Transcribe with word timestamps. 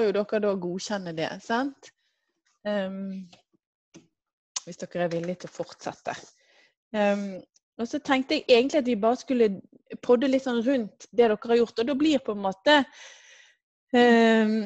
jo 0.00 0.12
dere 0.16 0.40
da 0.40 0.52
godkjenne 0.58 1.14
det, 1.16 1.28
sant? 1.44 1.92
Um, 2.66 3.28
hvis 4.64 4.78
dere 4.80 5.06
er 5.06 5.12
villige 5.12 5.42
til 5.42 5.50
å 5.50 5.56
fortsette. 5.56 6.14
Um, 6.94 7.40
og 7.80 7.88
så 7.88 7.98
tenkte 8.04 8.38
jeg 8.38 8.46
egentlig 8.48 8.82
at 8.82 8.90
vi 8.90 9.00
bare 9.00 9.18
skulle 9.20 9.48
podde 10.04 10.28
litt 10.30 10.44
sånn 10.44 10.62
rundt 10.64 11.08
det 11.10 11.24
dere 11.24 11.40
har 11.50 11.60
gjort. 11.62 11.82
Og 11.82 11.88
da 11.88 11.98
blir 11.98 12.22
på 12.22 12.36
en 12.36 12.44
måte 12.44 12.78
um, 13.96 14.56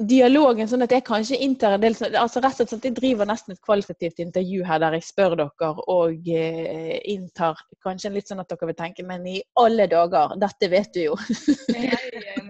dialogen 0.00 0.68
sånn 0.68 0.84
at 0.84 0.94
jeg 0.94 1.04
kanskje 1.04 1.38
inntar 1.44 1.76
en 1.76 1.82
del 1.82 1.96
altså 2.18 2.40
rett 2.40 2.60
og 2.62 2.70
slett 2.70 2.86
Jeg 2.88 2.96
driver 2.96 3.28
nesten 3.28 3.54
et 3.54 3.62
kvalitativt 3.64 4.22
intervju 4.22 4.64
her 4.64 4.80
der 4.80 4.96
jeg 4.96 5.06
spør 5.10 5.36
dere 5.42 5.70
og 5.92 6.30
eh, 6.32 6.96
inntar 7.12 7.60
kanskje 7.84 8.12
litt 8.14 8.30
sånn 8.30 8.40
at 8.40 8.48
dere 8.50 8.70
vil 8.70 8.78
tenke 8.78 9.04
Men 9.06 9.26
i 9.28 9.40
alle 9.60 9.86
dager, 9.90 10.36
dette 10.40 10.70
vet 10.72 10.92
du 10.96 11.02
jo. 11.10 11.18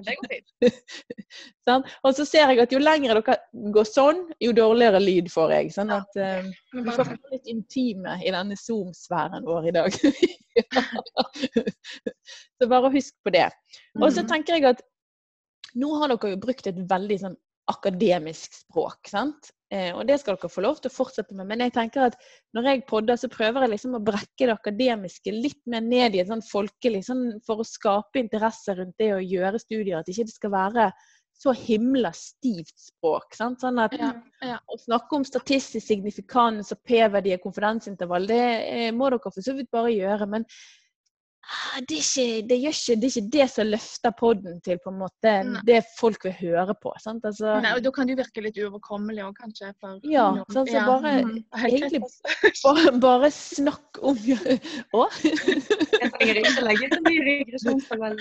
det 0.07 0.17
går 0.21 0.31
fint. 0.31 0.40
sånn? 1.69 1.85
Og 2.05 2.17
så 2.17 2.27
ser 2.29 2.51
jeg 2.53 2.63
at 2.65 2.75
jo 2.75 2.81
lenger 2.83 3.21
dere 3.21 3.37
går 3.75 3.89
sånn, 3.89 4.23
jo 4.43 4.53
dårligere 4.57 5.01
lyd 5.03 5.31
får 5.33 5.55
jeg. 5.57 5.73
Sånn 5.77 5.93
at 5.95 6.21
eh, 6.21 6.49
vi 6.75 6.85
får 6.87 7.05
være 7.13 7.35
litt 7.35 7.51
intime 7.53 8.19
i 8.25 8.35
denne 8.35 8.59
Zoom-sfæren 8.61 9.47
vår 9.49 9.71
i 9.71 9.75
dag. 9.79 10.01
så 12.61 12.71
bare 12.71 12.93
husk 12.97 13.15
på 13.25 13.35
det. 13.35 13.49
Og 14.01 14.09
så 14.11 14.25
mm. 14.25 14.31
tenker 14.33 14.59
jeg 14.59 14.69
at 14.75 14.85
nå 15.79 15.95
har 16.01 16.13
dere 16.13 16.35
jo 16.35 16.43
brukt 16.43 16.67
et 16.67 16.85
veldig 16.91 17.19
sånn 17.25 17.39
akademisk 17.71 18.55
språk, 18.65 19.01
sant? 19.11 19.53
Eh, 19.71 19.93
og 19.95 20.03
det 20.09 20.17
skal 20.19 20.35
dere 20.35 20.51
få 20.51 20.65
lov 20.65 20.81
til 20.83 20.91
å 20.91 20.95
fortsette 20.97 21.37
med. 21.39 21.47
Men 21.47 21.63
jeg 21.63 21.75
tenker 21.77 22.09
at 22.09 22.19
når 22.57 22.67
jeg 22.67 22.83
podder, 22.91 23.21
så 23.21 23.31
prøver 23.31 23.65
jeg 23.65 23.75
liksom 23.77 23.95
å 23.95 24.03
brekke 24.03 24.49
det 24.49 24.57
akademiske 24.57 25.35
litt 25.35 25.61
mer 25.71 25.85
ned 25.87 26.17
i 26.17 26.23
et 26.25 26.31
sånn 26.31 26.43
folkelig, 26.43 27.05
sånn 27.07 27.25
for 27.47 27.63
å 27.63 27.67
skape 27.67 28.19
interesse 28.23 28.75
rundt 28.75 28.99
det 28.99 29.13
å 29.15 29.23
gjøre 29.23 29.63
studier. 29.63 30.01
At 30.01 30.11
ikke 30.11 30.27
det 30.27 30.35
skal 30.35 30.55
være 30.57 30.91
så 31.41 31.55
himla 31.57 32.11
stivt 32.13 32.75
språk. 32.77 33.33
Sant? 33.39 33.63
Sånn 33.63 33.79
at 33.81 33.95
ja, 33.97 34.11
ja. 34.45 34.59
Å 34.61 34.77
snakke 34.83 35.17
om 35.17 35.25
statistisk 35.25 35.87
signifikans 35.87 36.75
og 36.75 36.83
p-verdi 36.85 37.33
og 37.37 37.47
konfidensintervall, 37.47 38.27
det 38.29 38.45
eh, 38.67 38.91
må 38.93 39.09
dere 39.09 39.31
for 39.31 39.45
så 39.45 39.55
vidt 39.57 39.71
bare 39.73 39.95
gjøre. 39.95 40.29
Men 40.35 40.45
det 41.89 41.97
er, 41.97 42.03
ikke, 42.05 42.49
det, 42.49 42.57
ikke, 42.61 42.95
det 43.01 43.07
er 43.07 43.11
ikke 43.11 43.31
det 43.35 43.47
som 43.51 43.67
løfter 43.67 44.13
poden 44.19 44.61
til 44.65 44.79
på 44.83 44.89
en 44.93 44.99
måte 45.01 45.31
Nei. 45.49 45.63
det 45.67 45.81
folk 45.97 46.25
vil 46.29 46.35
høre 46.39 46.75
på. 46.79 46.91
sant? 47.03 47.25
Altså, 47.27 47.47
Nei, 47.65 47.73
og 47.77 47.83
Da 47.85 47.91
kan 47.95 48.07
det 48.07 48.13
jo 48.15 48.21
virke 48.21 48.41
litt 48.45 48.59
uoverkommelig 48.61 49.23
òg, 49.27 49.33
kanskje. 49.39 49.67
For 49.81 49.89
ja, 50.07 50.27
sånn, 50.53 50.69
så 50.71 50.79
bare, 50.87 51.13
mm, 51.27 51.39
egentlig, 51.67 52.01
bare, 52.63 52.93
bare, 53.03 53.29
snakk 53.35 53.99
om 54.03 54.17
Å? 55.01 55.03
Jeg 55.25 56.13
trenger 56.15 56.37
ikke 56.43 56.67
legge 56.67 56.87
så 56.93 57.01
mye 57.07 57.23
regresjonstabell. 57.29 58.17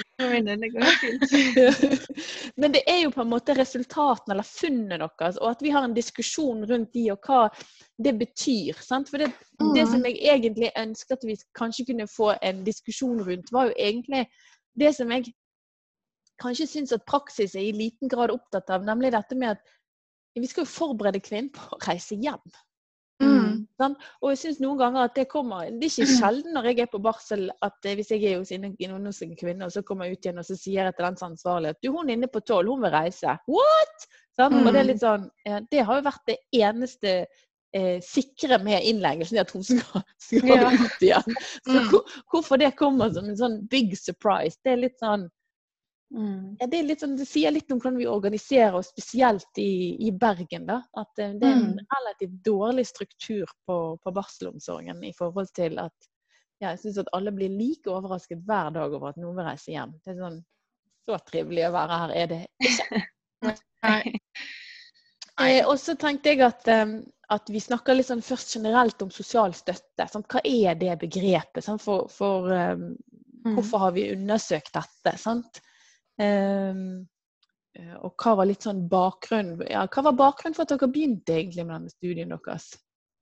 Men 2.60 2.70
det 2.76 2.84
er 2.90 3.00
jo 3.04 3.14
på 3.14 3.22
en 3.24 3.32
måte 3.32 3.56
resultatene 3.58 4.32
eller 4.36 4.48
funnene 4.48 4.98
deres, 5.06 5.38
og 5.38 5.48
at 5.54 5.62
vi 5.66 5.70
har 5.76 5.84
en 5.86 5.98
diskusjon 5.98 6.66
rundt 6.70 6.92
de 6.98 7.06
og 7.14 7.20
hva 7.30 7.42
det 8.04 8.14
betyr. 8.20 8.80
Sant? 8.84 9.10
For 9.12 9.22
det, 9.22 9.32
det, 9.76 9.86
som 9.88 10.00
mm. 10.00 10.08
jeg 10.08 10.20
egentlig 10.34 10.72
ønsket 10.78 11.18
at 11.18 11.28
vi 11.28 11.36
kanskje 11.58 11.86
kunne 11.92 12.08
få 12.08 12.32
en 12.42 12.64
diskusjon 12.68 13.22
rundt, 13.28 13.52
var 13.52 13.70
jo 13.70 13.76
egentlig 13.78 14.26
det 14.80 14.94
som 14.96 15.12
jeg 15.12 15.34
kanskje 16.40 16.70
syns 16.72 16.96
at 16.96 17.08
praksis 17.10 17.58
er 17.60 17.68
i 17.68 17.76
liten 17.76 18.12
grad 18.12 18.32
opptatt 18.32 18.72
av, 18.72 18.86
nemlig 18.88 19.12
dette 19.16 19.36
med 19.36 19.58
at 19.58 20.40
vi 20.40 20.48
skal 20.48 20.64
jo 20.64 20.72
forberede 20.72 21.20
kvinnen 21.20 21.52
på 21.52 21.76
å 21.76 21.80
reise 21.84 22.16
hjem. 22.16 22.44
Mm. 23.20 23.66
Sånn? 23.76 23.96
Og 24.24 24.32
jeg 24.32 24.40
syns 24.40 24.62
noen 24.64 24.80
ganger 24.80 25.10
at 25.10 25.18
det 25.18 25.26
kommer 25.28 25.68
Det 25.74 25.90
er 25.90 25.92
ikke 25.92 26.20
sjelden 26.22 26.54
når 26.56 26.70
jeg 26.70 26.86
er 26.86 26.92
på 26.94 27.02
barsel 27.04 27.50
at 27.66 27.88
eh, 27.90 27.98
hvis 28.00 28.14
jeg 28.14 28.24
er 28.30 28.38
hos 28.40 28.54
en 28.56 28.70
kvinne, 28.80 29.66
og 29.68 29.74
så 29.76 29.84
kommer 29.84 30.08
jeg 30.08 30.16
ut 30.16 30.28
igjen 30.30 30.40
og 30.40 30.48
så 30.48 30.56
sier 30.56 30.88
jeg 30.88 30.96
til 30.96 31.08
den 31.10 31.20
som 31.20 31.34
ansvarlig 31.34 31.74
at 31.74 31.82
du, 31.84 31.90
hun 31.92 32.14
inne 32.14 32.30
på 32.32 32.40
tolv, 32.48 32.72
hun 32.72 32.86
vil 32.86 32.96
reise. 32.96 33.36
What?! 33.52 34.08
Sånn? 34.40 34.56
Mm. 34.56 34.64
Og 34.64 34.72
det 34.72 34.80
er 34.80 34.88
litt 34.88 35.04
sånn 35.04 35.28
Det 35.68 35.84
har 35.84 36.00
jo 36.00 36.08
vært 36.08 36.32
det 36.32 36.38
eneste 36.62 37.14
eh, 37.76 38.02
sikre 38.02 38.60
med 38.64 38.86
innleggelsen 38.86 39.38
i 39.38 39.42
at 39.42 39.52
hun 39.52 39.66
skal, 39.66 40.06
skal 40.22 40.50
ja. 40.50 40.70
ut 40.74 41.04
igjen. 41.04 41.36
Så 41.64 41.76
mm. 41.76 41.90
hvor, 41.92 42.16
hvorfor 42.32 42.62
det 42.62 42.72
kommer 42.80 43.14
som 43.14 43.30
en 43.30 43.38
sånn 43.40 43.60
big 43.72 43.96
surprise, 43.98 44.60
det 44.64 44.74
er 44.74 44.84
litt 44.86 44.98
sånn 45.02 45.28
mm. 46.16 46.60
ja, 46.60 46.68
det, 46.68 46.78
er 46.78 46.88
litt 46.90 47.04
sånn, 47.04 47.18
det 47.20 47.28
sier 47.30 47.54
litt 47.56 47.72
om 47.72 47.82
hvordan 47.82 48.00
vi 48.02 48.10
organiserer 48.10 48.80
oss, 48.80 48.92
spesielt 48.94 49.62
i, 49.62 49.96
i 50.08 50.12
Bergen. 50.12 50.68
da, 50.70 50.82
At 51.00 51.22
eh, 51.22 51.36
det 51.40 51.50
er 51.50 51.58
en 51.58 51.74
mm. 51.74 51.84
relativt 51.98 52.40
dårlig 52.46 52.88
struktur 52.90 53.50
på, 53.68 53.82
på 54.04 54.16
barselomsorgen 54.16 55.04
i 55.08 55.14
forhold 55.18 55.52
til 55.58 55.82
at 55.82 56.10
ja, 56.60 56.74
jeg 56.74 56.82
syns 56.82 56.98
at 57.06 57.12
alle 57.16 57.32
blir 57.32 57.52
like 57.56 57.88
overrasket 57.88 58.42
hver 58.48 58.74
dag 58.76 58.92
over 58.92 59.14
at 59.14 59.20
noen 59.20 59.38
vil 59.38 59.48
reise 59.48 59.72
hjem. 59.72 59.94
Det 60.04 60.12
er 60.12 60.18
sånn 60.20 60.42
Så 61.08 61.16
trivelig 61.30 61.70
å 61.70 61.72
være 61.72 62.00
her 62.02 62.12
er 62.20 62.28
det 62.34 62.40
ikke. 62.68 63.00
Nei. 63.88 64.20
Eh, 65.40 65.64
og 65.64 65.78
så 65.80 65.96
tenkte 65.96 66.34
jeg 66.34 66.44
at 66.44 66.68
um, 66.68 66.98
at 67.30 67.50
vi 67.54 67.62
snakker 67.62 67.98
litt 67.98 68.10
sånn 68.10 68.26
først 68.26 68.56
generelt 68.58 69.02
om 69.06 69.12
sosial 69.14 69.54
støtte. 69.58 70.08
Sant? 70.10 70.28
Hva 70.32 70.42
er 70.46 70.78
det 70.80 70.98
begrepet? 71.04 71.68
For, 71.82 72.08
for 72.10 72.50
um, 72.50 72.90
mm. 73.46 73.54
hvorfor 73.54 73.86
har 73.86 73.96
vi 73.98 74.10
undersøkt 74.16 74.74
dette? 74.76 75.16
Sant? 75.22 75.62
Um, 76.20 77.06
og 78.02 78.16
hva 78.20 78.34
var 78.40 78.50
litt 78.50 78.66
sånn 78.66 78.82
bakgrunn 78.92 79.54
ja, 79.70 79.86
Hva 79.88 80.02
var 80.10 80.16
bakgrunnen 80.18 80.56
for 80.58 80.66
at 80.66 80.74
dere 80.74 80.90
begynte 80.92 81.38
egentlig 81.38 81.64
med 81.64 81.78
denne 81.78 81.94
studien 81.94 82.34
deres? 82.34 82.74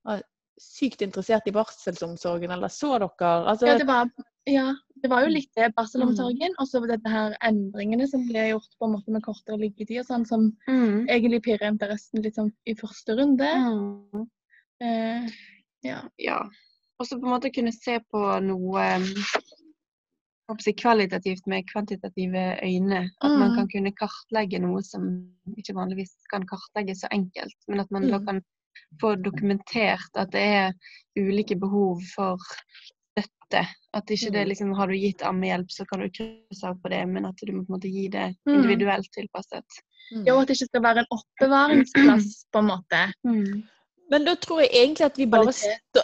Var 0.08 0.24
sykt 0.58 1.04
interessert 1.04 1.46
i 1.46 1.54
barselsomsorgen, 1.54 2.50
eller 2.50 2.72
så 2.72 2.96
dere 2.96 3.30
altså, 3.44 3.68
ja, 3.68 3.76
det 3.78 3.86
var, 3.86 4.08
ja, 4.48 4.72
det 5.02 5.10
var 5.10 5.24
jo 5.24 5.32
litt 5.32 5.50
det, 5.56 5.70
barselomsorgen, 5.76 6.54
mm. 6.54 6.58
og 6.62 6.68
så 6.70 6.80
dette 6.88 7.12
her 7.12 7.36
endringene 7.46 8.08
som 8.10 8.24
ble 8.28 8.48
gjort 8.50 8.70
på 8.78 8.88
en 8.88 8.94
måte 8.96 9.14
med 9.14 9.24
kortere 9.26 9.60
liggetid, 9.60 10.00
og 10.02 10.08
sånn, 10.08 10.26
som 10.28 10.48
mm. 10.68 11.08
egentlig 11.08 11.42
pirrer 11.46 11.70
interessen 11.72 12.24
litt 12.24 12.38
sånn 12.38 12.52
i 12.68 12.76
første 12.78 13.18
runde. 13.18 13.50
Mm. 13.64 14.24
Eh, 14.84 15.30
ja. 15.86 16.02
ja. 16.22 16.40
Og 16.98 17.06
så 17.06 17.18
på 17.18 17.28
en 17.28 17.34
måte 17.36 17.54
kunne 17.54 17.74
se 17.74 17.98
på 18.10 18.22
noe 18.42 18.86
si, 20.64 20.72
kvalitativt 20.72 21.46
med 21.46 21.66
kvantitative 21.70 22.44
øyne. 22.64 23.02
At 23.20 23.34
man 23.38 23.54
kan 23.54 23.66
mm. 23.66 23.72
kunne 23.74 23.96
kartlegge 23.98 24.62
noe 24.62 24.82
som 24.86 25.08
ikke 25.56 25.76
vanligvis 25.76 26.14
kan 26.32 26.46
kartlegges 26.48 27.04
så 27.04 27.10
enkelt, 27.14 27.58
men 27.68 27.84
at 27.84 27.90
man 27.94 28.08
da 28.08 28.18
mm. 28.18 28.30
kan 28.30 28.40
få 29.02 29.14
dokumentert 29.20 30.16
at 30.16 30.32
det 30.32 30.42
er 30.42 30.72
ulike 31.18 31.58
behov 31.58 32.00
for 32.14 32.42
støtte. 33.26 33.64
At 33.96 34.10
ikke 34.12 34.30
det 34.34 34.44
mm. 34.44 34.48
liksom 34.48 34.72
Har 34.76 34.88
du 34.88 34.96
gitt 34.96 35.22
ammehjelp, 35.22 35.70
så 35.72 35.86
kan 35.88 36.00
du 36.00 36.10
krysse 36.10 36.68
av 36.68 36.80
på 36.82 36.92
det, 36.92 37.06
men 37.08 37.26
at 37.26 37.40
du 37.40 37.52
må 37.52 37.64
på 37.64 37.72
en 37.72 37.78
måte 37.78 37.92
gi 37.92 38.08
det 38.12 38.34
mm. 38.46 38.54
individuelt 38.54 39.10
tilpasset. 39.16 39.80
Ja, 40.24 40.34
og 40.34 40.42
at 40.42 40.48
det 40.48 40.56
ikke 40.56 40.70
skal 40.70 40.84
være 40.84 41.04
en 41.04 41.10
oppbevaringsplass, 41.12 42.28
på 42.52 42.62
en 42.62 42.70
måte. 42.70 43.00
Mm. 43.28 43.62
Men 44.08 44.24
da 44.24 44.32
tror 44.40 44.62
jeg 44.62 44.70
egentlig 44.72 45.04
at 45.04 45.18
vi 45.20 45.26
bare 45.28 45.52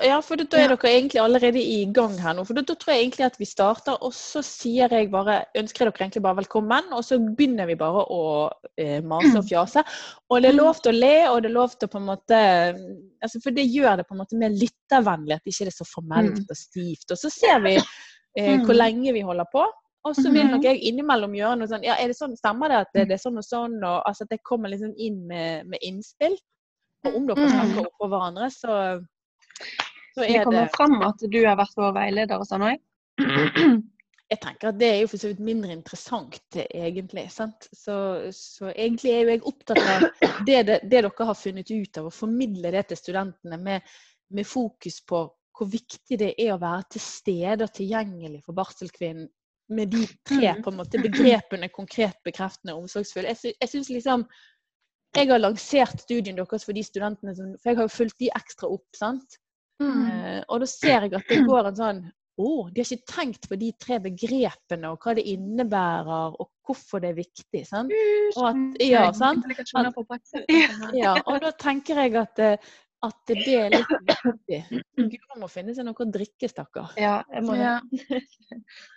Ja, 0.05 0.19
for 0.25 0.37
da 0.37 0.59
er 0.61 0.73
dere 0.75 0.91
egentlig 0.91 1.21
allerede 1.23 1.61
i 1.61 1.85
gang 1.95 2.17
her 2.21 2.35
nå. 2.37 2.45
For 2.45 2.57
da, 2.57 2.65
tror 2.69 2.93
jeg 2.93 3.07
egentlig 3.07 3.27
at 3.27 3.39
vi 3.41 3.49
starter, 3.49 3.97
og 4.05 4.13
så 4.17 4.43
sier 4.45 4.93
jeg 4.93 5.11
bare 5.13 5.39
Ønsker 5.57 5.89
dere 5.89 6.05
egentlig 6.05 6.25
bare 6.27 6.43
velkommen, 6.43 6.91
og 6.93 7.05
så 7.07 7.19
begynner 7.25 7.69
vi 7.71 7.79
bare 7.81 8.05
å 8.13 8.25
eh, 8.81 8.99
mase 9.05 9.39
og 9.41 9.49
fjase. 9.49 9.85
Og 10.29 10.45
det 10.45 10.53
er 10.53 10.59
lov 10.59 10.83
til 10.85 10.93
å 10.93 10.99
le, 10.99 11.15
og 11.31 11.39
det 11.43 11.51
er 11.51 11.57
lov 11.57 11.79
til 11.79 11.89
å 11.89 11.95
på 11.95 12.03
en 12.03 12.11
måte 12.11 12.43
altså 13.25 13.41
For 13.45 13.57
det 13.57 13.65
gjør 13.73 14.01
det 14.01 14.09
på 14.09 14.17
en 14.17 14.21
måte 14.21 14.41
mer 14.41 14.53
lyttervennlig, 14.53 15.39
at 15.39 15.47
det 15.47 15.55
ikke 15.55 15.71
er 15.71 15.79
så 15.79 15.89
formelt 15.89 16.43
mm. 16.43 16.51
og 16.51 16.61
stivt. 16.61 17.09
Og 17.09 17.21
så 17.21 17.33
ser 17.33 17.65
vi 17.65 17.79
eh, 17.79 18.61
hvor 18.61 18.75
mm. 18.75 18.81
lenge 18.83 19.17
vi 19.17 19.25
holder 19.25 19.49
på. 19.53 19.65
Og 20.05 20.13
så 20.19 20.29
vil 20.29 20.45
nok 20.45 20.61
mm-hmm. 20.61 20.67
jeg 20.69 20.91
innimellom 20.91 21.37
gjøre 21.39 21.57
noe 21.57 21.69
sånn 21.71 21.85
Ja, 21.87 21.95
er 21.97 22.11
det 22.13 22.19
sånn, 22.19 22.35
stemmer 22.37 22.69
det 22.69 22.83
at 22.83 22.91
det 22.93 23.15
er 23.17 23.21
sånn 23.23 23.41
og 23.41 23.47
sånn? 23.47 23.79
Og 23.81 24.03
altså 24.05 24.27
at 24.27 24.35
jeg 24.35 24.43
kommer 24.45 24.69
liksom 24.69 24.93
inn 25.01 25.23
med, 25.31 25.71
med 25.73 25.81
innspill. 25.81 26.37
Og 27.05 27.17
om 27.19 27.27
dere 27.29 27.49
snakker 27.49 27.75
mm. 27.75 27.89
oppå 27.89 28.11
hverandre, 28.13 28.51
så, 28.53 28.77
så 30.15 30.25
er 30.25 30.29
det 30.29 30.39
Det 30.39 30.45
kommer 30.49 30.71
fram 30.77 30.97
at 31.07 31.27
du 31.35 31.41
har 31.45 31.59
vært 31.61 31.77
vår 31.81 31.93
veileder 31.99 32.41
og 32.41 32.49
sånn 32.49 32.69
òg? 32.71 32.81
Jeg 34.33 34.41
tenker 34.41 34.71
at 34.71 34.79
det 34.81 34.89
er 34.89 35.03
jo 35.03 35.09
for 35.13 35.21
så 35.21 35.29
vidt 35.31 35.43
mindre 35.45 35.75
interessant, 35.77 36.57
egentlig. 36.57 37.27
sant? 37.31 37.69
Så, 37.77 37.95
så 38.35 38.71
egentlig 38.73 39.13
er 39.13 39.21
jo 39.21 39.35
jeg 39.35 39.43
opptatt 39.51 39.81
av 39.83 40.07
det, 40.17 40.31
det, 40.49 40.57
det, 40.71 40.79
dere 40.91 41.11
har 41.29 41.37
funnet 41.37 41.71
ut 41.71 42.01
av, 42.01 42.09
å 42.09 42.15
formidle 42.15 42.73
det 42.75 42.87
til 42.89 42.99
studentene 42.99 43.59
med, 43.61 43.93
med 44.35 44.49
fokus 44.49 45.03
på 45.07 45.27
hvor 45.55 45.71
viktig 45.71 46.19
det 46.19 46.33
er 46.41 46.55
å 46.55 46.59
være 46.63 46.89
til 46.97 47.05
stede 47.05 47.69
og 47.69 47.77
tilgjengelig 47.77 48.41
for 48.47 48.57
barselkvinnen 48.57 49.29
med 49.75 49.93
de 49.93 50.03
tre 50.27 50.51
mm. 50.57 50.65
på 50.65 50.73
en 50.73 50.81
måte, 50.81 51.01
begrepene 51.01 51.71
konkret, 51.73 52.19
bekreftende 52.27 52.75
og 52.75 52.85
omsorgsfull. 52.85 53.29
Jeg, 53.31 53.55
jeg 53.61 53.71
synes 53.71 53.93
liksom 53.93 54.27
jeg 55.15 55.31
har 55.31 55.41
lansert 55.41 56.03
studien 56.03 56.37
deres 56.39 56.67
for 56.67 56.77
de 56.77 56.83
studentene 56.85 57.35
som 57.37 57.55
For 57.61 57.71
jeg 57.71 57.81
har 57.81 57.89
jo 57.89 57.95
fulgt 57.95 58.21
de 58.23 58.31
ekstra 58.35 58.71
opp, 58.75 58.89
sant. 58.97 59.39
Mm. 59.83 60.05
Eh, 60.11 60.43
og 60.49 60.63
da 60.63 60.69
ser 60.71 61.07
jeg 61.07 61.17
at 61.19 61.31
det 61.31 61.41
går 61.49 61.71
en 61.71 61.79
sånn 61.81 62.05
Å, 62.05 62.45
oh, 62.45 62.69
de 62.71 62.83
har 62.83 62.91
ikke 62.91 63.11
tenkt 63.11 63.49
på 63.51 63.57
de 63.59 63.69
tre 63.79 64.01
begrepene 64.03 64.89
og 64.91 65.03
hva 65.03 65.13
det 65.15 65.23
innebærer, 65.31 66.35
og 66.35 66.49
hvorfor 66.67 67.03
det 67.03 67.13
er 67.13 67.21
viktig. 67.21 67.61
sant? 67.69 67.93
Og 68.35 68.49
at, 68.49 68.81
ja, 68.83 69.05
sant? 69.15 69.47
At, 69.55 70.33
ja, 70.99 71.13
og 71.21 71.39
da 71.45 71.53
tenker 71.55 72.01
jeg 72.03 72.17
at, 72.19 72.43
eh, 72.43 72.73
at 73.07 73.31
det 73.31 73.55
er 73.55 73.71
litt 73.77 73.95
viktig. 74.11 74.61
Guro 74.99 75.39
må 75.45 75.51
finne 75.53 75.77
seg 75.79 75.87
noe 75.87 75.95
å 75.95 76.09
drikke, 76.11 76.51
stakkar. 76.51 76.91
Ja, 76.99 77.21
jeg 77.31 77.47
må 77.47 77.55
det. 77.61 77.71
Ja. 77.71 77.79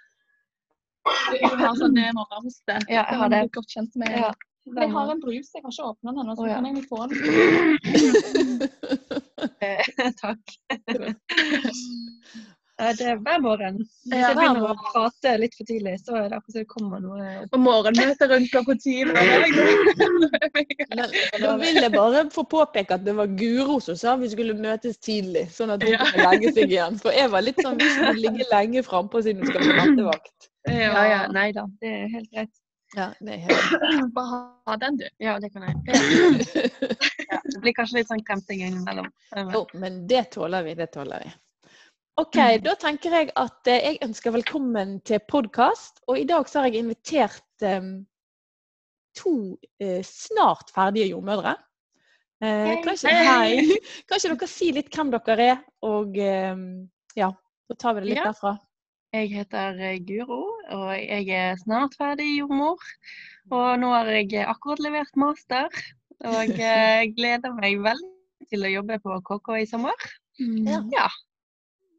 Du 1.07 1.55
har 1.61 1.77
sånn 1.77 1.95
morgenhoste. 2.17 2.81
Ja, 2.91 3.05
jeg 3.05 3.19
har 3.21 3.29
det. 3.31 3.45
Godt 3.55 3.71
kjent 3.71 3.93
med. 3.99 4.11
Ja. 4.11 4.33
Jeg 4.75 4.91
har 4.91 5.11
en 5.11 5.21
brus, 5.21 5.47
jeg 5.53 5.61
har 5.63 5.71
ikke 5.71 5.87
åpna 5.91 6.11
den 6.11 6.19
ennå, 6.23 6.33
så 6.35 6.41
oh, 6.43 6.49
ja. 6.49 6.55
kan 6.59 6.65
jeg 6.67 6.85
få 6.91 6.99
den. 7.07 7.17
Takk. 10.23 10.45
Det 12.77 13.07
er 13.09 13.15
hver 13.25 13.39
morgen. 13.41 13.77
Hvis 14.05 14.19
jeg 14.21 14.35
begynner 14.37 14.67
å 14.69 14.75
prate 14.77 15.31
litt 15.41 15.55
for 15.57 15.65
tidlig, 15.65 15.95
så 16.03 16.13
er 16.19 16.27
det 16.29 16.37
akkurat 16.37 16.53
som 16.53 16.61
det 16.61 16.67
kommer 16.69 17.01
noe 17.01 17.47
På 17.49 17.57
morgenmøtet 17.57 18.29
rundt 18.29 18.51
klokka 18.53 18.75
ti. 18.83 19.01
Da 21.41 21.55
vil 21.57 21.79
jeg 21.81 21.91
bare 21.95 22.21
få 22.35 22.45
påpeke 22.45 22.99
at 22.99 23.07
det 23.07 23.15
var 23.17 23.33
Guro 23.39 23.79
som 23.81 23.97
sa 23.97 24.13
vi 24.21 24.29
skulle 24.29 24.53
møtes 24.59 25.01
tidlig, 25.01 25.47
sånn 25.55 25.73
at 25.73 25.81
hun 25.87 25.97
kunne 26.03 26.29
legge 26.29 26.53
seg 26.53 26.69
igjen. 26.69 27.01
For 27.01 27.17
jeg 27.17 27.33
var 27.33 27.47
litt 27.47 27.65
sånn 27.65 27.81
vi 27.81 27.89
skulle 27.95 28.13
ligge 28.21 28.45
lenge 28.53 28.85
frampå 28.85 29.25
siden 29.25 29.41
du 29.41 29.49
skal 29.49 29.65
på 29.65 29.73
nattevakt. 29.81 30.49
Ja, 30.69 31.01
ja. 31.09 31.21
Nei 31.33 31.49
da, 31.57 31.65
det 31.81 31.89
er 32.03 32.07
helt 32.13 32.29
greit. 32.29 32.53
Ja, 32.95 33.09
det 33.19 33.33
er 33.33 33.41
helt 33.47 34.13
Bare 34.15 34.37
ha 34.65 34.77
den, 34.79 34.97
du. 34.97 35.07
Ja, 35.19 35.39
det 35.43 35.49
kan 35.51 35.65
jeg. 35.67 35.75
Ja, 37.27 37.41
det 37.51 37.59
blir 37.63 37.75
kanskje 37.75 37.99
litt 37.99 38.11
sånn 38.11 38.23
kremting 38.27 38.63
innimellom. 38.63 39.09
Jo, 39.51 39.65
men 39.75 40.05
det 40.07 40.29
tåler 40.37 40.63
vi. 40.67 40.75
Det 40.79 40.87
tåler 40.95 41.25
vi. 41.25 41.33
OK, 42.17 42.37
mm. 42.37 42.61
da 42.65 42.73
tenker 42.81 43.13
jeg 43.13 43.29
at 43.37 43.69
eh, 43.69 43.83
jeg 43.91 43.99
ønsker 44.07 44.33
velkommen 44.33 44.95
til 45.05 45.19
podkast. 45.29 45.99
Og 46.07 46.21
i 46.23 46.27
dag 46.29 46.47
så 46.49 46.63
har 46.63 46.71
jeg 46.71 46.85
invitert 46.85 47.67
um, 47.67 47.91
to 49.17 49.33
uh, 49.83 49.99
snart 50.07 50.71
ferdige 50.73 51.11
jordmødre. 51.11 51.53
Uh, 52.41 52.71
kanskje, 52.85 53.11
hei. 53.11 53.77
kanskje 54.09 54.31
dere 54.31 54.49
si 54.49 54.71
litt 54.73 54.89
hvem 54.93 55.11
dere 55.13 55.51
er, 55.51 55.61
og 55.85 56.17
um, 56.17 56.65
ja, 57.17 57.29
så 57.67 57.77
tar 57.77 57.97
vi 57.97 58.05
det 58.05 58.11
litt 58.13 58.21
ja. 58.21 58.31
derfra. 58.31 58.55
Jeg 59.15 59.29
heter 59.31 59.77
Guro, 60.03 60.41
og 60.75 60.89
jeg 60.99 61.29
er 61.31 61.55
snart 61.61 61.95
ferdig 61.95 62.27
jordmor. 62.37 62.81
Og 63.55 63.67
nå 63.79 63.91
har 63.93 64.09
jeg 64.11 64.43
akkurat 64.43 64.81
levert 64.83 65.15
master, 65.15 65.71
og 66.27 66.51
jeg 66.51 67.13
gleder 67.17 67.55
meg 67.55 67.79
veldig 67.85 68.49
til 68.51 68.67
å 68.67 68.73
jobbe 68.73 68.99
på 69.03 69.19
KK 69.29 69.53
i 69.61 69.69
sommer. 69.69 70.07
Mm. 70.41 70.91
Ja. 70.91 71.07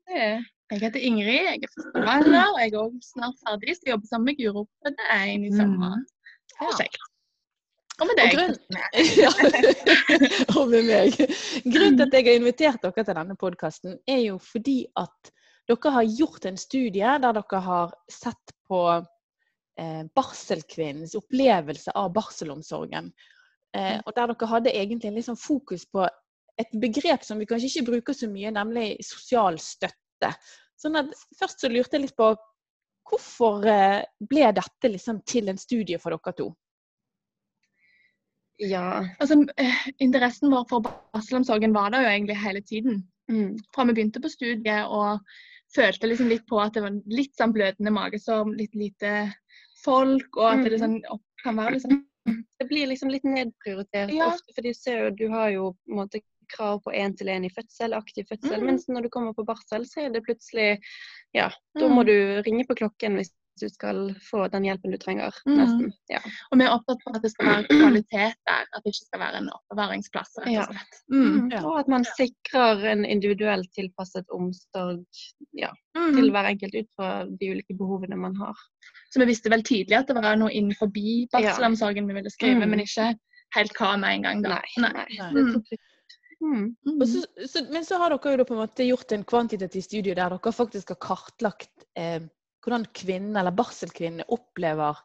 Jeg 0.09 0.83
heter 0.83 1.01
Ingrid, 1.01 1.49
jeg 1.49 1.63
er 1.65 1.73
førstevalder, 1.79 2.53
og 2.53 2.61
jeg 2.61 2.75
er 2.75 2.79
også 2.83 3.15
snart 3.15 3.41
ferdig, 3.47 3.77
så 3.77 3.89
jeg 3.89 3.95
jobber 3.95 4.13
sammen 4.13 4.29
med 4.29 4.39
Guro 4.43 4.67
på 4.69 4.93
det 4.93 5.09
en 5.17 5.49
i 5.49 5.55
sommer. 5.57 5.97
Mm. 5.97 6.69
Ja. 6.69 7.09
Og 7.99 8.07
med 8.07 8.21
deg. 8.21 8.29
Og, 8.29 8.37
grunn... 8.37 8.55
ja. 9.25 9.33
og 10.61 10.71
med 10.71 10.87
meg. 10.93 11.17
Grunnen 11.65 11.97
til 11.97 12.05
at 12.05 12.21
jeg 12.21 12.29
har 12.29 12.37
invitert 12.37 12.85
dere 12.85 13.01
til 13.01 13.17
denne 13.23 13.41
podkasten, 13.41 13.97
er 14.07 14.23
jo 14.27 14.37
fordi 14.45 14.83
at 15.01 15.33
dere 15.69 15.93
har 15.94 16.06
gjort 16.09 16.47
en 16.49 16.59
studie 16.61 17.17
der 17.23 17.35
dere 17.37 17.61
har 17.65 17.94
sett 18.12 18.55
på 18.69 18.81
eh, 18.97 20.05
barselkvinnens 20.17 21.17
opplevelse 21.19 21.93
av 21.97 22.12
barselomsorgen. 22.17 23.12
Eh, 23.76 23.99
og 24.05 24.15
der 24.17 24.32
dere 24.32 24.50
hadde 24.53 24.75
egentlig 24.75 25.12
liksom 25.19 25.37
fokus 25.41 25.85
på 25.93 26.06
et 26.59 26.73
begrep 26.82 27.25
som 27.25 27.38
vi 27.38 27.47
kanskje 27.47 27.69
ikke 27.70 27.91
bruker 27.93 28.17
så 28.17 28.29
mye, 28.31 28.53
nemlig 28.55 28.97
sosial 29.06 29.59
støtte. 29.62 30.32
Sånn 30.79 30.99
at 30.99 31.12
Først 31.38 31.62
så 31.62 31.71
lurte 31.71 31.99
jeg 31.99 32.06
litt 32.06 32.17
på 32.19 32.32
hvorfor 33.09 33.67
eh, 33.69 34.00
ble 34.31 34.49
dette 34.56 34.91
liksom 34.91 35.23
til 35.29 35.53
en 35.53 35.61
studie 35.61 36.00
for 36.00 36.17
dere 36.17 36.35
to? 36.38 36.49
Ja, 38.59 39.05
altså 39.23 39.44
eh, 39.61 39.85
Interessen 40.03 40.50
vår 40.50 40.67
for 40.71 40.88
barselomsorgen 41.14 41.76
var 41.76 41.93
der 41.94 42.03
jo 42.03 42.11
egentlig 42.11 42.41
hele 42.41 42.64
tiden. 42.64 43.05
Mm. 43.31 43.59
Fra 43.75 43.85
vi 43.87 43.94
begynte 43.94 44.23
på 44.25 44.32
studiet 44.32 44.88
og 44.88 45.23
følte 45.75 46.11
liksom 46.11 46.31
litt 46.32 46.47
på 46.49 46.61
at 46.62 46.76
det 46.76 46.85
var 46.85 46.97
litt 47.12 47.37
sånn 47.38 47.55
blødende 47.55 47.93
magesår, 47.94 48.53
litt 48.56 48.75
lite 48.79 49.15
folk, 49.85 50.29
og 50.37 50.47
at 50.50 50.65
det 50.67 50.81
sånn, 50.82 51.00
kan 51.44 51.59
være 51.59 51.79
liksom 51.79 52.05
Det 52.59 52.67
blir 52.69 52.91
liksom 52.91 53.09
litt 53.09 53.25
nedprioritert 53.25 54.11
ja. 54.12 54.32
ofte, 54.35 54.53
for 54.53 54.67
du 54.67 54.75
ser 54.76 55.05
jo, 55.05 55.12
du 55.17 55.29
har 55.32 55.53
jo 55.55 55.70
på 55.73 55.94
en 55.94 56.00
måte 56.03 56.20
krav 56.53 56.81
på 56.85 56.93
én-til-én 56.97 57.44
i 57.47 57.50
fødsel, 57.53 57.94
aktiv 57.97 58.26
fødsel. 58.29 58.59
Mm. 58.61 58.67
Mens 58.70 58.87
når 58.88 59.06
du 59.06 59.11
kommer 59.12 59.37
på 59.37 59.44
barsel, 59.49 59.85
så 59.88 60.06
er 60.06 60.15
det 60.15 60.25
plutselig 60.26 60.79
Ja, 61.37 61.50
da 61.79 61.88
må 61.88 62.03
mm. 62.03 62.09
du 62.09 62.17
ringe 62.49 62.67
på 62.69 62.76
klokken 62.81 63.19
hvis 63.21 63.32
du 63.61 63.69
skal 63.71 64.01
få 64.23 64.47
den 64.53 64.67
hjelpen 64.69 64.95
du 64.95 64.99
trenger. 65.01 65.35
Mm. 65.47 65.57
nesten. 65.59 65.93
Ja. 66.13 66.21
Og 66.51 66.61
vi 66.61 66.67
er 66.67 66.75
opptatt 66.75 67.05
av 67.09 67.19
at 67.19 67.27
det 67.27 67.33
skal 67.33 67.51
være 67.51 67.67
kvalitet 67.81 68.39
der, 68.51 68.65
at 68.67 68.85
det 68.85 68.95
ikke 68.95 69.09
skal 69.09 69.23
være 69.25 69.43
en 69.43 69.51
oppbevaringsplass. 69.57 70.39
rett 70.45 70.61
og 70.63 70.73
slett. 70.73 71.01
Mm. 71.13 71.27
mm. 71.27 71.51
Ja. 71.57 71.63
Og 71.65 71.81
at 71.83 71.93
man 71.93 72.07
sikrer 72.13 72.87
en 72.93 73.05
individuelt 73.09 73.71
tilpasset 73.77 74.35
omsorg 74.35 75.05
ja, 75.59 75.73
mm. 75.99 76.17
til 76.17 76.33
hver 76.35 76.51
enkelt 76.53 76.79
ut 76.81 76.91
fra 76.97 77.13
de 77.29 77.53
ulike 77.53 77.77
behovene 77.79 78.19
man 78.21 78.37
har. 78.41 78.67
Så 79.13 79.23
vi 79.23 79.31
visste 79.31 79.53
vel 79.53 79.65
tidlig 79.67 80.01
at 80.01 80.11
det 80.11 80.19
var 80.19 80.37
noe 80.41 80.53
innenfor 80.53 80.93
barselomsorgen 81.33 82.09
vi 82.09 82.19
ville 82.21 82.33
skrive, 82.33 82.67
men 82.67 82.85
ikke 82.85 83.13
helt 83.57 83.79
hva 83.79 83.95
med 84.01 84.19
en 84.19 84.27
gang. 84.29 84.43
da. 84.45 84.59
Nei. 84.59 84.89
nei. 84.89 85.07
nei. 85.33 85.79
Mm. 86.41 86.77
Mm. 86.87 87.07
Så, 87.07 87.27
så, 87.49 87.65
men 87.73 87.85
så 87.85 87.99
har 87.99 88.15
dere 88.15 88.39
jo 88.39 88.47
på 88.47 88.55
en 88.55 88.63
måte 88.63 88.87
gjort 88.87 89.13
en 89.13 89.25
kvantitativ 89.27 89.83
studie 89.83 90.15
der 90.15 90.31
dere 90.35 90.53
faktisk 90.55 90.95
har 90.95 91.01
kartlagt 91.03 91.87
eh, 91.99 92.23
hvordan 92.69 92.87
kvinnen 92.93 93.37
eller 93.41 93.56
barselkvinnene 93.56 94.29
opplever 94.35 94.99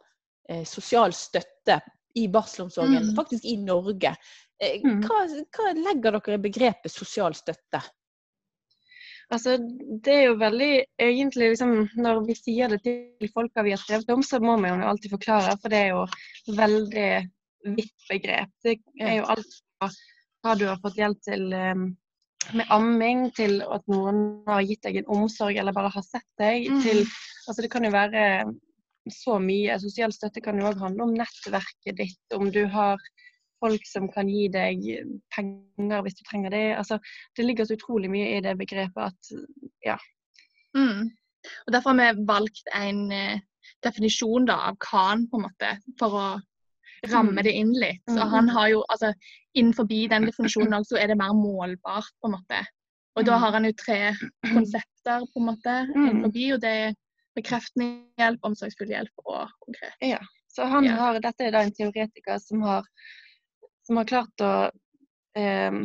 eh, 0.50 0.63
sosial 0.68 1.15
støtte 1.15 1.80
i 2.19 2.27
barselomsorgen, 2.27 3.10
mm. 3.10 3.15
faktisk 3.15 3.45
i 3.45 3.57
Norge. 3.57 4.15
Eh, 4.60 4.83
mm. 4.83 5.01
hva, 5.07 5.24
hva, 5.56 5.74
legger 5.77 6.19
dere 6.19 6.38
i 6.38 6.44
begrepet 6.44 6.92
sosial 6.92 7.36
støtte? 7.38 7.81
Altså, 9.33 9.56
det 10.04 10.13
er 10.13 10.25
jo 10.27 10.33
veldig 10.38 10.74
egentlig 11.01 11.54
liksom, 11.54 11.71
Når 11.95 12.19
vi 12.27 12.36
sier 12.38 12.69
det 12.69 12.81
til 12.83 13.31
folka 13.33 13.63
vi 13.66 13.71
har 13.74 13.81
skrevet 13.81 14.12
om, 14.13 14.21
så 14.21 14.42
må 14.44 14.57
vi 14.62 14.69
jo 14.69 14.89
alltid 14.92 15.16
forklare, 15.16 15.56
for 15.62 15.74
det 15.74 15.80
er 15.80 15.94
jo 15.94 16.04
veldig 16.59 17.07
vidt 17.80 18.09
begrep. 18.12 18.51
Det 18.62 18.77
er 19.01 19.21
jo 19.21 19.30
alt 19.33 19.57
fra 19.80 19.89
hva 20.44 20.57
du 20.59 20.68
har 20.68 20.81
fått 20.83 21.00
hjelp 21.00 21.24
til 21.24 21.48
um, 21.56 21.88
med 22.57 22.69
amming, 22.74 23.28
til 23.38 23.62
at 23.63 23.86
noen 23.92 24.44
har 24.48 24.63
gitt 24.68 24.84
deg 24.86 25.01
en 25.01 25.12
omsorg 25.16 25.57
eller 25.60 25.75
bare 25.75 25.92
har 25.94 26.06
sett 26.06 26.30
deg, 26.42 26.69
mm. 26.72 26.81
til 26.86 27.06
Altså 27.44 27.60
det 27.66 27.74
kan 27.74 27.84
jo 27.84 27.90
være 27.92 28.22
så 29.12 29.36
mye. 29.44 29.75
Sosial 29.81 30.13
støtte 30.16 30.40
kan 30.40 30.56
jo 30.56 30.69
òg 30.69 30.80
handle 30.80 31.10
om 31.10 31.18
nettverket 31.18 31.98
ditt, 31.98 32.36
om 32.38 32.48
du 32.56 32.62
har 32.72 33.01
folk 33.63 33.84
som 33.88 34.10
kan 34.12 34.30
gi 34.31 34.48
deg 34.51 34.84
penger 35.36 36.06
hvis 36.06 36.16
du 36.19 36.24
trenger 36.28 36.56
det. 36.56 36.66
Altså, 36.80 37.00
det 37.36 37.45
ligger 37.48 37.68
så 37.68 37.78
utrolig 37.78 38.12
mye 38.12 38.38
i 38.38 38.42
det 38.44 38.56
begrepet 38.60 39.12
at 39.12 39.34
ja. 39.86 39.98
Mm. 40.78 41.12
Og 41.68 41.75
Derfor 41.75 42.00
har 42.00 42.16
vi 42.16 42.28
valgt 42.28 42.72
en 42.80 43.06
eh, 43.12 43.44
definisjon 43.84 44.48
da, 44.48 44.60
av 44.72 44.80
KAN 44.84 45.28
på 45.28 45.40
en 45.40 45.48
måte, 45.50 45.72
for 46.00 46.16
å 46.16 46.28
ramme 47.12 47.40
mm. 47.40 47.44
det 47.44 47.52
inn 47.52 47.74
litt. 47.76 48.04
Så 48.10 48.28
han 48.32 48.50
har 48.50 48.69
jo, 48.74 48.83
altså 48.90 49.14
Innenfor 49.54 49.86
den 49.86 50.26
definisjonen 50.26 50.74
også, 50.74 50.95
så 50.95 51.02
er 51.04 51.12
det 51.12 51.19
mer 51.19 51.33
målbart, 51.38 52.10
på 52.22 52.30
en 52.30 52.33
måte. 52.33 52.64
Og 53.14 53.26
da 53.28 53.36
mm. 53.36 53.42
har 53.44 53.52
han 53.54 53.68
jo 53.68 53.74
tre 53.78 53.98
konsepter, 54.50 55.28
på 55.30 55.42
en 55.42 55.45
måte, 55.45 55.76
innenfor, 55.94 56.56
og 56.56 56.64
det 56.64 56.72
er 56.86 56.95
bekreftende 57.38 57.90
hjelp, 58.18 58.40
omsorgsfull 58.50 58.90
hjelp 58.90 59.28
og 59.28 59.52
konkret. 59.66 59.94
Ja, 60.02 60.22
så 60.50 60.66
han 60.69 60.88
har, 60.90 61.19
Dette 61.22 61.45
er 61.45 61.54
da 61.54 61.62
en 61.66 61.74
teoretiker 61.74 62.42
som 62.42 62.66
har, 62.66 62.90
som 63.86 64.02
har 64.02 64.10
klart 64.10 64.45
å 64.45 64.54
eh, 65.38 65.80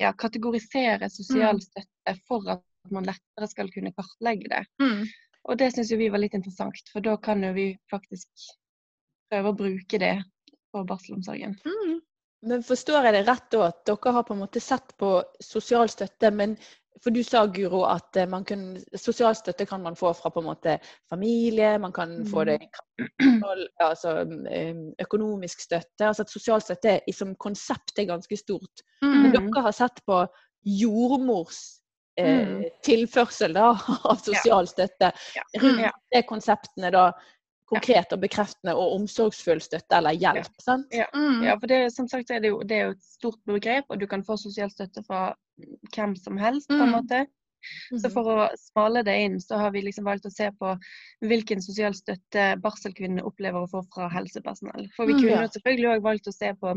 ja, 0.00 0.12
kategorisere 0.12 1.08
sosial 1.12 1.60
støtte 1.64 2.16
for 2.28 2.48
at 2.56 2.64
man 2.92 3.06
lettere 3.08 3.48
skal 3.48 3.70
kunne 3.72 3.94
kartlegge 3.96 4.50
det. 4.52 4.64
Mm. 4.82 5.04
Og 5.48 5.58
det 5.58 5.72
syns 5.74 5.92
vi 5.98 6.10
var 6.12 6.22
litt 6.22 6.36
interessant, 6.38 6.80
for 6.92 7.04
da 7.04 7.16
kan 7.20 7.42
jo 7.44 7.52
vi 7.56 7.72
faktisk 7.90 8.52
prøve 9.32 9.52
å 9.52 9.58
bruke 9.58 10.00
det 10.00 10.16
på 10.72 10.84
barselomsorgen. 10.88 11.58
Mm. 11.64 12.00
Men 12.42 12.62
Forstår 12.66 13.06
jeg 13.06 13.14
det 13.14 13.26
rett 13.28 13.50
da, 13.54 13.66
at 13.70 13.82
dere 13.86 14.14
har 14.16 14.24
på 14.26 14.34
en 14.34 14.42
måte 14.42 14.60
sett 14.62 14.96
på 14.98 15.14
sosial 15.40 15.90
støtte, 15.92 16.32
men 16.34 16.56
for 17.02 17.14
du 17.14 17.22
sa 17.24 17.44
Guro 17.50 17.82
at 17.88 18.16
eh, 18.20 18.28
man 18.30 18.44
kan, 18.46 18.76
sosial 18.98 19.34
støtte 19.34 19.66
kan 19.66 19.82
man 19.82 19.96
få 19.98 20.12
fra 20.14 20.30
på 20.30 20.42
en 20.42 20.48
måte 20.50 20.76
familie, 21.10 21.74
man 21.82 21.92
kan 21.94 22.12
mm. 22.22 22.26
få 22.30 22.44
det 22.46 22.58
altså, 23.82 24.16
eh, 24.50 24.76
økonomisk 25.02 25.64
støtte. 25.64 26.06
altså 26.06 26.26
at 26.26 26.30
Sosial 26.34 26.62
støtte 26.62 26.98
som 27.14 27.34
konsept 27.36 27.98
er 27.98 28.10
ganske 28.10 28.36
stort. 28.38 28.84
Mm. 29.02 29.14
Men 29.22 29.32
dere 29.34 29.64
har 29.66 29.76
sett 29.76 30.02
på 30.06 30.24
jordmors 30.62 31.62
eh, 32.18 32.48
mm. 32.48 32.64
tilførsel 32.86 33.56
da, 33.56 33.72
av 34.12 34.22
sosial 34.22 34.68
støtte 34.70 35.10
rundt 35.58 36.02
de 36.12 36.26
konseptene 36.28 36.92
da 36.94 37.08
konkret 37.70 38.12
og 38.12 38.20
bekreftende 38.22 38.74
og 38.76 38.96
omsorgsfull 38.98 39.62
støtte 39.64 39.96
eller 39.96 40.16
hjelp. 40.16 40.50
sant? 40.60 40.88
Ja, 40.92 41.06
mm. 41.14 41.44
ja 41.46 41.56
for 41.60 41.70
det, 41.72 41.84
som 41.94 42.08
sagt 42.10 42.30
er 42.30 42.42
det, 42.42 42.52
jo, 42.52 42.62
det 42.66 42.78
er 42.78 42.90
jo 42.90 42.96
et 42.96 43.06
stort 43.06 43.40
begrep, 43.48 43.86
og 43.88 44.00
du 44.00 44.08
kan 44.10 44.24
få 44.26 44.36
sosial 44.40 44.72
støtte 44.72 45.04
fra 45.06 45.30
hvem 45.94 46.16
som 46.18 46.40
helst. 46.40 46.68
på 46.68 46.80
en 46.80 46.90
mm. 46.90 46.96
måte. 46.98 47.24
Så 47.62 47.94
mm-hmm. 47.94 48.14
for 48.14 48.30
å 48.32 48.46
smale 48.58 49.04
det 49.06 49.14
inn, 49.24 49.36
så 49.40 49.60
har 49.60 49.70
vi 49.74 49.84
liksom 49.86 50.08
valgt 50.08 50.26
å 50.26 50.32
se 50.34 50.48
på 50.58 50.72
hvilken 51.22 51.62
sosial 51.62 51.94
støtte 51.94 52.48
barselkvinnene 52.62 53.22
opplever 53.26 53.62
å 53.62 53.70
få 53.70 53.84
fra 53.94 54.08
helsepersonell. 54.10 54.88
For 54.96 55.06
vi 55.06 55.14
mm, 55.14 55.22
kunne 55.22 55.44
mm, 55.46 55.52
selvfølgelig 55.56 55.92
òg 55.92 56.04
valgt 56.08 56.30
å 56.30 56.34
se 56.34 56.50
på 56.58 56.74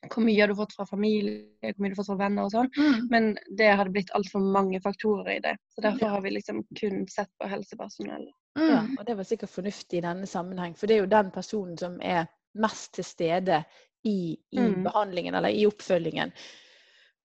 hvor 0.00 0.24
mye 0.24 0.40
har 0.40 0.48
du 0.48 0.56
fått 0.56 0.72
fra 0.72 0.86
familie, 0.88 1.42
hvor 1.60 1.82
mye 1.82 1.90
har 1.90 1.92
du 1.92 1.98
fått 1.98 2.08
fra 2.12 2.20
venner 2.22 2.46
og 2.46 2.54
sånn. 2.54 2.70
Mm. 2.78 3.08
Men 3.12 3.26
det 3.58 3.72
hadde 3.74 3.92
blitt 3.92 4.12
altfor 4.16 4.44
mange 4.54 4.80
faktorer 4.84 5.34
i 5.34 5.42
det. 5.44 5.56
Så 5.74 5.84
derfor 5.84 6.14
har 6.14 6.22
vi 6.24 6.32
liksom 6.38 6.62
kun 6.78 7.02
sett 7.10 7.30
på 7.40 7.50
helsepersonell. 7.50 8.30
Mm. 8.58 8.68
Ja, 8.70 8.80
og 8.98 9.06
det 9.06 9.14
var 9.16 9.24
sikkert 9.28 9.50
fornuftig 9.52 9.98
i 10.00 10.04
denne 10.04 10.26
sammenheng, 10.26 10.74
for 10.76 10.90
det 10.90 10.96
er 10.96 11.04
jo 11.04 11.10
den 11.12 11.30
personen 11.30 11.76
som 11.78 12.00
er 12.02 12.26
mest 12.58 12.92
til 12.96 13.04
stede 13.06 13.60
i, 14.04 14.34
i 14.50 14.58
Mm. 14.58 14.82
behandlingen 14.84 15.34
eller 15.34 15.48
i 15.54 15.66
oppfølgingen. 15.68 16.32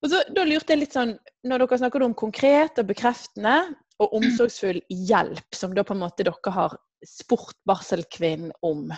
Og 0.03 0.09
så, 0.11 0.21
da 0.35 0.43
lurte 0.45 0.73
jeg 0.73 0.79
litt 0.83 0.93
sånn, 0.93 1.17
Når 1.45 1.59
dere 1.63 1.77
snakker 1.77 2.03
om 2.03 2.13
konkret 2.13 2.77
og 2.79 2.85
bekreftende 2.87 3.75
og 3.99 4.13
omsorgsfull 4.13 4.81
hjelp, 4.89 5.55
som 5.55 5.73
da 5.73 5.83
på 5.83 5.93
en 5.95 6.03
måte 6.03 6.23
dere 6.23 6.51
har 6.51 6.75
spurt 7.05 7.55
barselkvinnen 7.65 8.51
om, 8.61 8.91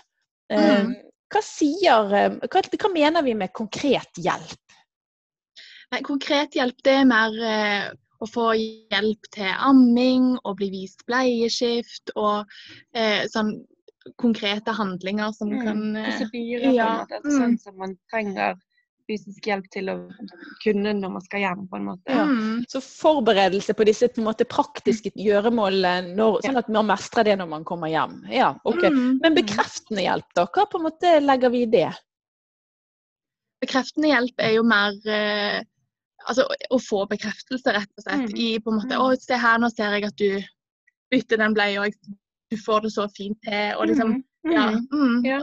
eh, 0.50 0.84
Mm. 0.84 0.96
hva 1.32 1.42
sier 1.44 2.14
eh, 2.14 2.30
hva, 2.48 2.62
hva 2.62 2.94
mener 2.94 3.24
vi 3.24 3.34
med 3.36 3.54
konkret 3.54 4.12
hjelp? 4.18 4.60
Nei, 5.92 6.02
konkret 6.02 6.52
hjelp 6.56 6.82
det 6.84 6.94
er 6.94 7.06
mer 7.06 7.32
eh, 7.44 7.92
å 8.20 8.28
få 8.30 8.46
hjelp 8.58 9.32
til 9.36 9.50
amming 9.70 10.36
og 10.44 10.58
bli 10.60 10.70
vist 10.74 11.04
bleieskift 11.10 12.14
og 12.16 12.46
eh, 12.94 13.26
sånn 13.32 13.56
konkrete 14.16 14.72
handlinger 14.72 15.34
som 15.36 15.50
Mm. 15.52 15.64
kan 15.66 15.96
eh, 16.00 16.06
Prosedyrer, 16.08 16.64
på 16.64 16.70
en 16.70 16.76
ja, 16.76 16.94
måte. 17.02 17.22
mm. 17.26 17.38
Sånn 17.38 17.58
som 17.60 17.78
man 17.78 17.98
trenger 18.12 18.56
fysisk 19.08 19.46
hjelp 19.48 19.68
til 19.72 19.88
å 19.88 19.94
kunne 20.64 20.92
når 20.98 21.12
man 21.14 21.24
skal 21.24 21.40
hjem, 21.40 21.62
på 21.72 21.78
en 21.78 21.86
måte. 21.88 22.12
Ja. 22.12 22.26
mm, 22.28 22.66
Så 22.68 22.82
forberedelse 22.84 23.74
på 23.74 23.86
disse 23.88 24.10
på 24.12 24.20
en 24.20 24.28
måte 24.28 24.44
praktiske 24.48 25.14
gjøremålene, 25.16 26.12
når, 26.18 26.42
sånn 26.44 26.60
at 26.60 26.68
man 26.68 26.90
mestrer 26.90 27.24
det 27.24 27.38
når 27.40 27.48
man 27.54 27.64
kommer 27.68 27.88
hjem. 27.88 28.18
Ja, 28.32 28.50
ok. 28.68 28.84
mm, 28.84 29.20
Men 29.24 29.32
mm. 29.32 29.38
bekreftende 29.40 30.04
hjelp, 30.04 30.28
da? 30.36 30.44
Hva 30.52 30.66
på 30.68 30.82
en 30.82 30.88
måte 30.90 31.14
legger 31.24 31.54
vi 31.56 31.64
i 31.64 31.72
det? 31.72 31.88
Bekreftende 33.64 34.12
hjelp 34.12 34.44
er 34.44 34.52
jo 34.58 34.64
mer 34.68 35.00
eh, 35.10 35.62
altså 36.28 36.46
å- 36.72 36.82
få 36.84 37.06
bekreftelse, 37.10 37.74
rett 37.76 37.92
og 37.98 38.04
slett. 38.06 38.30
Mm. 38.32 38.38
I 38.38 38.60
på 38.60 38.72
en 38.72 38.80
måte 38.82 38.96
Mm. 38.96 39.02
Å, 39.04 39.18
se 39.22 39.36
her, 39.38 39.60
nå 39.60 39.70
ser 39.74 39.92
jeg 39.98 40.06
at 40.06 40.18
du 40.18 40.44
bytter 41.12 41.38
den 41.38 41.54
bleia, 41.56 41.88
du 42.52 42.58
får 42.58 42.82
det 42.84 42.92
så 42.96 43.08
fint 43.16 43.38
til. 43.44 43.76
Og 43.78 43.88
liksom 43.88 44.24
Mm, 44.48 44.54
Ja. 44.54 44.70
mm. 44.72 44.88
Mm, 44.92 45.26
ja. 45.26 45.42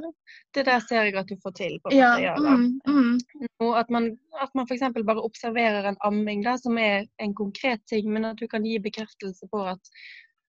Det 0.55 0.65
der 0.65 0.81
ser 0.81 1.05
jeg 1.05 1.17
at 1.17 1.27
du 1.29 1.37
får 1.43 1.51
til. 1.59 1.79
på 1.85 1.91
en 1.93 1.99
ja, 1.99 2.11
måte. 2.15 2.23
Ja, 2.23 2.37
mm, 2.37 3.19
mm, 3.61 3.75
at 3.75 3.91
man, 3.91 4.19
at 4.41 4.51
man 4.55 4.67
f.eks. 4.67 4.81
bare 5.05 5.21
observerer 5.25 5.85
en 5.89 5.97
amming, 6.01 6.43
da, 6.45 6.57
som 6.57 6.79
er 6.79 7.07
en 7.21 7.35
konkret 7.35 7.81
ting, 7.87 8.09
men 8.13 8.25
at 8.25 8.37
du 8.37 8.47
kan 8.49 8.65
gi 8.65 8.79
bekreftelse 8.79 9.49
på 9.53 9.61
at 9.69 9.81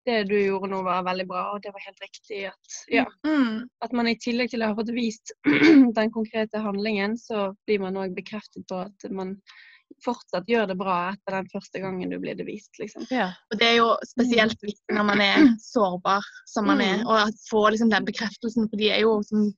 det 0.07 0.29
du 0.29 0.37
gjorde 0.37 0.69
nå 0.71 0.83
var 0.85 1.03
veldig 1.03 1.27
bra, 1.27 1.43
og 1.55 1.63
det 1.63 1.73
var 1.73 1.81
helt 1.87 2.01
riktig. 2.05 2.45
At, 2.47 2.79
ja, 2.93 3.05
mm. 3.27 3.69
at 3.83 3.93
man 3.93 4.09
i 4.09 4.17
tillegg 4.21 4.51
til 4.53 4.63
å 4.63 4.71
ha 4.71 4.77
fått 4.77 4.93
vist 4.95 5.33
den 5.99 6.11
konkrete 6.13 6.61
handlingen, 6.61 7.17
så 7.19 7.55
blir 7.67 7.81
man 7.81 7.97
òg 7.97 8.15
bekreftet 8.15 8.67
på 8.69 8.85
at 8.85 9.11
man 9.11 9.39
fortsatt 10.05 10.47
gjør 10.51 10.67
det 10.71 10.77
bra 10.79 10.97
etter 11.13 11.37
den 11.39 11.49
første 11.53 11.81
gangen 11.83 12.11
du 12.13 12.19
blir 12.23 12.37
det 12.39 12.47
vist. 12.47 12.71
liksom. 12.79 13.07
Ja. 13.11 13.31
Og 13.53 13.59
det 13.61 13.69
er 13.71 13.77
jo 13.79 13.89
spesielt 14.07 14.61
viktig 14.63 14.95
når 14.97 15.09
man 15.11 15.21
er 15.25 15.49
sårbar 15.65 16.23
som 16.47 16.67
man 16.71 16.81
er, 16.85 16.99
Mm. 17.03 17.07
og 17.07 17.17
at 17.29 17.35
få 17.51 17.65
liksom 17.71 17.91
den 17.91 18.05
bekreftelsen, 18.05 18.69
for 18.71 18.77
de 18.77 18.91
er 18.91 19.01
jo 19.05 19.23
som 19.23 19.49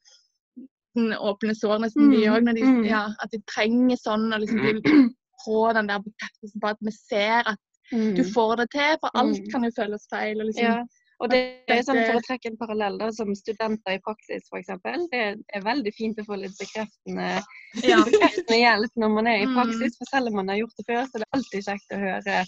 sånn 0.97 1.13
åpne 1.21 1.55
sår 1.55 1.79
nesten, 1.85 2.11
de 2.11 2.23
Mm, 2.25 2.33
òg. 2.33 2.55
De, 2.55 2.63
mm. 2.65 2.85
ja, 2.89 3.03
at 3.23 3.31
de 3.31 3.39
trenger 3.53 3.97
sånn 4.01 4.33
å 4.33 4.39
liksom 4.41 4.61
bli 4.65 5.11
få 5.45 5.73
den 5.77 5.87
der 5.91 6.01
bekreftelsen 6.01 6.61
på 6.63 6.69
at 6.73 6.79
vi 6.81 6.91
ser 6.97 7.43
at 7.53 7.59
du 7.93 8.23
får 8.25 8.57
det 8.63 8.71
til, 8.73 8.97
for 9.03 9.11
alt 9.15 9.37
Mm. 9.39 9.51
kan 9.53 9.63
jo 9.65 9.71
føles 9.77 10.07
feil. 10.11 10.41
Og 10.41 10.47
liksom, 10.49 10.65
Ja, 10.65 10.85
og 11.21 11.31
det 11.31 11.39
er 11.69 11.83
sånn 11.83 12.03
For 12.07 12.19
å 12.19 12.23
trekke 12.27 12.51
en 12.51 12.57
parallell, 12.61 12.99
da, 12.99 13.11
som 13.13 13.31
studenter 13.35 13.97
i 13.97 14.01
praksis 14.05 14.49
f.eks. 14.53 14.69
Det 15.11 15.23
er 15.55 15.63
veldig 15.65 15.93
fint 15.97 16.19
å 16.21 16.25
få 16.29 16.37
litt 16.43 16.57
bekreftende, 16.61 17.43
Ja. 17.83 18.03
bekreftende 18.05 18.59
hjelp 18.61 18.93
når 18.97 19.15
man 19.15 19.27
er 19.27 19.39
i 19.43 19.47
Mm. 19.47 19.55
praksis. 19.57 19.97
For 19.99 20.05
selv 20.13 20.29
om 20.29 20.35
man 20.37 20.49
har 20.49 20.57
gjort 20.59 20.77
det 20.77 20.87
før, 20.87 21.03
så 21.07 21.15
er 21.17 21.19
det 21.25 21.33
alltid 21.33 21.65
kjekt 21.65 21.93
å 21.97 21.99
høre 22.05 22.47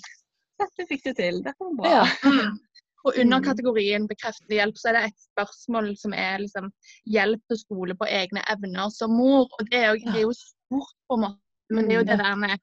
dette 0.58 0.88
fikk 0.90 1.02
du 1.04 1.12
til, 1.14 1.42
dette 1.42 1.60
var 1.60 1.74
bra. 1.78 1.90
Ja. 1.90 2.04
Mm. 2.24 2.58
Og 3.06 3.14
under 3.16 3.38
Mm. 3.38 3.44
kategorien 3.44 4.08
bekreftende 4.08 4.56
hjelp, 4.58 4.74
så 4.76 4.88
er 4.88 4.92
det 4.92 5.04
et 5.06 5.20
spørsmål 5.30 5.96
som 5.96 6.12
er 6.12 6.38
liksom 6.38 6.70
hjelp 7.06 7.40
til 7.48 7.56
skole 7.56 7.94
på 7.94 8.06
egne 8.10 8.42
evner 8.50 8.90
som 8.90 9.10
mor. 9.10 9.46
Og 9.58 9.70
det 9.70 9.78
er 9.78 9.94
jo, 9.94 10.04
det 10.12 10.16
er 10.16 10.26
jo 10.26 10.32
stort, 10.34 10.92
på 11.08 11.14
en 11.14 11.20
måte. 11.24 11.38
Men 11.70 11.84
det 11.88 11.92
er 11.94 11.98
jo 12.00 12.04
det 12.04 12.18
der 12.18 12.34
med 12.36 12.58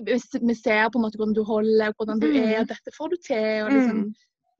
Vi 0.00 0.54
ser 0.54 0.88
på 0.88 0.96
en 0.96 1.02
måte 1.04 1.18
hvordan 1.18 1.34
du 1.34 1.44
holder, 1.44 1.92
hvordan 1.98 2.18
du 2.20 2.26
Mm. 2.28 2.36
er, 2.46 2.60
og 2.60 2.68
dette 2.68 2.90
får 2.96 3.10
du 3.10 3.16
til. 3.26 3.64
og 3.66 3.70
liksom 3.72 3.96
Mm. 4.06 4.14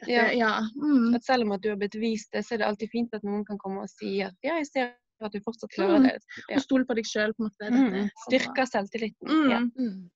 Ja. 0.09 0.31
ja. 0.33 0.53
Mm. 0.77 1.15
At 1.15 1.25
selv 1.25 1.47
om 1.47 1.53
at 1.53 1.63
du 1.63 1.69
har 1.71 1.77
blitt 1.81 1.95
vist 2.01 2.33
det, 2.33 2.45
så 2.47 2.55
er 2.55 2.63
det 2.63 2.67
alltid 2.67 2.91
fint 2.91 3.15
at 3.15 3.23
noen 3.27 3.45
kan 3.49 3.59
komme 3.63 3.85
og 3.85 3.91
si 3.93 4.21
at 4.25 4.35
ja, 4.43 4.57
jeg 4.59 4.67
ser 4.71 4.91
at 5.23 5.33
du 5.33 5.39
fortsatt 5.45 5.71
klarer 5.71 6.01
Mm. 6.01 6.09
det. 6.09 6.41
Ja. 6.49 6.57
Og 6.57 6.63
stol 6.65 6.85
på 6.89 6.95
deg 6.99 7.07
sjøl, 7.07 7.35
på 7.37 7.45
en 7.45 7.51
måte. 7.51 7.71
Mm. 7.71 8.09
Styrker 8.27 8.67
selvtilliten. 8.67 9.29
Mm. 9.29 9.51
Ja. 9.51 9.61
Mm. 9.79 10.11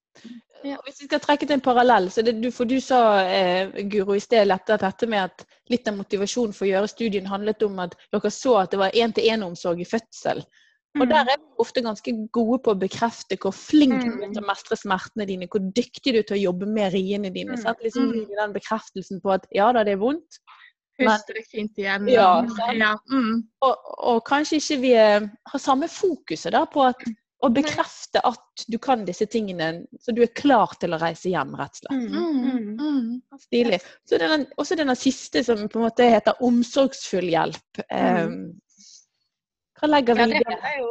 Hvis 0.86 1.02
vi 1.02 1.06
skal 1.06 1.20
trekke 1.20 1.46
til 1.46 1.54
en 1.54 1.62
parallell, 1.62 2.10
så 2.10 2.22
det, 2.24 2.32
du, 2.42 2.50
for 2.50 2.64
du 2.64 2.80
sa, 2.80 3.20
eh, 3.28 3.68
Guro, 3.92 4.16
i 4.16 4.20
sted 4.24 4.50
at 4.50 4.66
dette 4.66 5.06
med 5.06 5.28
at 5.28 5.44
litt 5.70 5.86
av 5.88 5.98
motivasjonen 5.98 6.54
for 6.56 6.66
å 6.66 6.70
gjøre 6.70 6.88
studien 6.90 7.28
handlet 7.28 7.62
om 7.62 7.78
at 7.84 7.94
dere 8.10 8.30
så 8.32 8.56
at 8.62 8.72
det 8.72 8.80
var 8.80 8.96
én-til-én-omsorg 8.96 9.84
i 9.84 9.88
fødsel. 9.90 10.42
Og 10.96 11.06
Mm. 11.06 11.08
der 11.12 11.20
er 11.32 11.36
vi 11.38 11.44
ofte 11.58 11.82
ganske 11.82 12.12
gode 12.32 12.58
på 12.62 12.72
å 12.74 12.78
bekrefte 12.78 13.36
hvor 13.38 13.52
flink 13.52 14.00
du 14.02 14.22
er 14.22 14.28
Mm. 14.28 14.32
til 14.34 14.42
å 14.42 14.46
mestre 14.46 14.76
smertene 14.76 15.26
dine, 15.26 15.46
hvor 15.48 15.60
dyktig 15.60 16.12
du 16.12 16.18
er 16.18 16.22
til 16.22 16.36
å 16.36 16.42
jobbe 16.52 16.66
med 16.66 16.92
riene 16.94 17.30
dine. 17.32 17.52
Mm. 17.52 17.62
Sant? 17.62 17.78
Liksom 17.84 18.08
Mm. 18.08 18.26
den 18.36 18.52
bekreftelsen 18.54 19.20
på 19.20 19.34
at 19.34 19.46
ja 19.52 19.72
da, 19.72 19.84
det 19.84 19.92
er 19.92 19.96
vondt, 19.98 20.38
Men- 20.98 21.08
Puste 21.08 21.34
deg 21.34 21.44
fint 21.52 21.76
igjen. 21.76 22.08
Ja, 22.08 22.38
og- 22.40 22.74
ja. 22.74 22.96
Mm. 23.12 23.42
og, 23.60 23.76
og 23.98 24.24
kanskje 24.24 24.56
ikke 24.56 24.80
vi 24.80 24.92
eh, 24.94 25.20
har 25.46 25.58
samme 25.58 25.88
fokuset 25.88 26.52
da 26.52 26.64
på 26.64 26.88
at, 26.88 26.96
å 27.44 27.52
bekrefte 27.52 28.18
at 28.24 28.64
du 28.70 28.78
kan 28.78 29.04
disse 29.04 29.26
tingene, 29.26 29.84
så 30.00 30.14
du 30.14 30.22
er 30.22 30.28
klar 30.28 30.72
til 30.80 30.90
å 30.94 30.98
reise 30.98 31.28
hjem, 31.28 31.54
rett 31.54 31.68
og 31.68 31.76
slett. 31.76 31.92
Mm. 31.92 32.08
Mm. 32.08 32.44
Mm. 32.44 32.76
Mm. 32.78 33.22
Stilig. 33.38 33.80
Så 34.08 34.16
det 34.18 34.22
er 34.22 34.28
den, 34.38 34.46
også 34.58 34.74
denne 34.74 34.96
siste 34.96 35.44
som 35.44 35.68
på 35.68 35.76
en 35.76 35.90
måte 35.90 36.08
heter 36.10 36.32
omsorgsfull 36.40 37.28
hjelp. 37.28 37.84
Eh, 37.90 38.26
hva 39.80 39.90
legger 39.90 40.18
vi 40.18 40.30
i 40.30 40.38
det 40.38 40.44
det? 40.48 40.74
jo 40.78 40.90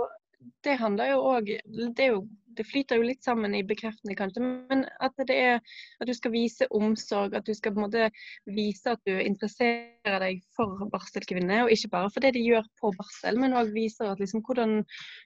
det 0.65 0.79
handler 0.81 1.13
jo 1.13 1.21
òg 1.29 1.51
det, 1.97 2.07
er 2.09 2.19
det 2.55 2.65
flyter 2.67 2.99
jo 2.99 3.05
litt 3.05 3.23
sammen 3.25 3.55
i 3.57 3.63
bekreftende, 3.67 4.15
kanskje, 4.17 4.41
men 4.69 4.85
at 5.03 5.15
det 5.27 5.35
er 5.35 5.57
at 5.99 6.07
du 6.07 6.13
skal 6.15 6.31
vise 6.31 6.67
omsorg. 6.71 7.35
At 7.35 7.47
du 7.47 7.53
skal 7.57 7.73
på 7.75 7.81
en 7.81 7.87
måte 7.87 8.07
vise 8.47 8.93
at 8.95 9.01
du 9.07 9.11
interesserer 9.19 10.19
deg 10.23 10.39
for 10.55 10.87
barselkvinner, 10.93 11.65
og 11.65 11.73
ikke 11.75 11.91
bare 11.97 12.11
for 12.13 12.23
det 12.23 12.35
de 12.37 12.45
gjør 12.45 12.67
på 12.79 12.93
barsel, 12.95 13.41
men 13.41 13.57
òg 13.59 13.73
viser 13.75 14.13
at 14.13 14.23
liksom 14.23 14.45
hvordan 14.47 14.79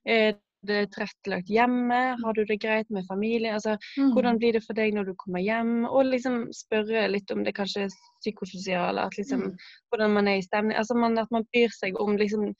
er 0.10 0.40
det 0.68 0.92
tilrettelagt 0.92 1.48
hjemme, 1.50 2.18
har 2.24 2.34
du 2.34 2.44
det 2.46 2.60
greit 2.62 2.90
med 2.90 3.06
familie? 3.08 3.54
altså 3.54 3.78
Mm. 3.98 4.12
Hvordan 4.14 4.38
blir 4.40 4.54
det 4.54 4.64
for 4.66 4.74
deg 4.74 4.94
når 4.94 5.06
du 5.06 5.14
kommer 5.16 5.40
hjem? 5.40 5.86
Og 5.86 6.06
liksom 6.06 6.52
spørre 6.54 7.08
litt 7.12 7.32
om 7.32 7.44
det 7.44 7.56
kanskje 7.56 7.88
psykososiale, 8.22 9.02
at 9.02 9.18
liksom 9.18 9.42
Mm. 9.42 9.58
hvordan 9.92 10.14
man 10.14 10.28
er 10.28 10.38
i 10.38 10.42
stemning. 10.42 10.78
Altså 10.78 10.94
man, 10.96 11.18
at 11.18 11.32
man 11.32 11.46
bryr 11.54 11.70
seg 11.72 11.96
om 12.00 12.18
liksom 12.18 12.54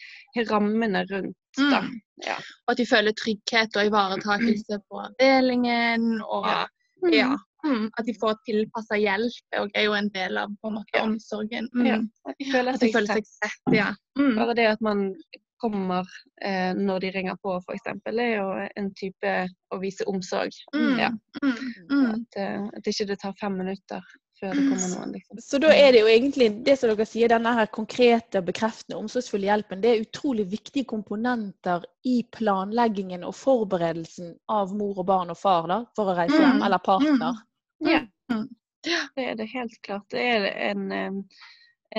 rammene 0.50 1.06
rundt, 1.12 1.36
da. 1.58 1.82
Mm. 1.82 2.00
Ja. 2.26 2.36
Og 2.68 2.72
at 2.72 2.78
de 2.78 2.86
føler 2.86 3.12
trygghet 3.12 3.76
og 3.76 3.86
ivaretakelse 3.86 4.80
på 4.90 5.00
avdelingen. 5.06 6.22
Og 6.22 6.46
Ja. 6.48 6.66
ja. 7.12 7.36
Mm. 7.66 7.90
At 7.98 8.06
de 8.06 8.14
får 8.22 8.38
tilpassa 8.48 8.96
hjelp 8.96 9.60
og 9.60 9.70
er 9.76 9.84
jo 9.84 9.94
en 9.94 10.08
del 10.10 10.38
av 10.38 10.48
på 10.64 10.68
en 10.70 10.76
måte, 10.76 11.02
omsorgen. 11.02 11.68
Mm. 11.76 11.86
Ja. 11.86 11.98
At 12.30 12.36
de 12.40 12.46
føler 12.52 12.74
At 12.74 12.80
de 12.80 12.86
seg 12.88 12.94
føler 12.96 13.14
seg 13.14 13.26
sett. 13.26 13.74
Ja. 13.76 13.90
Mm. 14.18 14.36
Bare 14.38 14.54
det 14.56 14.68
at 14.68 14.82
man 14.82 15.14
kommer 15.62 16.08
eh, 16.46 16.72
når 16.78 17.04
de 17.04 17.12
ringer 17.16 17.38
på, 17.44 17.58
f.eks., 17.64 17.92
er 18.10 18.32
jo 18.36 18.48
en 18.76 18.90
type 18.98 19.36
å 19.76 19.80
vise 19.82 20.08
omsorg. 20.10 20.56
Mm. 20.76 20.98
Ja. 21.00 21.12
Mm. 21.44 21.60
Mm. 21.92 22.10
At, 22.16 22.40
eh, 22.42 22.66
at 22.80 22.90
ikke 22.92 23.08
det 23.12 23.20
tar 23.22 23.38
fem 23.40 23.58
minutter 23.60 24.04
før 24.40 24.54
det 24.56 24.64
kommer 24.70 24.92
noen. 24.94 25.14
Liksom. 25.18 25.42
Så 25.44 25.60
da 25.62 25.72
er 25.76 25.92
det 25.94 26.04
jo 26.04 26.10
egentlig 26.12 26.50
det 26.66 26.78
som 26.80 26.92
dere 26.92 27.08
sier, 27.08 27.32
denne 27.32 27.52
her 27.58 27.68
konkrete, 27.76 28.42
bekreftende, 28.46 29.00
omsorgsfulle 29.02 29.50
hjelpen, 29.50 29.82
det 29.84 29.92
er 29.92 30.06
utrolig 30.06 30.46
viktige 30.52 30.88
komponenter 30.90 31.84
i 32.08 32.22
planleggingen 32.36 33.26
og 33.28 33.36
forberedelsen 33.36 34.34
av 34.52 34.72
mor 34.78 35.02
og 35.04 35.10
barn 35.12 35.34
og 35.34 35.40
far 35.40 35.68
da, 35.72 35.82
for 35.98 36.12
å 36.12 36.18
reise 36.22 36.40
hjem, 36.40 36.60
Mm. 36.60 36.66
eller 36.70 36.84
partner. 36.86 37.44
Ja. 37.84 38.02
Mm. 38.32 38.48
Det 38.84 39.26
er 39.26 39.36
det 39.36 39.50
helt 39.52 39.76
klart. 39.84 40.06
Det 40.12 40.22
er 40.24 40.46
en, 40.72 40.92
eh, 40.92 41.12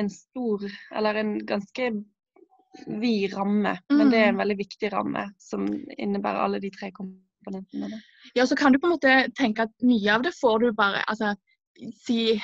en 0.01 0.11
stor, 0.11 0.65
eller 0.97 1.15
en 1.21 1.39
ganske 1.47 1.91
vid 2.87 3.33
ramme, 3.35 3.79
men 3.91 4.11
det 4.11 4.19
er 4.19 4.29
en 4.31 4.39
veldig 4.39 4.57
viktig 4.59 4.93
ramme 4.93 5.25
som 5.39 5.67
innebærer 5.99 6.39
alle 6.45 6.61
de 6.63 6.71
tre 6.71 6.91
komponentene. 6.95 7.99
Ja, 8.37 8.47
så 8.47 8.55
kan 8.57 8.73
du 8.73 8.79
på 8.79 8.87
en 8.87 8.95
måte 8.95 9.15
tenke 9.39 9.63
at 9.67 9.73
mye 9.83 10.13
av 10.15 10.23
det 10.23 10.35
får 10.41 10.59
du 10.61 10.73
bare 10.73 11.03
altså, 11.09 11.35
Si 11.97 12.37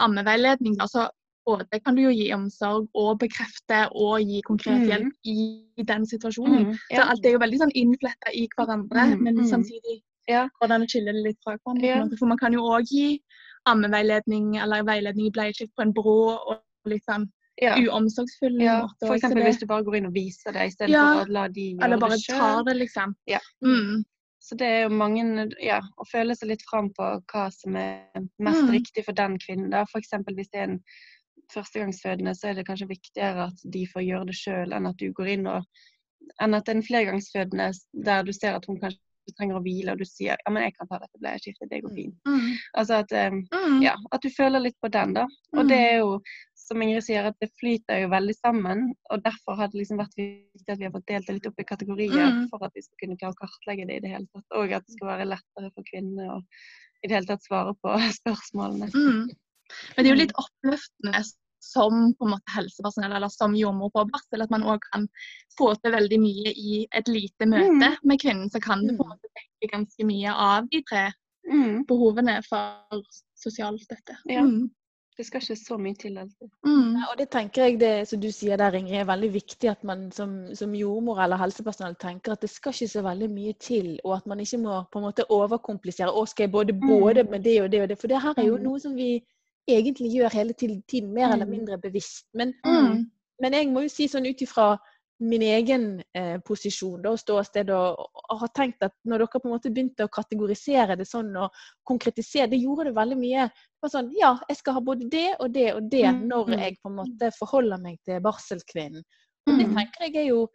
ammeveiledning. 0.00 0.78
Altså, 0.80 1.10
både 1.44 1.80
kan 1.84 1.94
du 1.96 2.02
jo 2.02 2.10
gi 2.14 2.30
omsorg 2.32 2.86
og 2.96 3.18
bekrefte 3.20 3.82
og 3.92 4.22
gi 4.24 4.40
konkret 4.46 4.80
Mm. 4.80 4.86
hjelp 4.88 5.12
i 5.24 5.84
den 5.84 6.06
situasjonen. 6.06 6.66
Mm, 6.66 6.78
Så 6.96 7.02
alt 7.02 7.26
er 7.26 7.32
jo 7.32 7.38
veldig 7.38 7.58
sånn 7.58 7.74
innfletta 7.74 8.32
i 8.34 8.48
hverandre, 8.56 9.04
Mm, 9.14 9.22
men 9.22 9.34
mm. 9.36 9.44
samtidig 9.46 10.02
Ja. 10.28 10.48
hvordan 10.60 10.86
skille 10.88 11.12
det 11.12 11.22
litt 11.24 11.38
fra 11.44 11.56
hverandre. 11.58 11.86
Ja. 11.86 12.16
For 12.18 12.26
man 12.26 12.38
kan 12.38 12.52
jo 12.52 12.60
òg 12.60 12.84
gi 12.90 13.20
ammeveiledning 13.66 14.56
eller 14.62 14.82
veiledning 14.84 15.26
i 15.26 15.30
bleieskift 15.30 15.74
på 15.76 15.82
en 15.82 15.92
brå 15.92 16.38
og 16.48 16.62
litt 16.86 17.04
sånn 17.04 17.28
Ja. 17.60 17.74
uomsorgsfull 17.76 18.60
Ja, 18.62 18.82
måte. 18.82 19.06
for 19.06 19.14
eksempel 19.16 19.42
det- 19.42 19.46
hvis 19.50 19.60
du 19.60 19.66
bare 19.66 19.82
går 19.84 19.96
inn 19.96 20.06
og 20.06 20.14
viser 20.14 20.52
det, 20.52 20.68
istedenfor 20.70 20.90
Ja, 21.18 21.24
å 21.24 21.28
la 21.28 21.48
de 21.48 21.74
gjøre 21.74 21.84
Eller 21.84 21.98
bare 21.98 22.10
det 22.16 22.24
tar 22.28 22.64
det, 22.64 22.76
liksom. 22.76 23.14
Ja. 23.26 23.38
Mm. 23.64 24.04
Så 24.40 24.56
det 24.56 24.66
er 24.66 24.82
jo 24.84 24.88
mange 24.94 25.50
Ja, 25.60 25.80
å 25.98 26.04
føle 26.12 26.36
seg 26.36 26.48
litt 26.48 26.62
fram 26.70 26.90
på 26.90 27.20
hva 27.26 27.52
som 27.52 27.74
er 27.76 28.04
mest 28.38 28.62
Mm. 28.62 28.70
riktig 28.70 29.04
for 29.04 29.12
den 29.12 29.38
kvinnen. 29.38 29.70
da. 29.70 29.84
Eksempel 29.96 30.34
hvis 30.36 30.48
det 30.52 30.60
er 30.60 30.64
en 30.70 30.80
førstegangsfødende, 31.52 32.34
så 32.36 32.50
er 32.50 32.54
det 32.54 32.66
kanskje 32.66 32.88
viktigere 32.88 33.46
at 33.48 33.60
de 33.70 33.86
får 33.86 34.02
gjøre 34.06 34.26
det 34.26 34.34
sjøl, 34.36 34.72
enn 34.76 34.86
at 34.88 34.96
du 34.96 35.12
går 35.12 35.28
inn 35.28 35.46
og 35.46 35.64
enn 36.42 36.54
at 36.54 36.68
en 36.68 36.82
flergangsfødende 36.82 37.72
der 38.04 38.22
du 38.22 38.32
ser 38.32 38.54
at 38.54 38.66
hun 38.66 38.78
kanskje 38.80 38.98
trenger 39.38 39.58
å 39.58 39.62
hvile, 39.62 39.92
og 39.92 39.98
du 39.98 40.04
sier 40.08 40.36
ja, 40.36 40.50
men 40.52 40.62
jeg 40.62 40.74
kan 40.78 40.88
ta 40.88 40.98
dette 40.98 41.18
bleieskiftet, 41.20 41.68
det 41.70 41.82
går 41.84 41.94
fint. 41.94 42.14
Mm. 42.26 42.54
Altså 42.76 42.94
at, 43.04 43.12
um, 43.32 43.46
Mm. 43.52 43.82
ja, 43.82 43.94
at 44.12 44.22
du 44.22 44.28
føler 44.30 44.60
litt 44.60 44.76
på 44.82 44.90
den, 44.90 45.12
da. 45.14 45.22
Og 45.54 45.64
Mm. 45.64 45.68
det 45.68 45.76
er 45.78 45.98
jo, 45.98 46.20
som 46.68 46.82
Ingrid 46.84 47.04
sier, 47.06 47.26
at 47.30 47.36
det 47.42 47.48
flyter 47.60 48.02
jo 48.04 48.10
veldig 48.12 48.34
sammen. 48.36 48.84
Og 49.12 49.22
derfor 49.24 49.56
har 49.58 49.70
det 49.72 49.80
liksom 49.80 49.98
vært 50.00 50.14
viktig 50.20 50.68
at 50.74 50.78
vi 50.78 50.86
har 50.88 50.94
fått 50.94 51.08
delt 51.10 51.26
det 51.26 51.38
litt 51.38 51.48
opp 51.50 51.58
i 51.62 51.66
kategorier 51.68 52.28
Mm. 52.28 52.44
for 52.52 52.62
at 52.64 52.76
vi 52.76 52.84
skal 52.84 53.00
kunne 53.02 53.18
klare 53.20 53.34
å 53.36 53.40
kartlegge 53.42 53.88
det 53.88 53.96
i 53.98 54.04
det 54.04 54.12
hele 54.12 54.28
tatt. 54.34 54.46
Og 54.60 54.72
at 54.72 54.86
det 54.86 54.94
skal 54.96 55.08
være 55.14 55.28
lettere 55.32 55.72
for 55.74 55.88
kvinnene 55.90 56.28
å 56.36 56.38
i 57.04 57.08
det 57.08 57.14
hele 57.14 57.26
tatt 57.30 57.44
svare 57.46 57.74
på 57.82 57.92
spørsmålene. 58.20 58.88
Mm. 58.94 59.28
Men 59.96 60.04
det 60.04 60.06
er 60.06 60.14
jo 60.14 60.22
litt 60.22 60.38
oppløftende 60.40 61.20
som 61.60 62.14
på 62.14 62.24
en 62.26 62.32
måte 62.36 62.54
helsepersonell 62.54 63.12
eller 63.16 63.28
som 63.34 63.54
jordmor 63.58 63.90
på 63.94 64.04
barsel, 64.12 64.42
at 64.42 64.50
man 64.50 64.62
òg 64.62 64.78
kan 64.92 65.08
få 65.58 65.72
til 65.82 65.92
veldig 65.92 66.18
mye 66.22 66.52
i 66.54 66.86
et 66.94 67.08
lite 67.10 67.46
møte 67.50 67.90
med 68.06 68.20
kvinnen. 68.22 68.50
Så 68.50 68.60
kan 68.62 68.86
du 68.86 68.94
på 68.96 69.04
en 69.04 69.10
måte 69.14 69.30
dekke 69.34 69.72
ganske 69.74 70.06
mye 70.06 70.32
av 70.34 70.68
de 70.70 70.82
tre 70.88 71.08
Mm. 71.48 71.86
behovene 71.88 72.42
for 72.44 73.00
sosial 73.34 73.78
støtte. 73.80 74.16
Ja. 74.28 74.42
Mm. 75.18 75.22
Det 75.22 75.26
skal 75.26 75.42
ikke 75.42 75.56
så 75.66 75.76
mye 75.78 75.94
til 75.98 76.18
alltid. 76.18 76.48
Mm. 76.64 76.92
Ja, 76.96 77.06
og 77.10 77.18
det 77.18 77.28
tenker 77.30 77.62
jeg 77.64 77.80
det 77.80 78.08
som 78.08 78.20
du 78.20 78.28
sier 78.30 78.56
der, 78.56 78.72
Ingrid, 78.78 79.00
er 79.00 79.04
veldig 79.08 79.32
viktig 79.34 79.70
at 79.70 79.82
man 79.84 80.10
som, 80.12 80.54
som 80.54 80.74
jordmor 80.74 81.18
eller 81.24 81.36
helsepersonell 81.36 81.96
tenker 81.98 82.32
at 82.32 82.40
det 82.40 82.50
skal 82.50 82.70
ikke 82.72 82.88
så 82.88 83.02
veldig 83.02 83.28
mye 83.30 83.52
til, 83.58 83.98
og 84.04 84.16
at 84.16 84.26
man 84.26 84.40
ikke 84.40 84.58
må 84.62 84.84
på 84.92 84.98
en 85.00 85.04
måte 85.08 85.26
overkomplisere. 85.30 86.12
Å, 86.14 86.24
skal 86.26 86.44
jeg 86.46 86.52
både, 86.52 86.72
både 86.72 87.24
med 87.30 87.42
det 87.42 87.62
og 87.62 87.72
det 87.72 87.82
og 87.82 87.88
det? 87.88 87.98
For 87.98 88.06
det 88.08 88.22
her 88.22 88.34
er 88.38 88.46
jo 88.46 88.56
Mm. 88.56 88.62
noe 88.62 88.78
som 88.80 88.94
vi 88.94 89.24
egentlig 89.68 90.12
gjør 90.14 90.32
hele 90.32 90.52
tiden, 90.52 90.82
tiden 90.88 91.12
mer 91.12 91.32
eller 91.32 91.46
Mm. 91.46 91.50
mindre 91.50 91.78
bevisst. 91.78 92.26
Men, 92.34 92.54
Mm. 92.64 93.10
men 93.42 93.52
jeg 93.52 93.68
må 93.68 93.82
jo 93.82 93.88
si 93.88 94.06
sånn 94.08 94.26
ut 94.30 94.40
ifra 94.40 94.78
min 95.18 95.42
egen 95.42 95.86
eh, 96.14 96.36
posisjon 96.46 97.02
da, 97.02 97.10
og 97.10 97.18
ståsted, 97.18 97.70
og, 97.74 98.04
og 98.30 98.42
har 98.42 98.52
tenkt 98.54 98.84
at 98.86 98.94
når 99.08 99.24
dere 99.24 99.40
på 99.42 99.48
en 99.48 99.54
måte 99.54 99.72
begynte 99.74 100.06
å 100.06 100.12
kategorisere 100.14 100.96
det 100.98 101.08
sånn 101.10 101.32
og 101.36 101.56
konkretisere, 101.88 102.50
det 102.52 102.60
gjorde 102.62 102.90
det 102.90 102.94
veldig 102.98 103.18
mye. 103.18 103.48
Det 103.50 103.86
var 103.86 103.94
sånn, 103.96 104.12
ja, 104.18 104.30
jeg 104.48 104.60
skal 104.60 104.78
ha 104.78 104.84
både 104.84 105.08
det 105.10 105.26
og 105.40 105.50
det 105.54 105.68
og 105.74 105.90
det 105.90 106.04
Mm, 106.08 106.22
når 106.30 106.52
mm. 106.52 106.58
jeg 106.62 106.78
på 106.82 106.92
en 106.92 106.98
måte 107.00 107.32
forholder 107.38 107.82
meg 107.82 107.98
til 108.06 108.22
barselkvinnen. 108.22 109.02
Og 109.48 109.58
det 109.58 109.66
Mm. 109.66 109.74
tenker 109.74 110.04
jeg 110.06 110.16
er 110.16 110.28
jo 110.28 110.48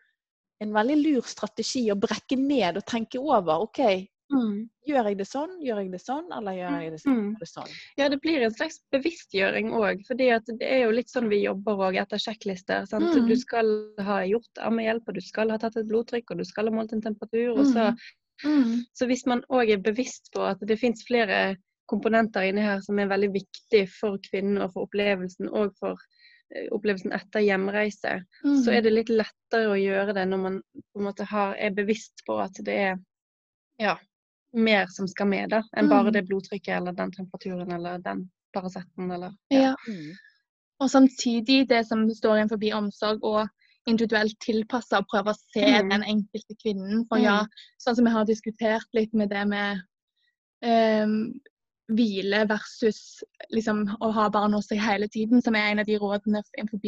en 0.64 0.74
veldig 0.74 0.98
lur 1.02 1.22
strategi 1.28 1.92
å 1.92 2.00
brekke 2.00 2.38
ned 2.40 2.78
og 2.78 2.86
tenke 2.86 3.20
over. 3.20 3.66
OK, 3.68 4.08
Mm. 4.34 4.70
gjør 4.88 5.08
jeg 5.10 5.18
det 5.18 5.28
sånn, 5.28 5.52
gjør 5.64 5.80
jeg 5.84 5.92
det 5.94 6.02
sånn, 6.02 6.26
eller 6.38 6.56
gjør 6.58 6.78
jeg 6.82 6.92
det 6.92 7.00
sånn? 7.02 7.18
Mm. 7.20 7.36
det 7.40 7.48
sånn? 7.48 7.70
Ja, 7.98 8.10
det 8.10 8.20
blir 8.22 8.42
en 8.44 8.52
slags 8.56 8.80
bevisstgjøring 8.92 9.72
òg. 9.78 10.02
For 10.08 10.16
det 10.20 10.30
er 10.62 10.80
jo 10.84 10.92
litt 10.92 11.10
sånn 11.10 11.30
vi 11.30 11.44
jobber 11.44 11.74
òg 11.88 11.96
etter 12.02 12.18
sjekklister. 12.18 12.86
Mm. 12.92 13.28
Du 13.30 13.36
skal 13.40 13.70
ha 14.00 14.22
gjort 14.28 14.60
ammehjelp, 14.60 15.04
og 15.08 15.14
du 15.16 15.22
skal 15.22 15.50
ha 15.54 15.58
tatt 15.58 15.78
et 15.78 15.88
blodtrykk, 15.88 16.32
og 16.32 16.38
du 16.38 16.44
skal 16.46 16.68
ha 16.68 16.76
målt 16.76 16.94
en 16.94 17.02
temperatur. 17.02 17.64
Så, 17.66 17.94
Mm. 18.44 18.82
så 18.94 19.06
hvis 19.08 19.26
man 19.26 19.44
òg 19.50 19.70
er 19.72 19.78
bevisst 19.78 20.32
på 20.34 20.42
at 20.42 20.60
det 20.60 20.80
fins 20.80 21.06
flere 21.08 21.56
komponenter 21.88 22.42
inni 22.50 22.62
her 22.62 22.82
som 22.82 22.98
er 23.00 23.08
veldig 23.08 23.30
viktig 23.32 23.88
for 23.90 24.18
kvinnen 24.18 24.58
og 24.64 24.74
for 24.74 24.88
opplevelsen, 24.88 25.48
og 25.54 25.72
for 25.80 25.96
eh, 26.56 26.68
opplevelsen 26.72 27.14
etter 27.14 27.40
hjemreise, 27.46 28.26
Mm. 28.44 28.64
så 28.64 28.72
er 28.74 28.82
det 28.82 28.92
litt 28.94 29.10
lettere 29.10 29.70
å 29.70 29.78
gjøre 29.80 30.14
det 30.14 30.26
når 30.28 30.38
man 30.42 30.62
på 30.94 31.00
en 31.00 31.06
måte 31.06 31.24
har, 31.26 31.56
er 31.56 31.72
bevisst 31.72 32.24
på 32.28 32.40
at 32.42 32.54
det 32.66 32.74
er 32.74 32.98
ja, 33.80 33.96
mer 34.54 34.88
som 34.94 35.08
skal 35.08 35.28
med 35.28 35.50
da, 35.50 35.62
enn 35.78 35.90
bare 35.90 36.10
Mm. 36.12 36.14
det 36.14 36.28
blodtrykket 36.28 36.78
eller 36.78 36.94
den 36.94 37.12
temperaturen 37.12 37.72
eller 37.72 37.98
den 38.00 38.30
Paraceten 38.54 39.12
eller 39.12 39.34
Ja. 39.50 39.60
ja. 39.60 39.76
Og 40.80 40.90
samtidig 40.90 41.68
det 41.70 41.88
som 41.88 42.10
står 42.10 42.38
innenfor 42.38 42.74
omsorg 42.78 43.24
og 43.24 43.48
individuelt 43.88 44.36
tilpassa 44.40 44.98
og 45.00 45.08
prøve 45.12 45.32
å 45.34 45.38
se 45.54 45.82
Mm. 45.82 45.90
den 45.90 46.04
enkelte 46.04 46.56
kvinnen. 46.64 47.06
For 47.10 47.18
Mm. 47.18 47.24
ja, 47.24 47.46
sånn 47.80 47.96
som 47.96 48.06
vi 48.06 48.12
har 48.12 48.26
diskutert 48.26 48.86
litt 48.94 49.14
med 49.14 49.30
det 49.30 49.48
med 49.48 49.82
um, 50.64 51.34
hvile 51.90 52.48
versus 52.48 53.24
liksom 53.52 53.98
å 54.02 54.12
ha 54.14 54.30
barn 54.30 54.54
hos 54.54 54.68
seg 54.68 54.80
hele 54.80 55.08
tiden, 55.08 55.42
som 55.42 55.56
er 55.56 55.72
en 55.72 55.80
av 55.80 55.86
de 55.86 55.98
rådene 55.98 56.42
innenfor 56.58 56.80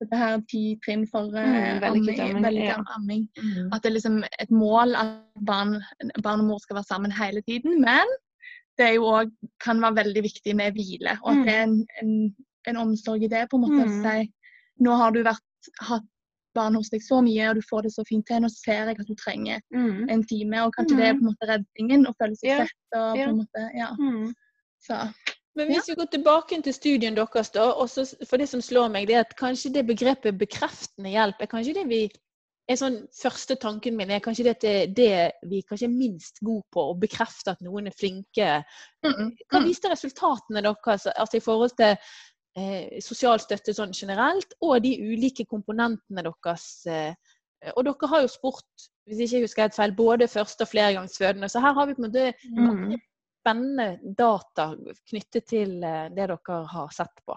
dette 0.00 0.16
her 0.20 0.40
ti 0.50 0.62
trinn 0.84 1.06
for 1.08 1.30
uh, 1.32 1.46
Mm, 1.46 1.80
vellykket 1.80 2.20
amming, 2.36 2.56
ja. 2.66 2.76
amming. 2.96 3.22
At 3.72 3.82
det 3.82 3.90
er 3.90 3.94
liksom 3.96 4.18
et 4.40 4.50
mål 4.50 4.94
at 4.96 5.14
barn, 5.46 5.78
barn 6.22 6.40
og 6.40 6.46
mor 6.50 6.58
skal 6.60 6.76
være 6.76 6.90
sammen 6.90 7.12
hele 7.12 7.40
tiden. 7.48 7.80
Men 7.80 8.06
det 8.78 8.98
også, 8.98 9.30
kan 9.64 9.80
være 9.80 9.96
veldig 10.02 10.22
viktig 10.22 10.56
med 10.56 10.72
hvile. 10.76 11.16
Og 11.24 11.32
at 11.32 11.46
det 11.46 11.54
er 11.54 11.62
en, 11.64 11.86
en, 12.02 12.34
en 12.68 12.76
omsorg 12.76 13.22
i 13.24 13.28
det. 13.32 13.46
på 13.50 13.56
en 13.56 13.64
måte 13.68 13.86
Mm. 13.86 14.02
si 14.04 14.32
Nå 14.84 14.92
har 15.00 15.10
du 15.10 15.22
vært, 15.24 15.40
hatt 15.80 16.04
barn 16.54 16.74
hos 16.76 16.90
deg 16.92 17.00
så 17.00 17.22
mye, 17.24 17.48
og 17.48 17.54
du 17.56 17.62
får 17.70 17.82
det 17.86 17.92
så 17.94 18.04
fint 18.08 18.26
til. 18.28 18.40
Nå 18.44 18.48
ser 18.52 18.90
jeg 18.90 18.98
at 19.00 19.06
du 19.08 19.14
trenger 19.16 19.60
Mm. 19.72 20.08
en 20.10 20.22
time. 20.24 20.60
Og 20.66 20.74
kanskje 20.76 20.96
det 20.96 21.06
er 21.08 21.12
på 21.16 21.24
en 21.24 21.30
måte 21.32 21.48
redningen 21.48 22.06
å 22.06 22.12
føle 22.20 22.36
seg 22.36 22.48
Ja. 22.50 22.58
sett. 22.66 22.98
og 23.00 23.16
på 23.16 23.28
en 23.30 23.36
måte, 23.40 23.62
ja. 23.74 23.88
Mm. 23.98 24.34
Så, 24.80 25.00
Men 25.56 25.70
hvis 25.70 25.88
vi 25.88 25.96
går 25.96 26.10
tilbake 26.12 26.58
til 26.62 26.74
studien 26.74 27.16
deres, 27.16 27.50
da, 27.54 27.70
også, 27.72 28.04
for 28.28 28.40
det 28.40 28.48
som 28.50 28.62
slår 28.64 28.90
meg, 28.92 29.08
det 29.08 29.16
er 29.16 29.24
at 29.24 29.36
kanskje 29.38 29.72
det 29.72 29.86
begrepet 29.88 30.36
bekreftende 30.38 31.14
hjelp 31.14 31.40
er 31.40 31.50
kanskje 31.50 31.76
det 31.78 31.86
vi 31.88 32.02
er 32.66 32.78
sånn, 32.78 32.98
Første 33.14 33.56
tanken 33.62 33.96
min 33.96 34.10
er 34.10 34.22
kanskje 34.24 34.48
det 34.48 34.54
at 34.56 34.64
det 34.64 34.74
er 34.74 34.92
det 34.96 35.50
vi 35.50 35.62
kanskje 35.66 35.86
er 35.88 35.94
minst 35.94 36.42
gode 36.44 36.66
på, 36.74 36.82
å 36.90 36.98
bekrefte 36.98 37.54
at 37.54 37.62
noen 37.64 37.88
er 37.88 37.96
flinke. 37.96 38.48
Hva 39.06 39.60
mm. 39.60 39.68
viste 39.68 39.92
resultatene 39.92 40.64
deres 40.66 41.06
altså 41.14 41.38
i 41.38 41.44
forhold 41.44 41.76
til 41.78 41.94
eh, 41.94 42.98
sosial 43.04 43.40
støtte 43.42 43.74
sånn 43.76 43.94
generelt, 43.96 44.58
og 44.60 44.80
de 44.84 44.96
ulike 44.98 45.46
komponentene 45.48 46.26
deres? 46.26 46.68
Eh, 46.90 47.14
og 47.72 47.86
dere 47.86 48.12
har 48.12 48.26
jo 48.26 48.32
spurt, 48.34 48.88
hvis 49.08 49.22
ikke 49.24 49.38
jeg 49.38 49.46
husker 49.46 49.68
helt 49.68 49.78
feil, 49.78 49.94
både 49.96 50.28
første- 50.28 50.66
og 50.66 50.74
flergangsfødende, 50.74 51.48
så 51.48 51.62
her 51.64 51.78
har 51.78 51.86
vi 51.86 51.94
på 51.96 52.02
en 52.02 52.10
måte 52.10 52.32
Mm. 52.50 52.98
Spennende 53.46 53.98
data 54.18 54.74
knyttet 55.10 55.46
til 55.46 55.76
eh, 55.84 56.08
det 56.10 56.26
dere 56.26 56.62
har 56.72 56.88
sett 56.94 57.22
på. 57.26 57.36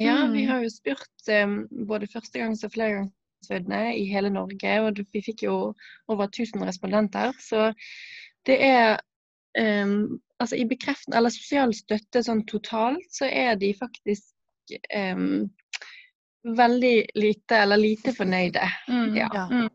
Ja, 0.00 0.14
Mm. 0.24 0.32
vi 0.32 0.44
har 0.48 0.62
jo 0.62 0.68
spurt 0.72 1.28
um, 1.44 1.68
både 1.86 2.06
førstegangs- 2.08 2.64
og 2.64 2.72
flergangsfødende 2.72 3.94
i 4.00 4.06
hele 4.08 4.30
Norge, 4.32 4.80
og 4.80 4.96
vi 5.12 5.20
fikk 5.20 5.42
jo 5.44 5.74
over 6.08 6.24
1000 6.30 6.64
respondenter. 6.64 7.32
Så 7.38 7.72
det 8.46 8.56
er 8.64 9.00
um, 9.60 10.20
Altså 10.40 10.56
i 10.56 10.64
bekreften, 10.64 11.12
eller 11.12 11.28
sosial 11.28 11.74
støtte 11.76 12.22
sånn 12.24 12.46
totalt, 12.48 13.04
så 13.12 13.26
er 13.28 13.58
de 13.60 13.74
faktisk 13.76 14.32
um, 14.96 15.50
veldig 16.56 16.94
lite, 17.14 17.58
eller 17.60 17.76
lite 17.76 18.14
fornøyde. 18.16 18.62
Mm, 18.88 19.16
Ja. 19.16 19.28
Ja. 19.34 19.44
Mm. 19.50 19.68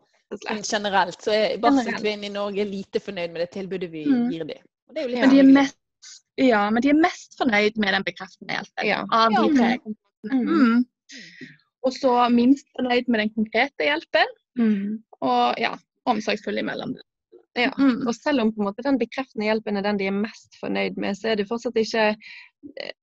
Generelt 0.65 1.21
så 1.21 1.31
er 1.31 1.57
barselkvinnen 1.61 2.23
i 2.25 2.33
Norge 2.33 2.65
lite 2.65 2.99
fornøyd 2.99 3.29
med 3.31 3.41
det 3.45 3.51
tilbudet 3.51 3.91
vi 3.91 4.05
Mm. 4.09 4.31
gir 4.31 4.43
dem. 4.43 4.63
Og 4.89 4.95
det 4.95 5.01
er 5.01 5.07
jo 5.07 5.11
litt 5.13 5.21
Men 5.25 5.29
de 5.35 5.39
er 5.39 5.51
mest 5.61 5.77
ja, 6.37 6.69
men 6.69 6.83
de 6.83 6.89
er 6.91 6.97
mest 6.99 7.37
fornøyd 7.39 7.77
med 7.79 7.93
den 7.95 8.03
bekreftende 8.03 8.57
hjelpen 8.57 8.85
Ja. 8.89 8.97
av 9.09 9.31
de 9.31 9.55
tre 9.55 9.69
komponentene. 9.79 10.41
Mm. 10.43 10.49
Mm. 10.49 10.85
Og 11.85 11.93
så 11.95 12.11
minst 12.33 12.67
fornøyd 12.75 13.07
med 13.07 13.19
den 13.23 13.29
konkrete 13.37 13.87
hjelpen, 13.87 14.33
Mm. 14.57 15.03
og 15.21 15.55
ja, 15.59 15.73
omsorgsfull 16.05 16.57
imellom. 16.57 16.93
Ja. 17.55 17.71
Mm. 17.77 18.07
Og 18.07 18.15
selv 18.15 18.41
om 18.41 18.51
på 18.51 18.61
en 18.61 18.67
måte 18.69 18.83
den 18.83 18.99
bekreftende 18.99 19.45
hjelpen 19.47 19.77
er 19.77 19.81
den 19.81 19.97
de 19.97 20.07
er 20.07 20.11
mest 20.15 20.55
fornøyd 20.59 20.97
med, 20.97 21.15
så 21.15 21.29
er 21.31 21.35
det 21.35 21.47
fortsatt 21.47 21.75
ikke 21.75 22.15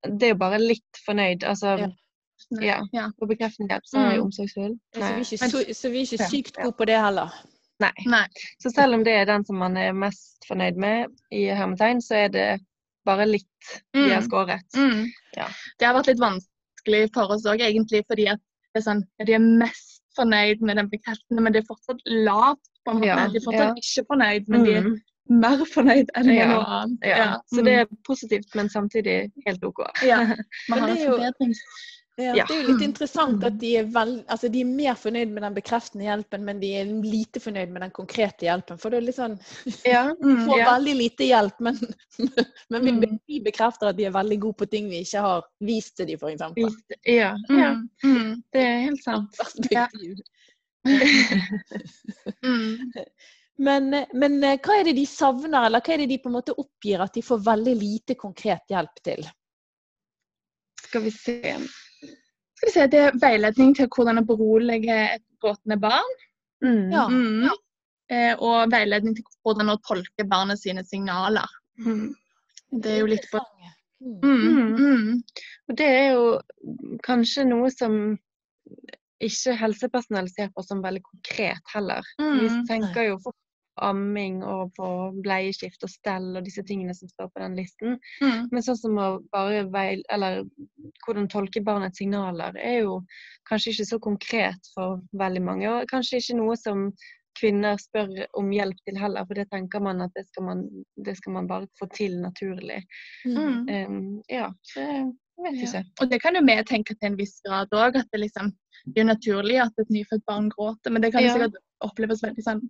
Det 0.04 0.22
er 0.22 0.32
jo 0.34 0.38
bare 0.40 0.58
litt 0.58 1.02
fornøyd. 1.06 1.44
Altså, 1.44 1.76
Ja. 1.78 1.88
ja. 2.60 2.78
Ja. 2.92 3.08
På 3.20 3.26
bekreftende 3.26 3.70
hjelp 3.70 3.84
så 3.86 3.98
er 3.98 4.10
jeg 4.10 4.18
Mm. 4.18 4.24
omsorgsfull. 4.26 4.78
Så 4.94 5.00
vi 5.00 5.04
er 5.04 5.18
ikke, 5.18 5.38
så, 5.38 5.74
så 5.74 5.88
vi 5.90 5.96
er 5.96 6.06
ikke 6.06 6.28
sykt 6.30 6.56
gode 6.56 6.72
på 6.76 6.84
det 6.84 6.98
heller. 7.00 7.30
Nei. 7.82 7.92
Nei. 8.06 8.26
Så 8.62 8.70
selv 8.74 8.94
om 8.98 9.04
det 9.06 9.14
er 9.20 9.28
den 9.30 9.44
som 9.48 9.58
man 9.60 9.76
er 9.80 9.92
mest 9.96 10.46
fornøyd 10.48 10.78
med, 10.80 11.12
i 11.34 11.44
hermetegn, 11.50 12.00
så 12.04 12.24
er 12.26 12.28
det 12.34 12.46
bare 13.06 13.26
litt 13.26 13.70
de 13.94 14.08
har 14.12 14.20
Mm. 14.22 14.28
skåret. 14.28 14.76
Mm. 14.78 15.06
Ja. 15.36 15.48
Det 15.78 15.86
har 15.88 15.94
vært 15.98 16.06
litt 16.12 16.22
vanskelig 16.22 17.08
for 17.14 17.32
oss 17.34 17.46
òg, 17.50 17.60
egentlig, 17.60 18.04
fordi 18.06 18.28
at 18.30 18.38
det 18.74 18.80
er 18.82 18.86
sånn, 18.90 19.02
de 19.26 19.34
er 19.34 19.42
mest 19.42 20.00
fornøyd 20.16 20.60
med 20.62 20.76
den 20.76 20.88
bekreftende, 20.92 21.40
men 21.42 21.52
det 21.52 21.62
er 21.64 21.70
fortsatt 21.74 22.00
lavt. 22.06 22.60
på 22.84 22.90
en 22.90 22.96
måte. 22.98 23.06
Ja, 23.06 23.28
De 23.30 23.36
er 23.38 23.44
fortsatt 23.44 23.68
ja. 23.68 23.74
ikke 23.78 24.06
fornøyd, 24.10 24.48
men 24.48 24.64
de 24.64 24.72
er 24.74 24.80
Mm. 24.82 24.96
mer 25.28 25.58
fornøyd 25.70 26.08
enn 26.16 26.34
Ja, 26.34 26.46
noe 26.50 26.64
annet. 26.66 26.98
Ja. 27.06 27.38
Så 27.52 27.60
Mm. 27.60 27.64
det 27.64 27.74
er 27.78 27.86
positivt, 28.04 28.54
men 28.56 28.68
samtidig 28.68 29.30
helt 29.46 29.62
OK. 29.64 29.78
ja. 30.02 30.16
man 30.68 30.78
har 30.80 30.88
en 30.88 30.96
forbedring. 30.96 31.54
Ja, 32.20 32.34
Ja. 32.36 32.44
Det 32.44 32.54
er 32.54 32.60
jo 32.62 32.66
litt 32.68 32.82
Mm. 32.82 32.88
interessant 32.90 33.44
at 33.44 33.54
de 33.58 33.76
er, 33.78 33.84
vel, 33.88 34.10
altså 34.28 34.48
de 34.52 34.60
er 34.60 34.64
mer 34.68 34.94
fornøyd 35.00 35.30
med 35.32 35.42
den 35.42 35.54
bekreftende 35.54 36.04
hjelpen, 36.04 36.44
men 36.44 36.60
de 36.60 36.68
er 36.76 36.84
lite 36.84 37.40
fornøyd 37.40 37.70
med 37.72 37.80
den 37.82 37.90
konkrete 37.90 38.44
hjelpen. 38.44 38.78
For 38.78 38.90
det 38.90 38.98
er 38.98 39.06
litt 39.06 39.16
sånn 39.16 39.38
Ja. 39.86 40.02
Mm. 40.20 40.44
Får 40.46 40.58
veldig 40.66 40.94
lite 40.98 41.24
hjelp, 41.24 41.60
men, 41.60 41.78
men 42.70 42.84
vi, 42.84 42.92
Mm. 42.92 43.18
vi 43.26 43.40
bekrefter 43.40 43.88
at 43.88 43.96
de 43.96 44.04
er 44.04 44.10
veldig 44.12 44.38
gode 44.40 44.56
på 44.60 44.68
ting 44.70 44.90
vi 44.90 45.00
ikke 45.00 45.20
har 45.24 45.42
vist 45.60 45.96
til 45.96 46.06
dem, 46.06 46.18
f.eks. 46.20 46.40
Ja. 47.06 47.34
ja. 47.48 47.72
Mm. 47.74 47.88
Mm. 48.04 48.42
Det 48.52 48.60
er 48.60 48.80
helt 48.88 49.02
sant. 49.02 49.36
Mm. 52.42 52.92
Men, 53.56 53.90
men 54.14 54.44
eh, 54.44 54.58
hva 54.64 54.78
er 54.80 54.84
det 54.88 54.96
de 54.96 55.04
savner, 55.06 55.66
eller 55.68 55.80
hva 55.84 55.92
er 55.94 55.98
det 56.02 56.08
de 56.10 56.18
på 56.18 56.30
en 56.30 56.34
måte 56.38 56.54
oppgir 56.58 57.02
at 57.04 57.14
de 57.14 57.22
får 57.22 57.42
veldig 57.46 57.74
lite 57.78 58.14
konkret 58.18 58.64
hjelp 58.72 59.02
til? 59.04 59.22
Skal 60.82 61.04
vi 61.06 61.10
se. 61.14 61.58
Skal 62.62 62.68
vi 62.68 62.72
se, 62.72 62.86
Det 62.86 62.98
er 63.02 63.16
veiledning 63.18 63.74
til 63.74 63.88
hvordan 63.90 64.20
å 64.20 64.26
berolige 64.26 64.96
et 65.16 65.22
gråtende 65.42 65.80
barn. 65.82 66.12
Mm. 66.62 66.92
Ja. 66.94 67.08
Mm. 67.10 67.48
Eh, 68.12 68.34
og 68.38 68.70
veiledning 68.70 69.16
til 69.18 69.24
hvordan 69.42 69.72
å 69.72 69.80
tolke 69.82 70.26
barnet 70.30 70.60
sine 70.60 70.84
signaler. 70.86 71.48
Mm. 71.82 72.12
Det 72.70 72.92
er 72.92 73.00
jo 73.02 73.10
litt 73.10 73.26
på 73.32 73.42
Mm. 74.02 74.18
mm. 74.22 74.76
Mm. 74.78 75.22
Og 75.68 75.76
det 75.78 75.86
er 75.86 76.08
jo 76.16 76.40
kanskje 77.06 77.44
noe 77.46 77.68
som 77.70 78.16
ikke 79.22 79.54
helsepersonell 79.54 80.26
ser 80.30 80.48
på 80.50 80.64
som 80.66 80.82
veldig 80.82 81.02
konkret 81.06 81.62
heller. 81.74 82.02
Vi 82.18 82.48
tenker 82.66 83.06
jo 83.12 83.20
fort 83.22 83.36
på 83.36 83.41
amming 83.80 84.42
og 84.44 84.72
på 84.76 84.88
bleieskift 85.24 85.84
og 85.86 85.90
stell 85.90 86.36
og 86.36 86.44
disse 86.44 86.64
tingene 86.68 86.94
som 86.94 87.08
står 87.08 87.30
på 87.32 87.42
den 87.42 87.56
listen. 87.56 87.96
Mm. 88.20 88.50
Men 88.52 88.66
sånn 88.66 88.78
som 88.78 88.98
å 89.00 89.08
bare 89.32 89.64
veil... 89.72 90.04
Eller 90.12 90.42
hvordan 91.06 91.28
tolke 91.32 91.62
barnets 91.64 91.98
signaler 92.02 92.56
er 92.60 92.82
jo 92.82 93.00
kanskje 93.48 93.72
ikke 93.72 93.88
så 93.88 93.98
konkret 94.02 94.70
for 94.74 95.00
veldig 95.18 95.42
mange. 95.42 95.70
Og 95.70 95.90
kanskje 95.90 96.20
ikke 96.20 96.38
noe 96.40 96.58
som 96.60 96.90
kvinner 97.40 97.78
spør 97.80 98.10
om 98.36 98.50
hjelp 98.52 98.76
til 98.84 98.98
heller, 99.00 99.24
for 99.24 99.38
det 99.40 99.48
tenker 99.48 99.80
man 99.80 100.04
at 100.04 100.12
det 100.16 100.26
skal 100.28 100.44
man, 100.50 100.62
det 101.00 101.16
skal 101.16 101.36
man 101.38 101.48
bare 101.48 101.68
få 101.80 101.88
til 101.96 102.18
naturlig. 102.20 102.82
Mm. 103.24 103.68
Um, 103.68 104.02
ja, 104.28 104.50
jeg 104.76 105.06
vet 105.40 105.56
Ja. 105.56 105.64
ikke. 105.64 105.84
Og 106.00 106.10
det 106.10 106.20
kan 106.22 106.36
jo 106.36 106.44
vi 106.44 106.58
tenke 106.68 106.94
til 106.94 107.08
en 107.08 107.16
viss 107.16 107.40
grad 107.46 107.72
òg, 107.72 107.96
at 107.96 108.12
det 108.12 108.20
liksom 108.20 108.52
det 108.84 109.00
er 109.00 109.04
naturlig 109.08 109.60
at 109.62 109.78
et 109.78 109.90
nyfødt 109.94 110.24
barn 110.26 110.48
gråter, 110.50 110.90
men 110.90 111.02
det 111.02 111.12
kan 111.12 111.22
jo 111.22 111.28
Ja. 111.28 111.34
sikkert 111.34 111.56
oppleves 111.86 112.22
veldig 112.24 112.44
sånn 112.44 112.60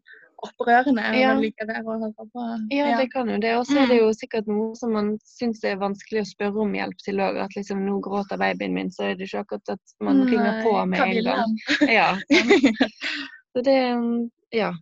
opprørende 0.42 1.02
Ja. 1.14 1.32
å 1.36 1.40
ligge 1.40 1.66
der 1.68 1.82
og 1.86 2.00
høre 2.02 2.26
på. 2.34 2.44
Ja, 2.74 2.96
det 2.98 3.10
kan 3.12 3.28
jo 3.30 3.38
det. 3.38 3.52
Og 3.58 3.66
så 3.68 3.78
er 3.82 3.86
det 3.92 3.98
jo 4.00 4.10
sikkert 4.16 4.48
noe 4.50 4.74
som 4.78 4.92
man 4.96 5.12
syns 5.28 5.62
er 5.64 5.78
vanskelig 5.78 6.24
å 6.24 6.30
spørre 6.32 6.64
om 6.64 6.74
hjelp 6.74 6.98
til 7.04 7.22
òg. 7.22 7.38
At 7.44 7.54
liksom 7.56 7.84
nå 7.86 8.00
gråter 8.02 8.40
babyen 8.40 8.74
min, 8.74 8.90
så 8.90 9.10
er 9.10 9.14
det 9.18 9.28
ikke 9.28 9.44
akkurat 9.44 9.76
at 9.76 9.94
man 10.00 10.24
ringer 10.26 10.62
på 10.66 10.74
med 10.86 11.00
en 11.00 11.24
gang. 11.30 11.58
Ja, 11.86 12.16
så 13.54 13.62
det 13.62 13.78
um, 13.94 14.30
Ja. 14.52 14.72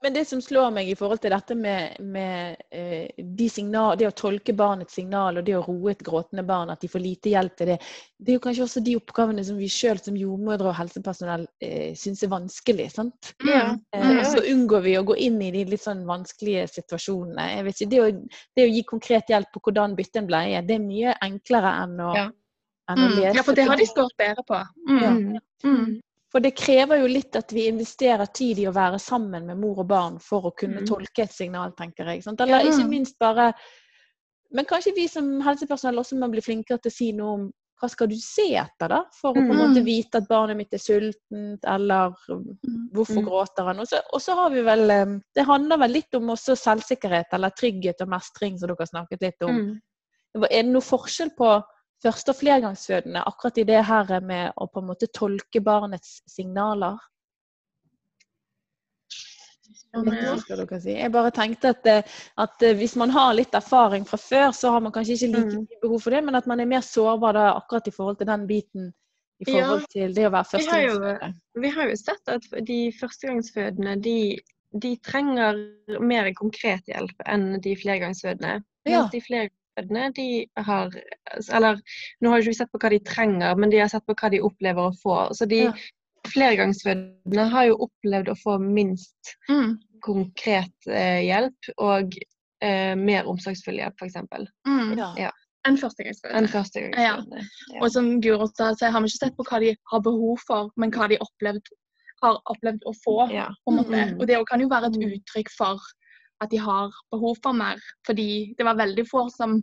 Men 0.00 0.14
det 0.14 0.24
som 0.28 0.38
slår 0.40 0.70
meg 0.70 0.88
i 0.88 0.94
forhold 0.94 1.18
til 1.24 1.32
dette 1.34 1.54
med, 1.58 1.96
med 2.06 2.56
eh, 2.70 3.08
de 3.18 3.48
signal, 3.50 3.96
det 3.98 4.06
å 4.06 4.14
tolke 4.14 4.54
barnets 4.54 4.94
signal 4.94 5.40
og 5.40 5.44
det 5.48 5.56
å 5.58 5.62
roe 5.66 5.90
et 5.90 6.04
gråtende 6.06 6.44
barn, 6.46 6.70
at 6.70 6.80
de 6.84 6.90
får 6.92 7.02
lite 7.02 7.32
hjelp 7.32 7.56
til 7.58 7.72
det, 7.72 7.78
det 8.22 8.30
er 8.30 8.36
jo 8.38 8.42
kanskje 8.44 8.62
også 8.68 8.82
de 8.86 8.94
oppgavene 9.00 9.42
som 9.44 9.58
vi 9.58 9.66
sjøl 9.66 9.98
som 9.98 10.14
jordmødre 10.16 10.70
og 10.70 10.76
helsepersonell 10.78 11.48
eh, 11.66 11.96
syns 11.98 12.22
er 12.22 12.30
vanskelig. 12.30 12.86
sant? 12.94 13.32
Ja. 13.42 13.74
Eh, 13.92 14.06
Mm. 14.08 14.18
og 14.20 14.24
så 14.30 14.44
unngår 14.54 14.82
vi 14.86 14.96
å 15.00 15.04
gå 15.10 15.16
inn 15.18 15.42
i 15.42 15.50
de 15.50 15.64
litt 15.64 15.82
sånn 15.82 16.06
vanskelige 16.06 16.68
situasjonene. 16.78 17.48
Jeg 17.56 17.64
vet 17.66 17.80
ikke, 17.80 17.90
det 17.90 18.00
å, 18.04 18.08
det 18.56 18.64
å 18.68 18.72
gi 18.76 18.82
konkret 18.86 19.28
hjelp 19.34 19.50
på 19.52 19.60
hvordan 19.66 19.96
bytte 19.98 20.22
en 20.22 20.30
bleie, 20.30 20.62
det 20.62 20.76
er 20.78 20.84
mye 20.86 21.16
enklere 21.26 21.74
enn 21.82 21.98
å, 22.06 22.12
Ja. 22.14 22.28
enn 22.88 22.98
å 23.02 23.08
Mm. 23.10 23.16
lese. 23.18 23.34
Ja, 23.36 23.42
for 23.42 23.52
det 23.58 23.66
har 23.66 23.76
de 23.76 23.86
skåret 23.86 24.14
bedre 24.16 24.44
på. 24.46 24.62
Mm. 24.88 25.02
Ja. 25.02 25.40
Mm. 25.64 26.00
For 26.32 26.40
det 26.44 26.56
krever 26.60 27.00
jo 27.00 27.06
litt 27.08 27.36
at 27.36 27.52
vi 27.56 27.66
investerer 27.70 28.26
tid 28.36 28.58
i 28.60 28.66
å 28.68 28.72
være 28.76 28.98
sammen 29.00 29.46
med 29.48 29.56
mor 29.62 29.78
og 29.80 29.88
barn 29.88 30.18
for 30.20 30.50
å 30.50 30.56
kunne 30.56 30.82
Mm. 30.82 30.86
tolke 30.86 31.22
et 31.24 31.32
signal, 31.32 31.72
tenker 31.72 32.04
jeg. 32.04 32.22
Sant? 32.22 32.40
Eller 32.40 32.60
ikke 32.68 32.88
minst 32.88 33.18
bare 33.18 33.54
Men 34.50 34.64
kanskje 34.64 34.94
vi 34.96 35.06
som 35.06 35.40
helsepersonell 35.44 35.98
også 35.98 36.16
må 36.16 36.30
bli 36.30 36.40
flinkere 36.40 36.78
til 36.80 36.88
å 36.90 36.94
si 36.94 37.12
noe 37.12 37.32
om 37.34 37.52
hva 37.82 37.88
skal 37.90 38.08
du 38.08 38.16
se 38.16 38.54
etter, 38.56 38.88
da? 38.88 39.04
For 39.20 39.30
å 39.30 39.34
på 39.34 39.40
en 39.40 39.48
Mm. 39.48 39.58
måte 39.58 39.84
vite 39.84 40.14
at 40.16 40.26
barnet 40.28 40.56
mitt 40.56 40.72
er 40.72 40.78
sultent, 40.78 41.60
eller 41.64 42.14
hvorfor 42.92 43.20
Mm. 43.20 43.26
gråter 43.28 43.64
han? 43.64 43.78
Og 43.80 43.86
så, 44.22 44.34
har 44.34 44.50
vi 44.50 44.62
vel 44.62 45.22
Det 45.34 45.44
handler 45.44 45.76
vel 45.78 45.90
litt 45.92 46.14
om 46.14 46.28
også 46.30 46.56
selvsikkerhet, 46.56 47.26
eller 47.32 47.50
trygghet 47.50 48.00
og 48.00 48.08
mestring, 48.08 48.58
som 48.58 48.68
dere 48.68 48.76
har 48.80 48.86
snakket 48.86 49.20
litt 49.22 49.42
om. 49.42 49.54
Mm. 49.54 49.80
Er 50.50 50.62
det 50.62 50.72
noe 50.72 50.80
forskjell 50.80 51.30
på 51.36 51.62
første- 52.04 52.30
og 52.34 52.36
flergangsfødende 52.40 53.24
akkurat 53.26 53.58
i 53.58 53.64
det 53.64 53.84
her 53.84 54.20
med 54.20 54.52
å 54.56 54.66
på 54.70 54.80
en 54.82 54.86
måte 54.90 55.08
tolke 55.12 55.60
barnets 55.60 56.22
signaler? 56.30 56.98
Jeg 59.88 61.10
bare 61.12 61.30
tenkte 61.32 61.70
at, 61.72 61.86
eh, 61.88 62.02
at 62.38 62.62
eh, 62.62 62.74
hvis 62.76 62.94
man 63.00 63.10
har 63.10 63.32
litt 63.34 63.54
erfaring 63.56 64.04
fra 64.06 64.18
før, 64.20 64.50
så 64.52 64.70
har 64.74 64.80
man 64.84 64.92
kanskje 64.92 65.16
ikke 65.16 65.30
like 65.32 65.54
Mm. 65.56 65.62
mye 65.64 65.80
behov 65.82 66.02
for 66.02 66.10
det, 66.10 66.24
men 66.24 66.34
at 66.34 66.46
man 66.46 66.60
er 66.60 66.66
mer 66.66 66.80
sårbar 66.80 67.32
da 67.32 67.46
akkurat 67.56 67.88
i 67.88 67.90
forhold 67.90 68.18
til 68.18 68.26
den 68.26 68.46
biten 68.46 68.92
i 69.40 69.44
Ja. 69.50 69.52
forhold 69.64 69.88
til 69.88 70.12
det 70.14 70.26
å 70.26 70.30
være 70.30 70.44
Vi 70.44 70.58
førstegangsfødende. 70.58 71.34
Vi 71.62 71.68
har 71.70 71.88
jo 71.88 71.96
sett 71.96 72.28
at 72.28 72.66
de 72.66 72.92
førstegangsfødende 73.00 74.02
de, 74.02 74.38
de 74.78 74.96
trenger 74.96 76.00
mer 76.00 76.32
konkret 76.34 76.84
hjelp 76.86 77.16
enn 77.26 77.60
de 77.60 77.74
flergangsfødende. 77.76 78.62
Ja. 78.84 79.00
Mens 79.02 79.10
de 79.12 79.20
flergangsfødende 79.86 80.12
de 80.14 80.46
har 80.56 80.90
Eller 81.54 81.80
nå 82.20 82.30
har 82.30 82.38
jo 82.38 82.42
ikke 82.42 82.48
vi 82.50 82.54
sett 82.58 82.72
på 82.72 82.78
hva 82.82 82.90
de 82.90 82.98
trenger, 83.04 83.54
men 83.56 83.70
de 83.70 83.78
har 83.78 83.88
sett 83.88 84.06
på 84.06 84.14
hva 84.14 84.30
de 84.30 84.40
opplever 84.40 84.88
å 84.90 84.94
få. 85.02 85.30
Så 85.34 85.46
de 85.48 85.64
Ja. 85.64 85.72
flergangsfødende 86.26 87.48
har 87.50 87.64
jo 87.66 87.76
opplevd 87.88 88.28
å 88.28 88.36
få 88.42 88.58
minst 88.60 89.36
Mm. 89.48 89.78
konkret 90.02 90.72
eh, 90.88 91.22
hjelp 91.26 91.70
og 91.78 92.14
eh, 92.60 92.94
mer 92.96 93.24
omsorgsfull 93.26 93.76
hjelp, 93.78 93.94
f.eks. 94.00 94.14
Mm. 94.66 94.96
Ja. 94.98 95.14
Ja. 95.16 95.30
Enn 95.66 95.76
førstegangsfødende. 95.76 96.38
enn 96.38 96.48
førstegangsfødende. 96.48 97.42
Ja. 97.74 97.80
Og 97.82 97.90
som 97.92 98.20
Guro 98.20 98.46
sa, 98.56 98.72
så 98.74 98.90
har 98.90 99.00
vi 99.00 99.06
ikke 99.06 99.24
sett 99.26 99.36
på 99.36 99.44
hva 99.44 99.60
de 99.60 99.76
har 99.92 100.00
behov 100.00 100.38
for, 100.46 100.70
men 100.76 100.90
hva 100.90 101.08
de 101.08 101.18
opplevd, 101.18 101.62
har 102.22 102.40
opplevd 102.50 102.82
å 102.86 102.92
få. 103.04 103.30
Ja. 103.32 103.48
på 103.64 103.70
en 103.72 103.76
måte. 103.78 103.90
Mm. 104.14 104.20
Og 104.20 104.26
det 104.26 104.46
kan 104.48 104.60
jo 104.60 104.68
være 104.68 104.86
et 104.86 104.96
Mm. 104.98 105.12
uttrykk 105.18 105.48
for 105.56 105.78
at 106.40 106.50
de 106.50 106.60
har 106.62 106.92
behov 107.12 107.36
for 107.42 107.52
mer. 107.52 107.80
Fordi 108.06 108.54
det 108.58 108.64
var 108.64 108.78
veldig 108.78 109.04
få 109.10 109.28
som 109.34 109.58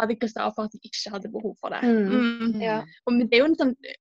hadde 0.00 0.16
kryssa 0.16 0.46
av 0.46 0.54
for 0.56 0.64
at 0.68 0.72
de 0.72 0.80
ikke 0.86 1.10
hadde 1.12 1.32
behov 1.32 1.56
for 1.60 1.74
det. 1.74 1.82
Mm. 1.82 2.54
Mm. 2.54 2.60
Ja. 2.62 2.78
Og 3.06 3.18
det 3.20 3.34
er 3.36 3.42
jo 3.42 3.50
en 3.50 3.58
sånn 3.58 3.74
eh, 3.84 3.98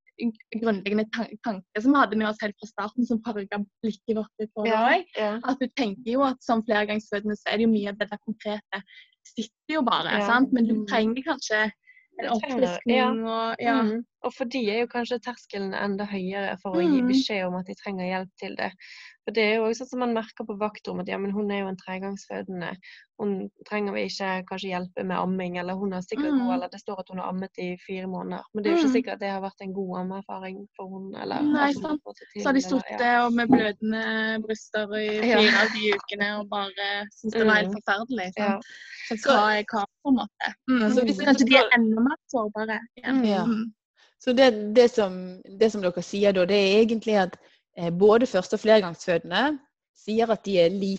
grunnleggende 0.59 1.05
tanke 1.15 1.81
som 1.81 1.91
vi 1.93 1.99
hadde 1.99 2.17
med 2.19 2.27
oss 2.29 2.39
helt 2.43 2.55
fra 2.59 2.67
starten, 2.69 3.05
som 3.07 3.21
farga 3.25 3.59
blikket 3.83 4.15
vårt 4.17 4.31
litt 4.39 4.53
på 4.55 4.67
Ja. 4.67 4.85
Ja. 5.17 5.39
At 5.43 5.59
du 5.59 5.67
tenker 5.75 6.11
jo 6.11 6.23
at 6.27 6.41
som 6.43 6.63
flergangsfødende 6.63 7.35
så 7.39 7.51
er 7.53 7.57
det 7.57 7.67
jo 7.67 7.73
mye 7.73 7.89
av 7.93 7.97
det 7.99 8.09
der 8.11 8.23
konkrete 8.25 8.83
sitter 9.29 9.75
jo 9.79 9.81
bare, 9.85 10.19
Ja. 10.19 10.25
sant? 10.27 10.53
Men 10.53 10.65
du 10.67 10.73
Mm. 10.75 10.87
trenger 10.87 11.23
kanskje 11.23 11.71
en 12.19 12.29
oppfriskning 12.35 13.25
og 13.27 13.55
ja. 13.59 13.81
Mm. 13.81 14.03
Og 14.23 14.33
for 14.33 14.45
de 14.45 14.69
er 14.69 14.79
jo 14.81 14.87
kanskje 14.87 15.19
terskelen 15.23 15.73
enda 15.73 16.03
høyere 16.05 16.57
for 16.61 16.75
å 16.75 16.81
gi 16.81 17.01
Mm. 17.01 17.07
beskjed 17.07 17.47
om 17.47 17.55
at 17.55 17.65
de 17.67 17.75
trenger 17.75 18.05
hjelp 18.05 18.29
til 18.39 18.55
det. 18.55 18.71
For 19.29 19.35
det 19.37 19.43
er 19.45 19.55
jo 19.59 19.65
også 19.67 19.85
sånn 19.85 19.89
som 19.93 19.99
man 20.01 20.13
merker 20.17 20.45
på 20.47 20.55
vaktrommet 20.57 21.05
at 21.05 21.09
ja, 21.11 21.17
men 21.21 21.29
hun 21.35 21.51
er 21.53 21.59
jo 21.61 21.67
en 21.69 21.75
tregangsfødende. 21.77 22.71
Hun 23.21 23.33
trenger 23.67 23.93
vi 23.93 24.05
ikke 24.09 24.29
kanskje 24.49 24.71
hjelpe 24.71 25.03
med 25.05 25.19
amming, 25.21 25.59
eller 25.61 25.77
hun 25.77 25.91
har 25.93 26.01
sikkert 26.01 26.33
Mm. 26.33 26.47
eller 26.55 26.69
det 26.71 26.79
står 26.81 26.99
at 27.03 27.09
hun 27.13 27.19
har 27.21 27.27
ammet 27.29 27.59
i 27.61 27.67
fire 27.85 28.07
måneder. 28.09 28.41
Men 28.53 28.63
det 28.63 28.71
er 28.71 28.73
jo 28.73 28.77
ikke 28.79 28.89
Mm. 28.89 28.95
sikkert 28.97 29.13
at 29.13 29.19
det 29.19 29.29
har 29.29 29.41
vært 29.41 29.61
en 29.61 29.73
god 29.73 29.91
ammeerfaring 29.99 30.57
for 30.75 30.87
hun, 30.89 31.13
eller 31.21 31.41
Nei, 31.45 31.67
hun 31.73 31.81
sant. 31.83 32.01
til, 32.33 32.41
Så 32.41 32.47
har 32.49 32.53
de 32.53 32.61
sittet 32.61 33.25
og 33.25 33.33
med 33.33 33.47
blødende 33.53 34.41
bryster 34.47 34.95
i 34.97 35.05
Ja. 35.29 35.37
fire 35.37 35.57
av 35.61 35.69
de 35.77 35.83
ukene 35.93 36.27
og 36.39 36.49
bare 36.49 36.87
syns 37.13 37.33
det 37.33 37.45
var 37.45 37.53
helt 37.61 37.75
forferdelig. 37.77 38.33
forferdelig. 38.33 38.33
Ja. 38.37 38.59
Sant? 39.09 39.21
Så 39.21 39.29
hva 39.29 39.59
er 39.59 39.63
hva, 39.69 39.85
på 40.01 40.09
en 40.09 40.15
måte? 40.25 40.47
Mm. 40.69 40.89
Så 40.89 41.25
Kanskje 41.25 41.45
de 41.45 41.55
er 41.55 41.69
enda 41.77 42.01
mer 42.01 42.17
sårbare. 42.33 42.79
Ja. 42.97 43.45
Mm. 43.45 43.73
Så 44.17 44.33
det, 44.35 44.73
det, 44.73 44.89
som, 44.91 45.39
det 45.59 45.71
som 45.71 45.81
dere 45.81 46.01
sier 46.01 46.33
da, 46.33 46.45
det 46.45 46.57
er 46.57 46.81
egentlig 46.81 47.15
at 47.15 47.37
både 47.91 48.27
første- 48.27 48.57
og 48.57 48.63
flergangsfødende 48.63 49.59
sier 49.95 50.31
at 50.31 50.43
de 50.45 50.57
er 50.59 50.69
li, 50.73 50.97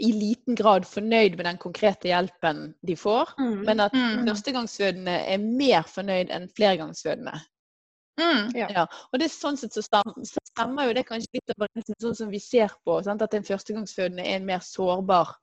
i 0.00 0.10
liten 0.12 0.56
grad 0.58 0.84
fornøyd 0.90 1.36
med 1.38 1.44
den 1.46 1.58
konkrete 1.62 2.08
hjelpen 2.10 2.74
de 2.86 2.96
får, 2.96 3.34
Mm. 3.38 3.64
men 3.66 3.80
at 3.80 3.92
Mm. 3.94 4.24
førstegangsfødende 4.28 5.10
er 5.32 5.38
mer 5.38 5.82
fornøyd 5.82 6.30
enn 6.30 6.48
flergangsfødende. 6.56 7.34
Mm. 8.18 8.50
Ja. 8.54 8.66
Ja, 8.70 8.86
og 9.12 9.18
det 9.18 9.24
er 9.26 9.34
sånn 9.34 9.56
sett 9.58 9.72
så 9.74 9.82
stemmer, 9.82 10.14
så 10.24 10.38
stemmer 10.52 10.86
jo 10.86 10.92
det 10.94 11.06
kanskje 11.06 11.34
litt 11.34 11.54
overens 11.56 11.88
med 11.88 12.02
sånn 12.02 12.14
som 12.16 12.30
vi 12.30 12.38
ser 12.38 12.70
på, 12.86 13.02
sant? 13.02 13.22
at 13.22 13.34
en 13.34 13.42
førstegangsfødende 13.42 14.22
er 14.22 14.36
en 14.36 14.46
mer 14.46 14.58
sårbar 14.62 15.34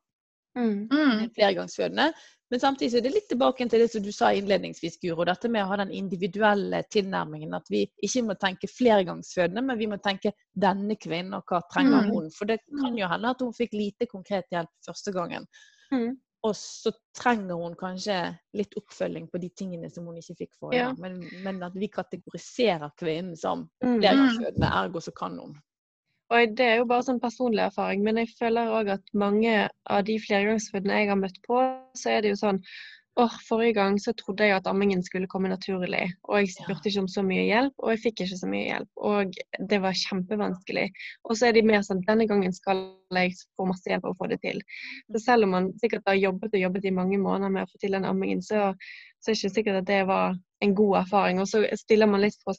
Mm. 0.57 0.87
Mm. 0.91 1.29
flergangsfødende. 1.35 2.13
Men 2.51 2.59
samtidig 2.59 2.91
så 2.91 2.97
er 2.97 3.01
det 3.05 3.13
litt 3.13 3.29
tilbake 3.29 3.63
til 3.69 3.79
det 3.79 3.91
som 3.91 4.03
du 4.03 4.11
sa 4.11 4.33
innledningsvis, 4.35 4.97
Guro. 4.99 5.23
Dette 5.23 5.47
med 5.49 5.63
å 5.63 5.69
ha 5.69 5.77
den 5.79 5.91
individuelle 5.95 6.81
tilnærmingen. 6.91 7.53
At 7.55 7.69
vi 7.71 7.85
ikke 8.03 8.23
må 8.27 8.35
tenke 8.35 8.67
flergangsfødende, 8.67 9.61
men 9.63 9.77
vi 9.79 9.87
må 9.87 9.97
tenke 10.03 10.33
denne 10.59 10.97
kvinnen 10.99 11.33
og 11.37 11.45
hva 11.47 11.61
trenger 11.71 12.03
Mm. 12.03 12.11
hun. 12.11 12.27
For 12.31 12.45
det 12.45 12.59
kan 12.81 12.97
jo 12.97 13.07
hende 13.07 13.29
at 13.29 13.39
hun 13.39 13.53
fikk 13.53 13.71
lite 13.73 14.05
konkret 14.11 14.45
hjelp 14.51 14.69
første 14.85 15.13
gangen. 15.13 15.47
Mm. 15.93 16.17
Og 16.43 16.55
så 16.55 16.91
trenger 17.15 17.55
hun 17.55 17.75
kanskje 17.75 18.37
litt 18.53 18.73
oppfølging 18.75 19.29
på 19.31 19.39
de 19.39 19.49
tingene 19.49 19.89
som 19.89 20.05
hun 20.05 20.17
ikke 20.17 20.35
fikk 20.35 20.53
forrige 20.59 20.79
Ja. 20.79 20.93
Men, 20.97 21.23
men 21.43 21.63
at 21.63 21.73
vi 21.75 21.87
kategoriserer 21.87 22.91
kvinnen 22.97 23.37
som 23.37 23.69
Mm. 23.83 23.99
flergangsfødende, 24.01 24.67
ergo 24.67 24.99
så 24.99 25.11
kan 25.15 25.37
hun. 25.39 25.55
Og 26.31 26.55
det 26.57 26.63
er 26.65 26.79
jo 26.79 26.87
bare 26.87 27.03
sånn 27.03 27.19
personlig 27.19 27.65
erfaring, 27.65 28.05
men 28.05 28.21
jeg 28.21 28.31
føler 28.39 28.71
òg 28.71 28.93
at 28.93 29.03
mange 29.17 29.67
av 29.67 30.05
de 30.07 30.15
flergangsfødende 30.23 31.01
jeg 31.01 31.11
har 31.11 31.19
møtt 31.19 31.37
på, 31.43 31.59
så 31.99 32.13
er 32.13 32.23
det 32.23 32.31
jo 32.31 32.39
sånn 32.39 32.61
åh, 33.19 33.33
forrige 33.47 33.75
gang 33.75 33.97
så 33.99 34.13
trodde 34.15 34.45
jeg 34.47 34.55
at 34.55 34.67
ammingen 34.71 35.01
skulle 35.03 35.27
komme 35.31 35.49
naturlig, 35.51 36.05
og 36.29 36.39
jeg 36.39 36.53
spurte 36.53 36.87
ikke 36.87 37.03
om 37.03 37.09
så 37.11 37.23
mye 37.27 37.43
hjelp, 37.43 37.73
og 37.83 37.91
jeg 37.91 38.01
fikk 38.05 38.23
ikke 38.25 38.39
så 38.39 38.49
mye 38.51 38.63
hjelp, 38.69 39.03
og 39.11 39.35
det 39.73 39.79
var 39.83 39.99
kjempevanskelig. 40.03 40.85
Og 41.27 41.35
så 41.37 41.49
er 41.49 41.57
de 41.57 41.65
mer 41.67 41.83
sånn 41.85 42.03
denne 42.07 42.27
gangen 42.29 42.55
skal 42.55 42.85
jeg 43.17 43.35
få 43.59 43.67
masse 43.69 43.91
hjelp 43.91 44.07
og 44.07 44.15
få 44.21 44.31
det 44.31 44.39
til. 44.45 44.63
Så 45.11 45.23
selv 45.25 45.49
om 45.49 45.55
man 45.57 45.69
sikkert 45.83 46.07
har 46.07 46.19
jobbet 46.19 46.55
og 46.55 46.63
jobbet 46.63 46.87
i 46.87 46.95
mange 46.95 47.19
måneder 47.19 47.51
med 47.51 47.67
å 47.67 47.71
få 47.73 47.83
til 47.83 47.97
den 47.97 48.07
ammingen, 48.07 48.39
så, 48.45 48.71
så 49.19 49.31
er 49.31 49.35
det 49.35 49.41
ikke 49.41 49.55
sikkert 49.57 49.81
at 49.83 49.91
det 49.91 50.01
var 50.07 50.39
en 50.63 50.77
god 50.79 51.01
erfaring. 51.03 51.43
Og 51.43 51.51
så 51.51 51.65
stiller 51.83 52.07
man 52.07 52.23
litt 52.23 52.39
fra, 52.45 52.55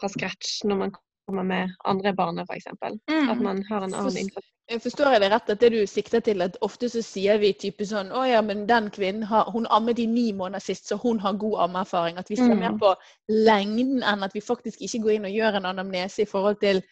fra 0.00 0.12
scratch 0.12 0.62
når 0.64 0.84
man 0.86 0.98
kommer 1.30 1.46
med 1.46 1.70
andre 1.88 2.12
barna, 2.18 2.42
f.eks. 2.48 2.66
Mm. 3.10 3.30
At 3.30 3.40
man 3.40 3.62
har 3.68 3.84
en 3.86 3.94
annen 3.94 4.16
innfallsvinkel. 4.18 4.82
Forstår 4.84 5.12
jeg 5.16 5.20
det 5.24 5.30
rett 5.32 5.48
at 5.50 5.60
det 5.64 5.70
du 5.74 5.80
sikter 5.90 6.20
til, 6.22 6.42
at 6.46 6.56
ofte 6.62 6.86
så 6.90 7.00
sier 7.02 7.40
vi 7.42 7.48
type 7.58 7.82
sånn 7.86 8.12
Å 8.14 8.20
ja, 8.28 8.38
men 8.42 8.66
den 8.68 8.86
kvinnen 8.94 9.24
har, 9.26 9.48
hun 9.50 9.66
ammet 9.70 9.98
i 9.98 10.06
ni 10.06 10.28
måneder 10.36 10.62
sist, 10.62 10.86
så 10.90 10.98
hun 11.02 11.18
har 11.22 11.34
god 11.42 11.56
ammeerfaring. 11.64 12.18
At 12.22 12.30
vi 12.30 12.36
ser 12.38 12.54
Mm. 12.54 12.60
mer 12.60 12.76
på 12.78 12.92
lengden 13.28 14.02
enn 14.06 14.22
at 14.22 14.34
vi 14.34 14.40
faktisk 14.40 14.78
ikke 14.82 15.02
går 15.02 15.12
inn 15.16 15.24
og 15.30 15.34
gjør 15.34 15.56
en 15.58 15.66
anamnese 15.72 16.22
i 16.22 16.28
forhold 16.30 16.60
til 16.60 16.82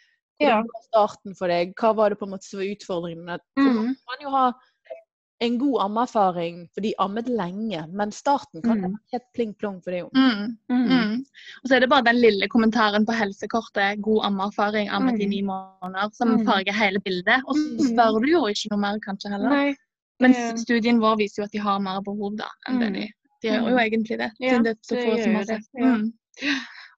Ja. 0.40 0.56
var 0.62 0.82
starten 0.86 1.34
for 1.38 1.48
deg, 1.50 1.74
hva 1.78 1.94
var 1.94 2.10
det 2.10 2.18
på 2.18 2.24
en 2.26 2.30
måte 2.30 2.46
som 2.46 2.58
var 2.60 2.66
utfordringene. 2.74 3.38
For 3.58 3.62
man 3.74 3.86
Mm. 3.86 3.96
kan 4.08 4.22
jo 4.22 4.30
ha 4.30 4.52
en 5.40 5.58
god 5.58 5.80
ammeerfaring 5.84 6.68
for 6.74 6.80
de 6.82 6.94
ammet 6.98 7.28
lenge, 7.28 7.84
men 7.92 8.10
starten 8.12 8.62
kan 8.62 8.78
Mm. 8.78 8.82
være 8.82 8.98
helt 9.12 9.26
pling 9.34 9.54
plong 9.54 9.80
for 9.84 9.90
det 9.90 10.00
jo. 10.00 10.08
Mm. 10.14 10.56
Mm. 10.70 11.24
Og 11.62 11.68
så 11.68 11.76
er 11.76 11.80
det 11.80 11.88
bare 11.90 12.02
den 12.04 12.20
lille 12.20 12.48
kommentaren 12.48 13.06
på 13.06 13.12
helsekortet 13.14 14.00
'god 14.02 14.24
ammeerfaring, 14.24 14.88
ammet 14.88 15.20
i 15.20 15.26
Mm. 15.26 15.30
ni 15.30 15.42
måneder', 15.42 16.12
som 16.12 16.28
Mm. 16.28 16.44
farger 16.46 16.72
hele 16.72 17.00
bildet. 17.00 17.42
Og 17.46 17.54
så 17.54 17.70
Mm. 17.70 17.86
spør 17.94 18.20
du 18.20 18.30
jo 18.30 18.46
ikke 18.46 18.68
noe 18.70 18.80
mer 18.80 18.98
kanskje 18.98 19.30
heller. 19.30 19.48
Nei. 19.48 19.74
Men 20.20 20.34
studien 20.56 20.98
vår 20.98 21.16
viser 21.16 21.42
jo 21.42 21.44
at 21.44 21.52
de 21.52 21.58
har 21.58 21.78
mer 21.78 22.00
behov 22.00 22.36
da, 22.36 22.48
enn 22.68 22.80
det 22.80 22.88
Mm. 22.88 22.94
de 22.94 23.08
De 23.42 23.48
gjør 23.48 23.70
jo 23.70 23.76
egentlig 23.76 24.18
det. 24.18 24.32
Ja, 24.40 24.48
siden 24.50 24.64
det 24.64 24.70
er 24.70 24.82
så 24.82 24.96
det 24.96 25.04
få 25.06 25.22
som 25.22 25.34
har 25.34 25.44
det, 25.44 25.46
sett. 25.46 25.68
ja. 25.78 25.96
Mm. 25.96 26.12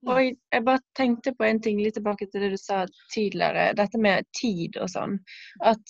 Og 0.07 0.16
jeg- 0.53 0.64
bare 0.64 0.79
tenkte 0.96 1.35
på 1.37 1.44
en 1.44 1.61
ting 1.61 1.79
litt 1.79 1.94
tilbake 1.94 2.31
til 2.33 2.40
det 2.40 2.50
du 2.53 2.57
sa 2.57 2.87
tidligere, 3.14 3.74
dette 3.76 3.98
med 3.98 4.24
tid 4.35 4.79
og 4.79 4.88
sånn. 4.88 5.18
At 5.62 5.85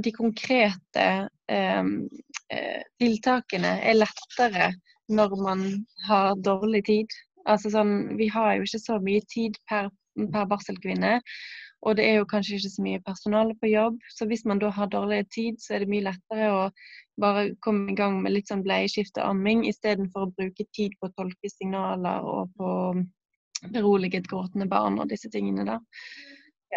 de 0.00 0.12
konkrete 0.12 1.28
tiltakene 3.00 3.76
er 3.80 3.98
lettere 3.98 4.72
når 5.12 5.34
man 5.42 5.64
har 6.06 6.36
dårlig 6.44 6.84
tid. 6.88 7.18
Altså 7.48 7.72
sånn, 7.72 8.16
vi 8.18 8.28
har 8.30 8.56
jo 8.56 8.66
ikke 8.66 8.80
så 8.82 8.98
mye 9.02 9.22
tid 9.32 9.58
per, 9.68 9.90
per 10.32 10.48
barselkvinne. 10.50 11.18
Og 11.82 11.96
det 11.98 12.04
er 12.06 12.20
jo 12.20 12.28
kanskje 12.30 12.60
ikke 12.60 12.70
så 12.76 12.82
mye 12.84 13.02
personale 13.06 13.56
på 13.58 13.72
jobb. 13.72 13.96
Så 14.14 14.28
hvis 14.30 14.44
man 14.46 14.60
da 14.62 14.70
har 14.70 14.90
dårlig 14.92 15.24
tid, 15.34 15.58
så 15.58 15.74
er 15.74 15.82
det 15.82 15.90
mye 15.90 16.06
lettere 16.06 16.50
å 16.54 16.60
bare 17.22 17.48
komme 17.64 17.90
i 17.90 17.96
gang 17.98 18.20
med 18.22 18.36
litt 18.36 18.52
sånn 18.52 18.62
bleieskift 18.62 19.18
og 19.18 19.32
amming, 19.32 19.64
istedenfor 19.66 20.28
å 20.28 20.34
bruke 20.36 20.68
tid 20.76 20.94
på 21.00 21.10
å 21.10 21.14
tolke 21.18 21.50
signaler 21.50 22.22
og 22.22 22.54
på 22.58 22.68
berolige 23.74 24.22
et 24.22 24.30
gråtende 24.30 24.68
barn 24.70 25.00
og 25.02 25.10
disse 25.10 25.30
tingene 25.30 25.66
da. 25.66 25.80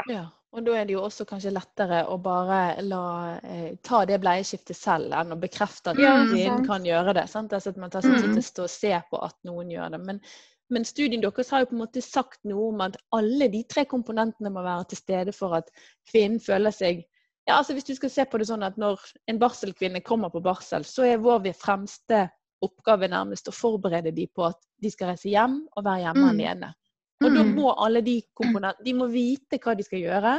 Ja, 0.10 0.26
og 0.52 0.66
da 0.66 0.74
er 0.80 0.86
det 0.86 0.94
jo 0.96 1.02
også 1.04 1.26
kanskje 1.28 1.52
lettere 1.56 2.02
å 2.12 2.18
bare 2.22 2.82
la 2.84 3.02
eh, 3.44 3.76
ta 3.84 4.06
det 4.06 4.20
bleieskiftet 4.24 4.78
selv, 4.78 5.14
enn 5.14 5.32
å 5.36 5.40
bekrefte 5.40 5.92
at 5.94 6.00
Ja, 6.00 6.16
kvinnen 6.30 6.66
kan 6.68 6.84
gjøre 6.88 7.14
det. 7.18 7.28
Sant? 7.32 7.54
Altså 7.54 7.70
at 7.74 7.78
man 7.78 7.90
tar 7.94 8.02
seg 8.06 8.18
tid 8.20 8.30
Mm. 8.30 8.34
til 8.34 8.44
å 8.44 8.50
stå 8.50 8.64
og 8.64 8.70
se 8.70 9.02
på 9.12 9.24
at 9.24 9.36
noen 9.44 9.72
gjør 9.72 9.92
det. 9.96 10.00
Men, 10.06 10.22
men 10.70 10.86
studien 10.86 11.22
deres 11.22 11.50
har 11.50 11.60
jo 11.64 11.66
på 11.72 11.76
en 11.78 11.84
måte 11.84 12.02
sagt 12.02 12.40
noe 12.44 12.70
om 12.74 12.82
at 12.82 12.98
alle 13.14 13.48
de 13.52 13.64
tre 13.64 13.86
komponentene 13.86 14.50
må 14.52 14.64
være 14.64 14.86
til 14.90 14.98
stede 14.98 15.32
for 15.34 15.56
at 15.56 15.70
kvinnen 16.12 16.40
føler 16.40 16.72
seg 16.72 17.06
ja, 17.48 17.60
altså 17.60 17.74
Hvis 17.74 17.84
du 17.86 17.94
skal 17.96 18.10
se 18.10 18.24
på 18.26 18.38
det 18.42 18.48
sånn 18.50 18.64
at 18.66 18.76
når 18.82 18.98
en 19.30 19.38
barselkvinne 19.38 20.02
kommer 20.02 20.32
på 20.34 20.42
barsel, 20.42 20.82
så 20.84 21.04
er 21.06 21.20
vår 21.22 21.44
fremste 21.54 22.24
oppgave 22.66 23.06
nærmest 23.08 23.48
å 23.48 23.54
forberede 23.54 24.10
dem 24.16 24.28
på 24.34 24.48
at 24.48 24.58
de 24.82 24.90
skal 24.90 25.12
reise 25.12 25.30
hjem 25.30 25.60
og 25.78 25.84
være 25.86 26.00
hjemme 26.08 26.24
Mm. 26.26 26.30
alene. 26.32 26.74
Og 27.24 27.32
da 27.32 27.44
Mm. 27.44 27.56
må 27.56 27.74
alle 27.80 28.02
de 28.04 28.22
komponentene 28.36 28.84
De 28.86 28.94
må 28.94 29.08
vite 29.08 29.58
hva 29.64 29.76
de 29.78 29.84
skal 29.84 30.00
gjøre. 30.00 30.34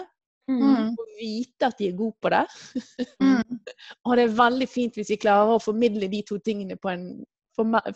Mm. 0.48 0.90
Og 0.92 1.06
vite 1.18 1.66
at 1.66 1.78
de 1.78 1.88
er 1.88 1.96
gode 1.96 2.14
på 2.22 2.30
det. 2.30 2.44
Mm. 3.20 3.60
Og 4.06 4.16
det 4.16 4.24
er 4.24 4.36
veldig 4.36 4.68
fint 4.68 4.94
hvis 4.94 5.08
vi 5.10 5.16
klarer 5.16 5.56
å 5.56 5.62
formidle 5.62 6.08
de 6.08 6.22
to 6.22 6.38
tingene 6.38 6.76
på 6.76 6.92
en 6.92 7.24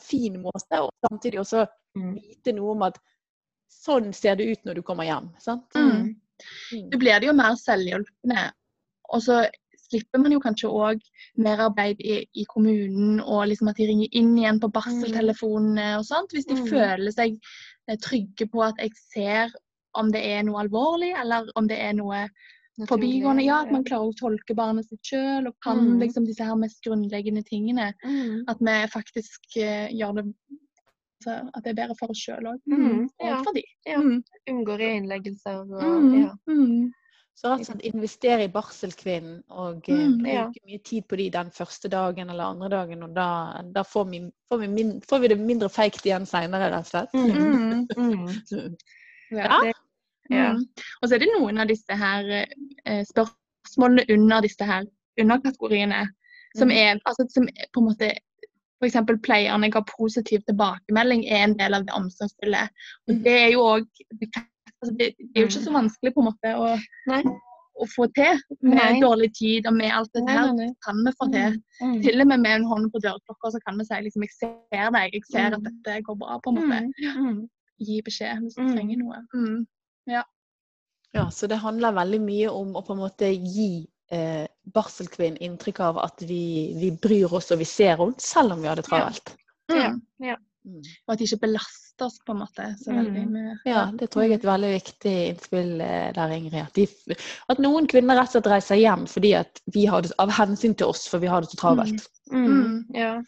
fin 0.00 0.40
måte, 0.42 0.80
og 0.80 0.90
samtidig 1.06 1.38
også 1.40 1.66
Mm. 1.96 2.14
vite 2.14 2.52
noe 2.54 2.70
om 2.72 2.82
at 2.82 2.98
sånn 3.70 4.12
ser 4.14 4.36
det 4.36 4.46
ut 4.50 4.64
når 4.64 4.74
du 4.74 4.82
kommer 4.82 5.04
hjem. 5.04 5.30
Sant? 5.38 5.64
Mm. 5.74 6.14
Mm. 6.72 6.90
Du 6.90 6.96
blir 6.98 7.18
det 7.20 7.26
jo 7.26 7.32
mer 7.32 7.54
selvhjulpne. 7.58 8.52
Og 9.12 9.20
så 9.22 9.48
slipper 9.90 10.18
man 10.22 10.32
jo 10.32 10.38
kanskje 10.40 10.70
òg 10.70 11.00
merarbeid 11.36 11.98
i, 12.00 12.24
i 12.34 12.44
kommunen, 12.48 13.20
og 13.20 13.48
liksom 13.48 13.68
at 13.68 13.76
de 13.76 13.86
ringer 13.86 14.08
inn 14.12 14.36
igjen 14.38 14.60
på 14.60 14.70
barseltelefonene 14.72 15.98
og 15.98 16.04
sånt. 16.06 16.30
Hvis 16.32 16.46
de 16.46 16.54
Mm. 16.54 16.68
føler 16.70 17.10
seg 17.12 17.38
trygge 17.98 18.46
på 18.50 18.62
at 18.62 18.74
jeg 18.78 18.90
ser 18.94 19.50
om 19.98 20.12
det 20.12 20.22
er 20.22 20.42
noe 20.46 20.60
alvorlig, 20.62 21.10
eller 21.18 21.48
om 21.56 21.66
det 21.66 21.78
er 21.80 21.92
noe 21.98 22.28
forbigående. 22.88 23.42
Ja, 23.44 23.62
at 23.64 23.72
man 23.72 23.84
klarer 23.84 24.12
å 24.12 24.16
tolke 24.16 24.54
barnet 24.54 24.86
sitt 24.88 25.02
sjøl, 25.04 25.48
og 25.48 25.56
kan 25.64 25.78
Mm. 25.78 25.98
liksom 26.00 26.24
disse 26.26 26.44
her 26.44 26.54
mest 26.56 26.82
grunnleggende 26.84 27.42
tingene. 27.44 27.92
Mm. 28.04 28.44
At 28.48 28.58
vi 28.60 28.76
faktisk 28.88 29.40
uh, 29.58 29.88
gjør 29.90 30.14
det 30.22 30.24
altså, 31.20 31.50
At 31.54 31.64
det 31.64 31.70
er 31.70 31.74
bedre 31.82 31.96
for 31.98 32.10
oss 32.10 32.18
sjøl 32.22 32.46
òg. 32.46 32.60
Mm, 32.70 33.02
Og 33.20 33.26
ja. 33.28 33.42
for 33.42 33.52
de. 33.52 33.62
Ja. 33.86 33.98
Mm. 34.00 34.22
Unngår 34.48 34.78
reinnleggelser 34.78 35.66
og 35.66 35.82
Mm. 35.82 36.22
ja. 36.22 36.34
Så 37.40 37.48
rett 37.48 37.62
og 37.62 37.68
slett 37.70 37.86
investere 37.88 38.44
i 38.44 38.52
barselkvinnen 38.52 39.38
og 39.48 39.86
eh, 39.88 39.96
Mm, 39.96 40.16
bruke 40.20 40.34
ja. 40.34 40.46
mye 40.68 40.80
tid 40.84 41.06
på 41.08 41.16
de 41.16 41.30
den 41.32 41.50
første 41.56 41.88
dagen 41.88 42.28
eller 42.28 42.52
andre 42.52 42.68
dagen. 42.68 43.04
Og 43.06 43.14
da, 43.16 43.28
da 43.64 43.84
får, 43.86 44.08
vi, 44.10 44.20
får, 44.50 44.58
vi 44.60 44.68
min, 44.68 44.90
får 45.08 45.22
vi 45.22 45.30
det 45.32 45.38
mindre 45.40 45.70
feigt 45.72 46.04
igjen 46.04 46.28
seinere, 46.28 46.68
rett 46.74 46.84
og 46.84 46.90
slett. 46.90 47.14
Mm. 47.16 47.86
Mm. 47.96 48.16
Mm. 48.16 48.76
Ja. 49.30 49.60
Ja. 50.26 50.48
Og 50.98 51.04
så 51.06 51.14
er 51.14 51.22
det 51.22 51.28
noen 51.30 51.60
av 51.62 51.68
disse 51.70 51.94
her 51.94 52.26
eh, 52.34 53.04
spørsmålene 53.06 54.02
under 54.10 54.42
disse 54.42 54.66
her 54.66 54.88
underkategoriene 55.22 56.00
som 56.58 56.72
er 56.74 56.98
altså, 57.06 57.28
som 57.30 57.46
på 57.46 57.82
en 57.82 57.86
måte 57.92 58.10
F.eks. 58.80 58.96
pleierne 59.22 59.70
ga 59.70 59.84
positiv 59.86 60.42
tilbakemelding 60.48 61.26
er 61.28 61.44
en 61.44 61.54
del 61.58 61.76
av 61.76 61.84
det 61.86 61.94
omsorgsfulle. 61.94 62.62
Og 63.06 63.22
det 63.26 63.34
er 63.44 63.50
jo 63.52 63.66
òg 63.76 63.86
altså, 64.82 64.94
det, 64.98 65.06
det 65.18 65.36
er 65.36 65.40
jo 65.46 65.48
ikke 65.50 65.64
så 65.68 65.72
vanskelig 65.76 66.12
på 66.14 66.20
en 66.24 66.28
måte 66.30 66.52
å, 66.56 66.66
Nei. 67.10 67.20
å 67.80 67.86
få 67.94 68.06
til 68.16 68.40
med 68.60 68.76
Nei. 68.80 69.00
dårlig 69.00 69.30
tid 69.38 69.66
og 69.70 69.74
med 69.78 69.92
alt 69.96 70.10
dette 70.16 70.30
her. 70.36 70.50
Kan 70.86 71.04
vi 71.06 71.12
få 71.20 71.28
til. 71.32 71.56
Mm. 71.80 71.94
Til 72.04 72.20
og 72.20 72.26
med 72.32 72.40
med 72.44 72.56
en 72.58 72.64
hånd 72.72 72.90
på 72.92 73.00
dørklokka 73.06 73.52
så 73.54 73.60
kan 73.66 73.78
vi 73.80 73.84
si 73.88 74.00
liksom, 74.08 74.26
jeg 74.26 74.36
ser 74.36 74.90
deg, 74.96 75.14
jeg 75.16 75.24
ser 75.30 75.46
at 75.56 75.60
Mm. 75.62 75.68
dette 75.70 76.02
går 76.08 76.18
bra. 76.24 76.38
på 76.44 76.50
en 76.50 76.60
måte. 76.60 76.80
Mm. 76.98 77.24
Mm. 77.26 77.40
Gi 77.80 78.02
beskjed 78.04 78.42
hvis 78.42 78.54
du 78.58 78.62
Mm. 78.62 78.74
trenger 78.76 78.96
noe. 79.04 79.22
Mm. 79.34 79.66
Ja, 81.12 81.24
så 81.30 81.46
det 81.50 81.56
handler 81.58 81.92
veldig 81.96 82.20
mye 82.22 82.50
om 82.54 82.76
å 82.78 82.82
på 82.86 82.92
en 82.94 83.00
måte 83.02 83.26
gi 83.34 83.88
eh, 84.12 84.46
barselkvinnen 84.74 85.38
inntrykk 85.42 85.80
av 85.80 85.98
at 85.98 86.22
vi, 86.26 86.74
vi 86.78 86.90
bryr 86.90 87.32
oss 87.34 87.50
og 87.54 87.58
vi 87.58 87.64
ser 87.64 87.96
henne, 87.96 88.14
selv 88.18 88.52
om 88.56 88.62
vi 88.62 88.68
har 88.70 88.76
det 88.78 88.84
travelt. 88.88 89.36
Ja. 89.70 89.90
Mm. 89.90 90.00
Ja. 90.18 90.36
Mm. 90.66 90.80
Og 91.06 91.12
at 91.14 91.18
de 91.18 91.24
ikke 91.24 91.40
belaster 91.46 91.79
oss 92.06 92.18
på 92.24 92.32
en 92.32 92.40
måte 92.42 92.66
så 92.80 92.92
Mm. 92.92 92.98
veldig 93.00 93.24
mye. 93.32 93.54
Ja, 93.68 93.84
det 93.92 94.10
tror 94.10 94.22
jeg 94.24 94.32
er 94.32 94.40
et 94.40 94.46
veldig 94.48 94.70
viktig 94.72 95.14
innspill 95.30 95.80
eh, 95.80 96.12
der, 96.16 96.34
Ingrid. 96.36 96.60
At, 96.62 96.74
de, 96.74 97.16
at 97.48 97.58
noen 97.58 97.86
kvinner 97.90 98.18
rett 98.18 98.30
og 98.30 98.38
slett 98.38 98.50
reiser 98.52 98.80
hjem 98.80 99.06
fordi 99.10 99.34
at 99.38 99.60
vi 99.74 99.86
har 99.86 100.02
det, 100.02 100.12
av 100.18 100.30
hensyn 100.30 100.74
til 100.74 100.92
oss, 100.92 101.06
for 101.08 101.22
vi 101.22 101.30
har 101.30 101.40
det 101.40 101.50
så 101.50 101.60
travelt. 101.60 102.06
Mm. 102.32 102.86
Ja. 102.94 103.18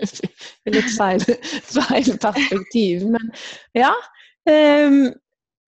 Litt 0.78 0.90
feil, 0.96 1.22
feil 1.76 2.18
perspektiv. 2.18 3.06
Men 3.12 3.30
ja. 3.76 3.92
Um, 4.48 5.12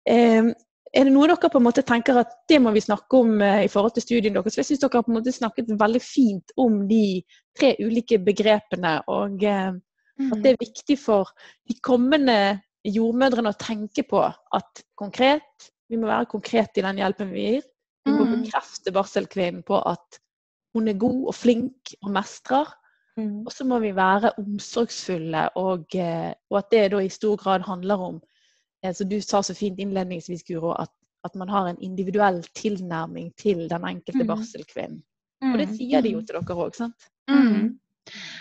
um, 0.08 0.54
er 0.96 1.04
det 1.04 1.12
noe 1.12 1.28
dere 1.28 1.50
på 1.52 1.60
en 1.60 1.66
måte 1.66 1.84
tenker 1.84 2.16
at 2.22 2.30
det 2.48 2.60
må 2.64 2.70
vi 2.72 2.80
snakke 2.80 3.18
om 3.20 3.42
eh, 3.44 3.66
i 3.66 3.68
forhold 3.68 3.92
til 3.96 4.06
studien 4.06 4.36
deres? 4.36 4.56
Jeg 4.56 4.64
syns 4.64 4.80
dere 4.80 5.00
har 5.00 5.04
på 5.04 5.12
en 5.12 5.18
måte 5.18 5.34
snakket 5.34 5.74
veldig 5.80 6.00
fint 6.00 6.54
om 6.56 6.80
de 6.88 7.20
tre 7.58 7.74
ulike 7.82 8.18
begrepene. 8.24 8.94
Og 9.12 9.44
eh, 9.44 9.74
at 10.18 10.42
det 10.42 10.50
er 10.52 10.60
viktig 10.60 10.98
for 10.98 11.30
de 11.68 11.74
kommende 11.84 12.60
jordmødrene 12.84 13.52
å 13.52 13.58
tenke 13.60 14.02
på 14.08 14.22
at 14.26 14.82
konkret, 14.98 15.70
vi 15.88 15.96
må 15.96 16.06
være 16.06 16.26
konkrete 16.30 16.80
i 16.80 16.84
den 16.86 16.98
hjelpen 17.00 17.30
vi 17.32 17.44
gir. 17.52 17.62
Vi 18.06 18.12
må 18.12 18.24
Mm. 18.26 18.42
bekrefte 18.42 18.92
barselkvinnen 18.92 19.62
på 19.64 19.78
at 19.86 20.18
hun 20.74 20.88
er 20.88 20.94
god 20.98 21.26
og 21.28 21.34
flink 21.34 21.94
og 22.02 22.10
mestrer. 22.12 22.66
Mm. 23.16 23.46
Og 23.46 23.52
så 23.52 23.64
må 23.64 23.78
vi 23.80 23.90
være 23.96 24.32
omsorgsfulle, 24.38 25.48
og, 25.56 25.86
eh, 25.94 26.32
og 26.50 26.58
at 26.58 26.70
det 26.70 26.90
da 26.92 26.98
i 27.02 27.08
stor 27.08 27.36
grad 27.36 27.62
handler 27.66 27.96
om 27.98 28.20
eh, 28.84 28.92
som 28.94 29.08
du 29.08 29.20
sa 29.20 29.40
så 29.42 29.54
fint 29.54 29.78
innledningsvis, 29.78 30.44
Guro, 30.46 30.70
at, 30.78 30.90
at 31.24 31.34
man 31.34 31.48
har 31.48 31.66
en 31.66 31.80
individuell 31.82 32.42
tilnærming 32.54 33.32
til 33.36 33.68
den 33.68 33.84
enkelte 33.84 34.22
Mm. 34.24 34.28
barselkvinnen. 34.28 35.02
Og 35.42 35.58
det 35.58 35.68
sier 35.76 36.00
de 36.02 36.10
jo 36.12 36.20
til 36.20 36.34
dere 36.34 36.54
òg, 36.56 36.74
sant? 36.74 36.94
Mm. 37.28 37.78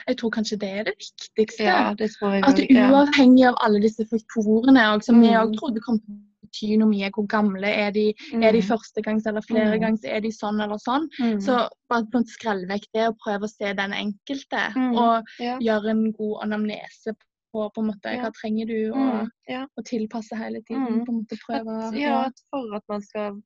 Jeg 0.07 0.17
tror 0.17 0.31
kanskje 0.31 0.59
det 0.59 0.69
er 0.69 0.83
det 0.89 0.95
viktigste. 0.97 1.63
Ja, 1.63 1.93
det 1.97 2.11
tror 2.15 2.33
jeg 2.37 2.43
At 2.47 2.61
uavhengig 2.91 3.45
av 3.47 3.55
alle 3.65 3.81
disse 3.81 4.05
faktorene, 4.09 4.87
som 5.03 5.21
vi 5.21 5.27
Mm. 5.27 5.41
òg 5.41 5.57
trodde 5.59 5.81
kom 5.81 5.99
til 5.99 6.13
å 6.15 6.47
bety 6.47 6.77
noe 6.77 6.89
mye, 6.89 7.09
hvor 7.11 7.27
gamle 7.27 7.67
er 7.67 7.91
de, 7.91 8.13
er 8.33 8.51
de 8.51 8.61
første 8.61 9.01
førstegangs 9.01 9.25
eller 9.27 9.41
fleregangs, 9.41 10.03
er 10.05 10.21
de 10.21 10.29
sånn 10.31 10.61
eller 10.63 10.77
sånn, 10.77 11.09
Mm. 11.19 11.39
så 11.41 11.67
bare 11.89 12.23
skrell 12.25 12.65
vekk 12.67 12.85
det 12.93 13.07
og 13.07 13.17
prøve 13.23 13.43
å 13.43 13.49
se 13.49 13.73
den 13.73 13.91
enkelte. 13.91 14.73
Mm. 14.75 14.97
Og 14.97 15.23
ja. 15.39 15.57
gjøre 15.59 15.89
en 15.89 16.11
god 16.13 16.43
anamnese 16.43 17.15
på, 17.53 17.69
på 17.73 17.81
en 17.81 17.87
måte, 17.87 18.13
Ja. 18.13 18.21
hva 18.23 18.31
trenger 18.33 18.67
du, 18.67 18.91
å, 18.91 19.23
Mm. 19.23 19.29
ja. 19.49 19.65
tilpasse 19.83 20.35
hele 20.35 20.61
tiden. 20.61 20.99
Mm. 20.99 21.05
på 21.05 21.09
en 21.09 21.19
måte 21.23 21.37
prøve 21.47 21.87
At, 21.87 21.93
ja, 21.95 22.25
at 22.25 22.33
for 22.51 22.75
at 22.75 22.83
man 22.89 23.01
skal 23.01 23.41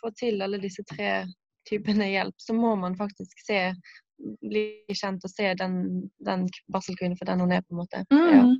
få 0.00 0.10
til 0.16 0.42
alle 0.42 0.58
disse 0.58 0.82
tre 0.84 1.26
typene 1.68 2.08
hjelp, 2.10 2.34
så 2.38 2.54
må 2.54 2.76
man 2.78 2.96
faktisk 2.96 3.38
se 3.46 3.72
bli 4.42 4.64
kjent 4.94 5.24
og 5.26 5.30
se 5.32 5.52
den, 5.58 5.76
den 6.24 6.48
barselkvinnen 6.72 7.18
for 7.18 7.28
den 7.30 7.40
hun 7.44 7.52
er, 7.52 7.62
på 7.66 7.74
en 7.74 7.82
måte. 7.84 8.04
Ja, 8.10 8.42
Mm. 8.42 8.56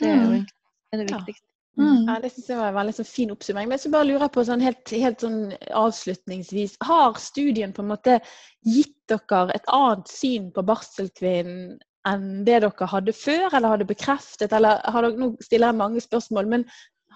det 0.00 0.08
er 0.08 0.20
jo 0.22 0.30
Mm. 0.32 0.44
det, 0.46 0.92
er 0.92 1.02
det 1.04 1.10
viktigste. 1.14 1.46
Mm. 1.78 2.04
Ja, 2.08 2.18
Det 2.20 2.30
synes 2.32 2.48
jeg 2.48 2.58
var 2.58 2.68
en 2.68 2.74
veldig 2.74 2.94
sånn 2.98 3.06
fin 3.08 3.30
oppsummering. 3.32 3.68
Men 3.68 3.78
så 3.78 3.90
bare 3.90 4.04
lurer 4.04 4.20
jeg 4.26 4.32
på 4.32 4.44
sånn 4.44 4.60
helt, 4.60 4.90
helt 4.90 5.20
sånn 5.24 5.52
avslutningsvis. 5.72 6.76
Har 6.84 7.14
studien 7.18 7.72
på 7.72 7.80
en 7.82 7.88
måte 7.88 8.20
gitt 8.64 8.96
dere 9.08 9.50
et 9.54 9.64
annet 9.72 10.08
syn 10.08 10.50
på 10.52 10.64
barselkvinnen 10.68 11.78
enn 12.08 12.44
det 12.44 12.60
dere 12.60 12.86
hadde 12.90 13.12
før, 13.14 13.48
eller 13.54 13.68
har 13.68 13.78
det 13.78 13.86
bekreftet? 13.88 14.52
Eller 14.52 14.80
har 14.84 15.02
dere, 15.02 15.16
nå 15.16 15.36
stiller 15.42 15.68
jeg 15.68 15.76
mange 15.80 16.00
spørsmål, 16.00 16.46
men 16.48 16.64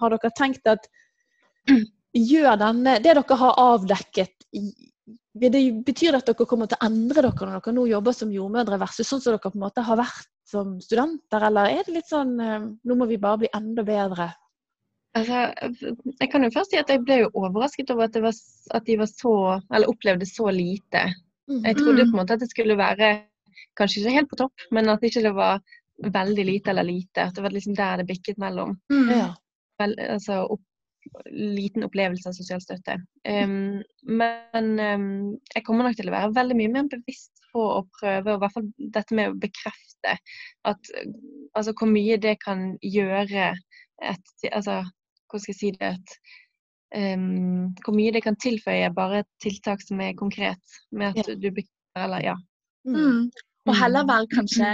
har 0.01 0.11
dere 0.11 0.31
tenkt 0.39 0.67
at 0.67 0.87
gjør 2.15 2.57
denne, 2.61 2.99
det 3.03 3.13
dere 3.17 3.37
har 3.37 3.55
avdekket, 3.61 4.33
det, 5.41 5.61
betyr 5.87 6.15
det 6.15 6.23
at 6.23 6.31
dere 6.31 6.49
kommer 6.49 6.71
til 6.71 6.79
å 6.81 6.87
endre 6.87 7.23
dere 7.23 7.51
når 7.51 7.61
dere 7.61 7.77
nå 7.77 7.85
jobber 7.91 8.17
som 8.17 8.33
jordmødre, 8.33 8.81
versus 8.81 9.09
sånn 9.11 9.23
som 9.23 9.35
dere 9.35 9.45
på 9.45 9.59
en 9.59 9.65
måte 9.67 9.85
har 9.87 10.01
vært 10.01 10.33
som 10.47 10.77
studenter, 10.81 11.43
eller 11.49 11.73
er 11.75 11.87
det 11.87 11.97
litt 11.97 12.11
sånn 12.11 12.35
eh, 12.41 12.67
nå 12.87 12.97
må 12.99 13.09
vi 13.11 13.19
bare 13.23 13.43
bli 13.43 13.51
enda 13.57 13.85
bedre? 13.87 14.31
Altså, 15.17 15.47
jeg 16.21 16.29
kan 16.29 16.45
jo 16.45 16.53
først 16.53 16.75
si 16.75 16.79
at 16.79 16.91
jeg 16.93 17.01
ble 17.07 17.23
jo 17.23 17.31
overrasket 17.41 17.91
over 17.95 18.07
at, 18.07 18.13
det 18.13 18.21
var, 18.25 18.37
at 18.77 18.85
de 18.85 18.99
var 19.01 19.09
så, 19.09 19.33
eller 19.73 19.89
opplevde 19.89 20.29
så 20.29 20.51
lite. 20.53 21.07
Jeg 21.49 21.79
trodde 21.79 22.05
på 22.05 22.13
en 22.13 22.21
måte 22.21 22.37
at 22.37 22.43
det 22.43 22.51
skulle 22.51 22.77
være 22.77 23.15
kanskje 23.79 24.03
ikke 24.03 24.15
helt 24.19 24.31
på 24.31 24.39
topp, 24.43 24.67
men 24.77 24.91
at 24.93 25.05
ikke 25.07 25.23
det 25.25 25.33
var 25.37 25.63
veldig 26.05 26.45
lite 26.51 26.73
eller 26.73 26.85
lite. 26.85 27.29
At 27.31 27.39
det 27.39 27.45
var 27.47 27.55
liksom 27.55 27.77
der 27.79 28.03
det 28.03 28.09
bikket 28.11 28.41
mellom. 28.43 28.77
Mm. 28.93 29.33
Vel, 29.81 29.95
altså 30.05 30.43
opp, 30.45 30.65
liten 31.31 31.85
opplevelse 31.87 32.31
av 32.31 32.37
sosial 32.37 32.63
støtte. 32.63 32.99
Um, 33.29 33.83
men 34.07 34.71
um, 34.79 35.11
jeg 35.55 35.65
kommer 35.67 35.87
nok 35.87 35.99
til 35.99 36.11
å 36.11 36.15
være 36.15 36.35
veldig 36.37 36.57
mye 36.59 36.73
mer 36.75 36.89
bevisst 36.93 37.45
på 37.53 37.65
å 37.79 37.83
prøve, 37.99 38.33
og 38.33 38.39
i 38.39 38.43
hvert 38.45 38.57
fall 38.57 38.69
dette 38.97 39.17
med 39.17 39.33
å 39.33 39.39
bekrefte 39.41 40.17
at 40.69 40.91
altså 41.57 41.75
hvor 41.77 41.91
mye 41.91 42.19
det 42.23 42.37
kan 42.45 42.75
gjøre 42.85 43.55
et 44.05 44.33
Altså, 44.53 44.83
hvordan 45.25 45.41
skal 45.41 45.55
jeg 45.55 45.59
si 45.59 45.71
det? 45.79 45.89
Et, 45.97 47.15
um, 47.17 47.71
hvor 47.81 47.95
mye 47.97 48.13
det 48.13 48.21
kan 48.27 48.37
tilføye 48.37 48.91
bare 48.93 49.23
et 49.23 49.31
tiltak 49.41 49.81
som 49.81 50.03
er 50.05 50.13
konkret, 50.19 50.77
med 50.93 51.17
at 51.17 51.31
du 51.41 51.49
bekrefter, 51.49 52.03
eller 52.05 52.27
ja. 52.27 52.35
Mm. 52.85 53.31
Og 53.67 53.79
heller 53.81 54.05
være 54.07 54.29
kanskje 54.35 54.69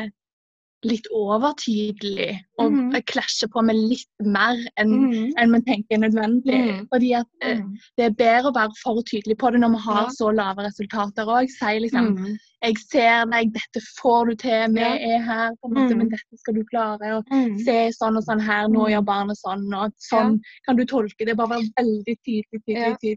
litt 0.84 1.06
overtydelig 1.14 2.40
og 2.58 2.72
Mhm. 2.72 3.02
klasje 3.06 3.48
på 3.48 3.62
med 3.64 3.76
litt 3.76 4.08
mer 4.20 4.56
enn 4.78 5.10
Mm. 5.10 5.32
en 5.38 5.50
man 5.50 5.62
tenker 5.62 5.94
er 5.94 5.98
nødvendig. 6.08 6.54
Mm. 6.54 6.88
Fordi 6.92 7.12
at 7.14 7.26
Mm. 7.42 7.76
det 7.96 8.04
er 8.06 8.10
bedre 8.10 8.50
å 8.50 8.54
være 8.54 8.72
for 8.82 9.02
tydelig 9.02 9.36
på 9.38 9.52
det 9.52 9.60
når 9.60 9.70
vi 9.70 9.78
har 9.78 10.02
Ja. 10.02 10.08
så 10.08 10.34
lave 10.34 10.56
resultater 10.66 11.24
òg. 11.26 11.48
Si 11.48 11.78
liksom 11.78 12.16
Mm. 12.16 12.36
'Jeg 12.62 12.78
ser 12.78 13.26
deg, 13.26 13.52
dette 13.52 13.80
får 14.00 14.28
du 14.30 14.34
til, 14.36 14.68
vi 14.72 14.80
Ja. 14.80 14.94
er 14.94 15.18
her, 15.18 15.50
på 15.50 15.66
en 15.68 15.74
måte, 15.74 15.92
Mm. 15.94 15.98
men 15.98 16.08
dette 16.10 16.36
skal 16.38 16.54
du 16.54 16.64
klare.' 16.64 17.16
Og 17.18 17.24
Mm. 17.26 17.58
se 17.58 17.90
sånn 17.90 18.16
og 18.16 18.24
sånn 18.24 18.40
her, 18.40 18.68
nå 18.68 18.86
Mm. 18.86 18.90
gjør 18.92 19.04
barnet 19.04 19.36
sånn, 19.44 19.74
og 19.74 19.92
sånn 19.98 20.40
kan 20.66 20.76
du 20.76 20.84
tolke 20.84 21.26
det. 21.26 21.36
Bare 21.36 21.48
være 21.48 21.72
veldig 21.78 22.16
tydelig, 22.26 22.62
tydelig, 22.68 22.76
Ja, 22.76 22.96
tydelig. 23.02 23.16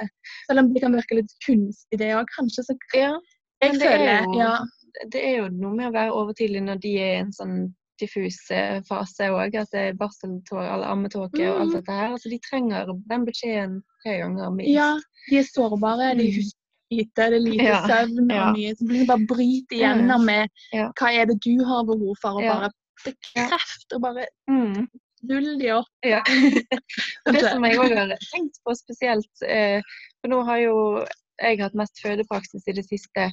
ja. 0.00 0.06
Selv 0.50 0.58
om 0.60 0.72
det 0.72 0.82
kan 0.82 0.92
virke 0.92 1.14
litt 1.14 1.32
kunstig, 1.48 1.98
det 1.98 2.14
òg, 2.14 2.26
kanskje. 2.38 2.64
Så 2.64 2.76
Ja, 2.94 3.18
jeg 3.62 3.74
er 3.74 3.78
føler 3.78 4.24
jo- 4.24 4.38
ja, 4.38 4.58
det 5.10 5.22
er 5.24 5.36
jo 5.42 5.48
noe 5.50 5.74
med 5.74 5.88
å 5.90 5.94
være 5.94 6.12
overtydelig 6.12 6.62
når 6.62 6.80
de 6.82 6.92
er 7.02 7.12
i 7.16 7.22
en 7.24 7.32
sånn 7.34 7.56
diffus 8.00 8.38
eh, 8.50 8.80
fase 8.88 9.28
òg. 9.30 9.54
Er 9.54 9.94
barseltåke 9.98 10.64
eller 10.66 10.86
ammetåke 10.90 11.44
og 11.50 11.60
alt 11.60 11.70
Mm. 11.70 11.76
dette 11.78 11.92
her. 11.92 12.12
Altså, 12.12 12.28
de 12.30 12.38
trenger 12.42 12.90
den 13.08 13.24
beskjeden 13.26 13.82
tre 14.02 14.18
ganger 14.18 14.50
minst. 14.50 14.70
ja, 14.74 14.98
de 15.30 15.38
er 15.38 15.42
sårbare, 15.48 16.16
de 16.18 16.26
Mm. 16.28 16.34
husker 16.38 16.60
lite, 16.90 17.14
det 17.30 17.38
er 17.38 17.38
lite 17.40 17.64
Ja, 17.64 17.80
søvn 17.86 18.30
ja. 18.30 18.48
og 18.48 18.56
mye 18.58 18.76
som 18.76 18.88
liksom 18.88 19.06
bare 19.06 19.26
bryter 19.26 19.76
igjennom 19.78 20.24
med 20.26 20.48
Ja. 20.72 20.90
hva 20.98 21.12
er 21.12 21.26
det 21.26 21.40
du 21.42 21.64
har 21.64 21.84
behov 21.84 22.14
for, 22.20 22.30
og 22.36 22.42
Ja. 22.42 22.54
bare 22.60 22.70
bekreft 23.04 23.92
og 23.94 24.00
bare 24.02 24.26
Mm. 24.48 24.88
null 25.22 25.58
de 25.58 25.70
opp. 25.70 25.86
Ja. 26.04 26.20
det 27.26 27.40
som 27.50 27.64
jeg 27.64 27.78
òg 27.78 27.94
har 27.96 28.18
tenkt 28.34 28.58
på 28.66 28.74
spesielt, 28.76 29.42
eh, 29.46 29.80
for 30.20 30.28
nå 30.28 30.44
har 30.44 30.58
jo 30.58 31.06
jeg 31.42 31.58
hatt 31.58 31.74
mest 31.74 31.98
fødepraksis 32.04 32.62
i 32.68 32.72
det 32.72 32.84
siste, 32.86 33.32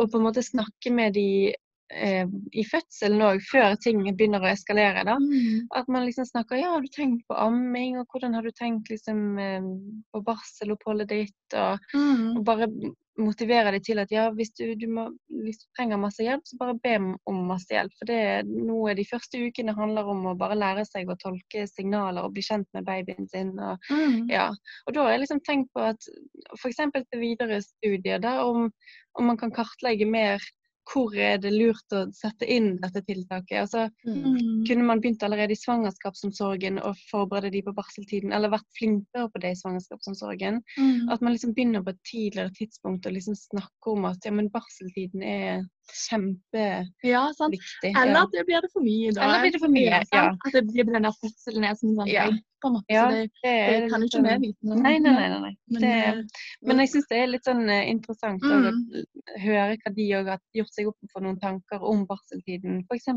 og 0.00 0.12
på 0.12 0.20
en 0.20 0.26
måte 0.28 0.44
snakke 0.44 0.92
med 0.94 1.14
de 1.18 1.52
eh, 1.90 2.28
i 2.56 2.64
fødselen 2.64 3.22
òg, 3.26 3.42
før 3.50 3.76
ting 3.82 4.02
begynner 4.08 4.44
å 4.44 4.50
eskalere. 4.52 5.04
da. 5.08 5.18
Mm. 5.20 5.66
At 5.76 5.90
man 5.92 6.06
liksom 6.06 6.28
snakker 6.28 6.60
ja, 6.60 6.72
har 6.74 6.84
du 6.84 6.90
tenkt 6.94 7.26
på 7.28 7.36
amming, 7.38 7.98
og 8.00 8.06
hvordan 8.12 8.36
har 8.38 8.46
du 8.46 8.52
tenkt 8.56 8.90
liksom 8.92 9.38
eh, 9.38 9.70
på 10.14 10.24
barseloppholdet 10.26 11.12
ditt, 11.12 11.58
og, 11.58 11.78
Mm. 11.94 12.36
og 12.38 12.44
bare 12.46 12.70
motivere 13.22 13.72
dem 13.74 13.82
til 13.84 14.00
at 14.02 14.10
ja, 14.12 14.26
hvis 14.34 14.52
du, 14.58 14.64
du, 14.78 14.86
må, 14.90 15.06
hvis 15.44 15.60
du 15.62 15.66
trenger 15.76 16.00
masse 16.00 16.24
hjelp, 16.24 16.44
så 16.46 16.58
bare 16.60 16.76
be 16.82 16.94
om- 17.00 17.40
masse 17.50 17.72
hjelp. 17.72 17.94
For 17.98 18.10
det 18.10 18.18
er 18.20 18.94
de 18.98 19.06
første 19.10 19.40
ukene 19.46 19.74
handler 19.76 20.08
om 20.12 20.26
å 20.30 20.36
bare 20.38 20.58
lære 20.58 20.84
seg 20.88 21.10
å 21.10 21.18
tolke 21.20 21.66
signaler 21.70 22.24
og 22.26 22.34
bli 22.36 22.44
kjent 22.46 22.68
med 22.76 22.86
babyen 22.88 23.28
sin. 23.28 23.52
og 23.58 23.78
Mm. 23.90 24.28
ja, 24.30 24.50
og 24.86 24.94
da 24.94 25.02
har 25.02 25.10
jeg 25.12 25.20
liksom 25.24 25.40
tenkt 25.46 25.70
på 25.74 25.80
at 25.80 26.08
f.eks. 26.60 26.76
til 27.10 27.20
videre 27.20 27.60
studier, 27.62 28.18
da, 28.18 28.44
om, 28.46 28.70
om 29.18 29.24
man 29.24 29.36
kan 29.36 29.50
kartlegge 29.52 30.06
mer 30.06 30.38
hvor 30.90 31.14
er 31.14 31.38
det 31.38 31.52
lurt 31.54 31.94
å 31.94 32.02
sette 32.16 32.46
inn 32.50 32.72
dette 32.82 33.02
tiltaket. 33.06 33.60
Altså, 33.62 33.88
Mm. 34.04 34.64
kunne 34.66 34.84
man 34.84 35.00
begynt 35.00 35.22
allerede 35.22 35.52
i 35.52 35.60
svangerskapsomsorgen 35.60 36.78
og 36.82 36.96
forberede 37.10 37.52
de 37.52 37.62
på 37.62 37.74
barseltiden, 37.74 38.32
eller 38.32 38.50
vært 38.50 38.66
flinkere 38.78 39.30
på 39.30 39.40
det 39.40 39.52
i 39.52 39.60
svangerskapsomsorgen? 39.60 40.62
Mm. 40.78 41.10
At 41.10 41.20
man 41.20 41.32
liksom 41.32 41.54
begynner 41.54 41.84
på 41.84 41.90
et 41.90 42.02
tidligere 42.10 42.50
tidspunkt 42.58 43.06
og 43.06 43.12
liksom 43.12 43.34
snakker 43.38 43.92
om 43.94 44.04
at 44.10 44.24
ja, 44.24 44.30
men 44.30 44.50
barseltiden 44.50 45.22
er 45.22 45.64
kjempeviktig. 45.94 47.10
Ja, 47.10 47.22
sant. 47.36 47.54
Ja. 47.82 47.90
Eller 48.02 48.22
at 48.24 48.32
det 48.34 48.44
blir 48.48 48.60
det 48.64 48.70
for 48.72 48.84
mye, 48.84 49.10
da. 49.16 49.24
Eller 49.26 49.40
blir 49.44 49.52
det 49.56 49.60
for 49.62 49.72
mye, 49.72 50.02
Ja. 50.12 50.24
At 50.46 50.52
det 50.52 50.62
blir 50.68 50.84
den 50.88 51.02
der 51.08 51.16
fødselen 51.22 51.64
er 51.64 51.74
som 51.80 51.94
sånn 51.96 52.08
Ja. 52.10 52.26
på 52.60 52.68
en 52.68 52.74
måte. 52.76 52.92
Ja, 52.92 53.06
det, 53.10 53.30
det, 53.42 53.52
det 53.82 53.90
kan 53.90 54.00
jo 54.02 54.06
ikke 54.10 54.22
vi 54.22 54.28
sånn- 54.28 54.42
vite 54.44 54.68
noe. 54.68 54.80
Nei, 54.82 54.98
nei, 54.98 55.12
nei. 55.16 55.28
nei. 55.40 55.54
Men, 55.70 55.80
det, 55.80 55.92
eh, 56.08 56.22
men 56.66 56.78
jeg 56.84 56.88
syns 56.92 57.08
det 57.08 57.18
er 57.22 57.26
litt 57.32 57.44
sånn 57.48 57.68
eh, 57.70 57.88
interessant 57.90 58.42
Mm. 58.42 58.66
å 58.66 59.40
høre 59.40 59.76
hva 59.80 59.94
de 59.94 60.08
òg 60.18 60.26
har 60.34 60.40
gjort 60.54 60.72
seg 60.74 60.86
opp 60.88 60.98
for 61.12 61.22
noen 61.22 61.40
tanker 61.40 61.80
om 61.82 62.06
barseltiden. 62.06 62.84
F.eks. 62.90 63.08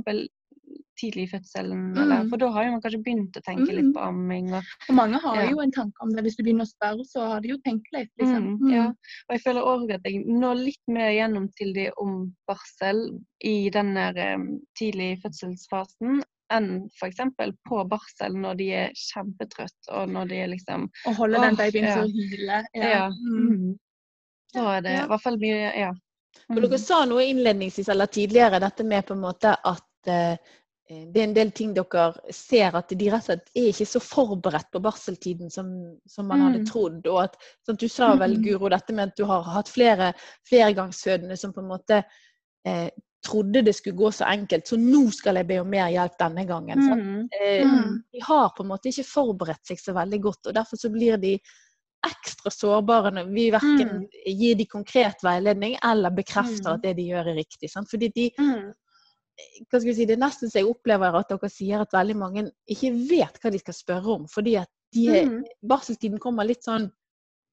tidlig 0.99 1.23
i 1.27 1.32
fødselen. 1.38 1.97
Eller, 1.97 2.23
Mm. 2.23 2.29
for 2.29 2.38
da 2.38 2.47
har 2.51 2.65
jo 2.65 2.71
man 2.71 2.82
kanskje 2.82 3.03
begynt 3.03 3.38
å 3.38 3.41
tenke 3.41 3.69
Mm. 3.71 3.75
litt 3.77 3.93
på 3.95 4.01
amming. 4.01 4.53
Og, 4.53 4.63
Og 4.89 4.95
mange 4.95 5.19
har 5.21 5.36
Ja. 5.43 5.49
jo 5.49 5.60
en 5.62 5.71
tanke 5.71 5.93
om 6.01 6.10
det. 6.10 6.23
Hvis 6.23 6.36
du 6.38 6.43
begynner 6.43 6.65
å 6.65 6.73
spørre, 6.73 7.06
så 7.06 7.27
har 7.27 7.39
de 7.41 7.49
jo 7.49 7.58
tenkt 7.65 7.88
litt. 7.93 8.10
Liksom. 8.19 8.60
Mm, 8.60 8.71
ja. 8.73 8.88
og 8.88 9.32
jeg 9.32 9.41
føler 9.41 9.62
òg 9.62 9.93
at 9.93 10.01
jeg 10.06 10.25
når 10.25 10.56
litt 10.65 10.88
mer 10.88 11.10
gjennom 11.12 11.49
til 11.58 11.73
de 11.73 11.89
om 11.97 12.34
barsel 12.47 13.19
i 13.43 13.69
den 13.69 13.93
der 13.95 14.13
eh, 14.17 14.38
tidlig 14.79 15.21
fødselsfasen 15.23 16.23
enn 16.51 16.89
f.eks. 16.99 17.17
på 17.67 17.89
barsel 17.89 18.34
når 18.36 18.58
de 18.58 18.67
er 18.73 18.91
kjempetrøtt 18.93 19.89
og 19.91 20.10
når 20.10 20.27
de 20.29 20.36
er 20.36 20.47
liksom 20.47 20.89
Og 21.08 21.15
holde 21.15 21.41
den 21.41 21.56
babyen 21.56 21.84
ja. 21.86 21.95
til 21.95 22.03
å 22.03 22.13
hyle. 22.13 22.65
Ja. 22.75 23.10
Mm. 23.10 23.47
mm. 23.49 23.79
Da 24.53 24.77
er 24.77 24.82
det 24.82 24.91
Ja. 24.91 25.06
i 25.06 25.08
hvert 25.08 25.21
fall 25.21 25.38
mye 25.38 25.71
Ja. 25.77 25.91
For 26.51 26.60
dere 26.62 26.77
sa 26.77 27.06
noe 27.06 27.21
innledningsvis 27.23 27.89
eller 27.89 28.06
tidligere, 28.08 28.60
dette 28.60 28.84
med 28.84 29.06
på 29.06 29.13
en 29.13 29.21
måte 29.21 29.56
at 29.63 29.84
eh, 30.08 30.38
det 31.13 31.21
er 31.21 31.23
en 31.27 31.34
del 31.36 31.51
ting 31.51 31.73
dere 31.75 32.13
ser 32.34 32.75
at 32.75 32.89
de 32.89 33.10
rett 33.12 33.21
og 33.23 33.25
slett 33.29 33.49
er 33.56 33.69
ikke 33.71 33.88
så 33.89 33.99
forberedt 34.03 34.69
på 34.73 34.82
barseltiden 34.84 35.49
som, 35.53 35.67
som 36.08 36.27
man 36.27 36.41
hadde 36.45 36.60
Mm. 36.63 36.65
trodd. 36.69 37.08
Og 37.08 37.23
at, 37.23 37.36
sant, 37.65 37.79
du 37.79 37.88
sa 37.88 38.15
vel, 38.15 38.38
Mm. 38.38 38.43
Guro, 38.43 38.69
dette 38.69 38.93
med 38.93 39.10
at 39.12 39.15
du 39.17 39.25
har 39.25 39.43
hatt 39.43 39.69
flere 39.69 40.13
flergangsfødende 40.49 41.38
som 41.38 41.53
på 41.53 41.62
en 41.62 41.67
måte 41.71 42.03
eh, 42.65 42.89
trodde 43.25 43.62
det 43.63 43.73
skulle 43.75 43.97
gå 43.97 44.12
så 44.12 44.25
enkelt, 44.27 44.67
så 44.67 44.77
nå 44.79 45.10
skal 45.12 45.36
jeg 45.39 45.47
be 45.47 45.58
om 45.62 45.69
mer 45.69 45.89
hjelp 45.91 46.17
denne 46.19 46.45
gangen. 46.47 46.79
Mm. 46.79 47.29
Eh, 47.41 47.65
Mm. 47.65 48.03
De 48.12 48.19
har 48.23 48.49
på 48.56 48.63
en 48.63 48.69
måte 48.69 48.89
ikke 48.91 49.03
forberedt 49.08 49.65
seg 49.67 49.79
så 49.79 49.93
veldig 49.93 50.21
godt, 50.21 50.47
og 50.47 50.53
derfor 50.56 50.77
så 50.77 50.89
blir 50.91 51.17
de 51.17 51.38
ekstra 52.06 52.51
sårbare 52.51 53.12
når 53.15 53.29
vi 53.34 53.49
verken 53.51 54.08
gir 54.27 54.56
de 54.60 54.65
konkret 54.65 55.21
veiledning 55.23 55.77
eller 55.84 56.10
bekrefter 56.12 56.67
Mm. 56.69 56.73
at 56.75 56.82
det 56.84 56.95
de 56.97 57.03
gjør 57.12 57.27
er 57.32 57.36
riktig. 57.36 57.69
Sant? 57.71 57.89
Fordi 57.89 58.10
de, 58.15 58.29
Mm. 58.38 58.73
Hva 59.69 59.80
skal 59.80 59.89
vi 59.89 59.96
si, 59.98 60.06
Det 60.06 60.13
er 60.17 60.22
nesten 60.26 60.50
så 60.52 60.60
jeg 60.62 60.69
opplever 60.69 61.15
at 61.17 61.30
dere 61.30 61.50
sier 61.50 61.82
at 61.82 61.93
veldig 61.93 62.15
mange 62.17 62.43
ikke 62.69 62.91
vet 63.10 63.39
hva 63.41 63.52
de 63.52 63.60
skal 63.60 63.74
spørre 63.74 64.16
om. 64.20 64.28
Fordi 64.28 64.55
at 64.62 64.70
de 64.93 65.24
Mm. 65.26 65.43
barseltiden 65.68 66.20
kommer 66.20 66.45
litt 66.45 66.64
sånn 66.64 66.91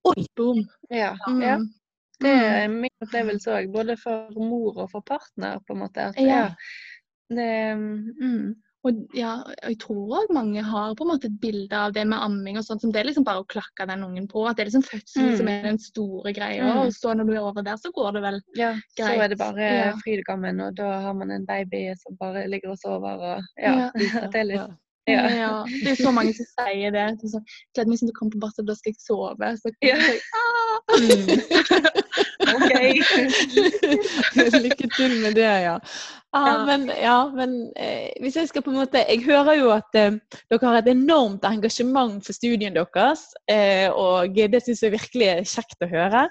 Oi! 0.09 0.27
Boom. 0.37 0.63
Ja. 0.91 1.15
Mm. 1.29 1.41
ja. 1.43 1.59
Det 2.21 2.31
er 2.31 2.69
min 2.69 2.91
opplevelse 3.05 3.49
òg, 3.53 3.71
både 3.73 3.97
for 4.01 4.29
mor 4.37 4.77
og 4.79 4.91
for 4.91 5.01
partner. 5.01 5.59
på 5.67 5.73
en 5.75 5.79
måte. 5.81 5.99
At, 6.11 6.17
Ja. 6.17 6.25
ja. 6.27 6.55
Det, 7.31 7.77
Mm. 8.21 8.55
Og 8.89 8.97
ja, 9.13 9.35
og 9.45 9.57
jeg 9.69 9.77
tror 9.83 10.13
òg 10.23 10.31
mange 10.33 10.63
har 10.65 10.95
på 10.97 11.05
en 11.05 11.11
måte 11.13 11.29
et 11.29 11.35
bilde 11.43 11.77
av 11.77 11.93
det 11.93 12.07
med 12.09 12.17
amming 12.25 12.57
og 12.57 12.65
sånt, 12.65 12.81
som 12.81 12.93
det 12.95 13.03
er 13.03 13.11
liksom 13.11 13.27
bare 13.27 13.43
å 13.43 13.49
klakke 13.51 13.85
den 13.91 14.05
ungen 14.07 14.29
på. 14.31 14.47
At 14.49 14.57
det 14.57 14.65
er 14.65 14.71
liksom 14.71 14.87
fødselen 14.89 15.31
Mm. 15.31 15.37
som 15.37 15.49
er 15.53 15.63
den 15.69 15.79
store 15.79 16.33
greia. 16.33 16.65
Mm. 16.65 16.79
Og 16.81 16.93
så 16.97 17.13
når 17.15 17.29
du 17.29 17.33
er 17.35 17.41
over 17.45 17.63
der, 17.63 17.77
så 17.77 17.93
går 17.93 18.13
det 18.17 18.23
vel 18.23 18.41
ja, 18.57 18.75
så 18.97 19.11
er 19.21 19.29
det 19.29 19.39
bare 19.39 19.61
Ja. 19.61 19.93
fryd 20.01 20.25
og 20.61 20.75
da 20.77 21.01
har 21.01 21.13
man 21.13 21.31
en 21.31 21.45
baby 21.47 21.93
som 22.01 22.17
bare 22.17 22.49
ligger 22.49 22.71
og 22.71 22.79
sover. 22.79 23.21
og 23.21 23.43
ja, 23.59 23.75
Ja. 23.77 23.91
det 24.33 24.41
er 24.41 24.45
litt 24.45 24.71
Ja. 25.09 25.29
ja. 25.43 25.65
Det 25.67 25.91
er 25.99 26.03
så 26.05 26.11
mange 26.13 26.33
som 26.33 26.47
sier 26.47 26.91
det. 26.91 27.21
Så, 27.21 27.29
så, 27.37 27.41
Gleder 27.75 27.89
meg 27.91 27.99
til 27.99 28.09
du 28.09 28.13
kommer 28.13 28.33
på 28.33 28.41
barsel, 28.41 28.67
da 28.67 28.75
skal 28.75 28.93
jeg 28.93 29.01
sove. 29.01 29.57
Så, 29.59 29.73
Ja. 29.83 29.97
jeg, 29.97 30.21
ah! 30.33 30.81
Mm. 30.97 32.01
OK. 32.57 32.73
Lykke 34.65 34.89
til 34.97 35.17
med 35.23 35.37
det, 35.39 35.49
ja. 35.67 35.77
Ja, 36.31 36.53
men, 36.67 36.85
ja, 36.95 37.17
men 37.35 37.55
eh, 37.75 38.11
hvis 38.23 38.37
jeg 38.39 38.47
skal 38.53 38.63
på 38.63 38.71
en 38.71 38.77
måte 38.79 39.01
Jeg 39.03 39.25
hører 39.27 39.57
jo 39.59 39.73
at 39.75 39.97
eh, 39.99 40.15
dere 40.53 40.61
har 40.69 40.79
et 40.79 40.91
enormt 40.93 41.43
engasjement 41.49 42.21
for 42.23 42.37
studien 42.37 42.77
deres, 42.77 43.25
eh, 43.51 43.89
og 43.91 44.37
det 44.39 44.61
syns 44.63 44.85
jeg 44.87 44.95
virkelig 44.95 45.27
er 45.33 45.49
kjekt 45.51 45.83
å 45.83 45.91
høre. 45.91 46.29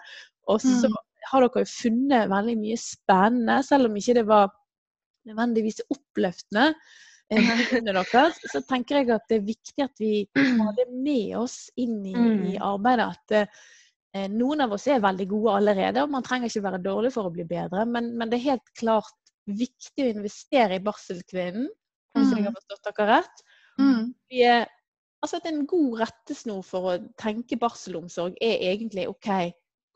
Og 0.48 0.62
så 0.64 0.88
Mm. 0.88 0.96
har 1.34 1.44
dere 1.44 1.62
jo 1.66 1.70
funnet 1.70 2.30
veldig 2.32 2.56
mye 2.62 2.78
spennende, 2.80 3.60
selv 3.68 3.90
om 3.90 3.98
ikke 4.00 4.16
det 4.22 4.26
var 4.30 4.48
nødvendigvis 5.28 5.82
oppløftende. 5.92 6.74
eh, 7.30 7.38
deres, 7.86 8.40
så 8.50 8.64
tenker 8.70 9.02
jeg 9.04 9.12
at 9.14 9.28
det 9.30 9.38
er 9.42 9.46
viktig 9.52 9.84
at 9.84 10.00
vi 10.02 10.24
har 10.40 10.72
det 10.80 10.88
med 10.96 11.36
oss 11.38 11.68
inn 11.78 12.00
i, 12.08 12.16
i 12.16 12.56
Mm. 12.58 12.64
arbeidet. 12.72 13.12
At 13.20 13.36
eh, 13.44 13.48
noen 14.34 14.64
av 14.66 14.74
oss 14.74 14.88
er 14.90 15.04
veldig 15.04 15.28
gode 15.30 15.56
allerede, 15.60 16.02
og 16.04 16.14
man 16.14 16.26
trenger 16.26 16.50
ikke 16.50 16.66
være 16.66 16.82
dårlig 16.82 17.12
for 17.14 17.30
å 17.30 17.34
bli 17.34 17.46
bedre. 17.50 17.86
Men, 17.86 18.12
men 18.18 18.32
det 18.32 18.40
er 18.40 18.56
helt 18.56 18.72
klart 18.80 19.34
viktig 19.50 20.06
å 20.06 20.12
investere 20.14 20.78
i 20.78 20.84
barselkvinnen, 20.84 21.70
hvis 22.18 22.34
jeg 22.34 22.46
har 22.46 22.56
forstått 22.56 22.90
dere 22.90 23.08
rett. 23.12 23.44
Mm. 23.80 24.12
Vi 24.32 24.44
er, 24.46 24.66
altså 25.24 25.40
at 25.40 25.48
En 25.50 25.66
god 25.70 26.00
rettesnor 26.02 26.64
for 26.66 26.92
å 26.92 26.96
tenke 27.22 27.60
barselomsorg 27.62 28.38
er 28.44 28.66
egentlig 28.72 29.08
OK, 29.12 29.30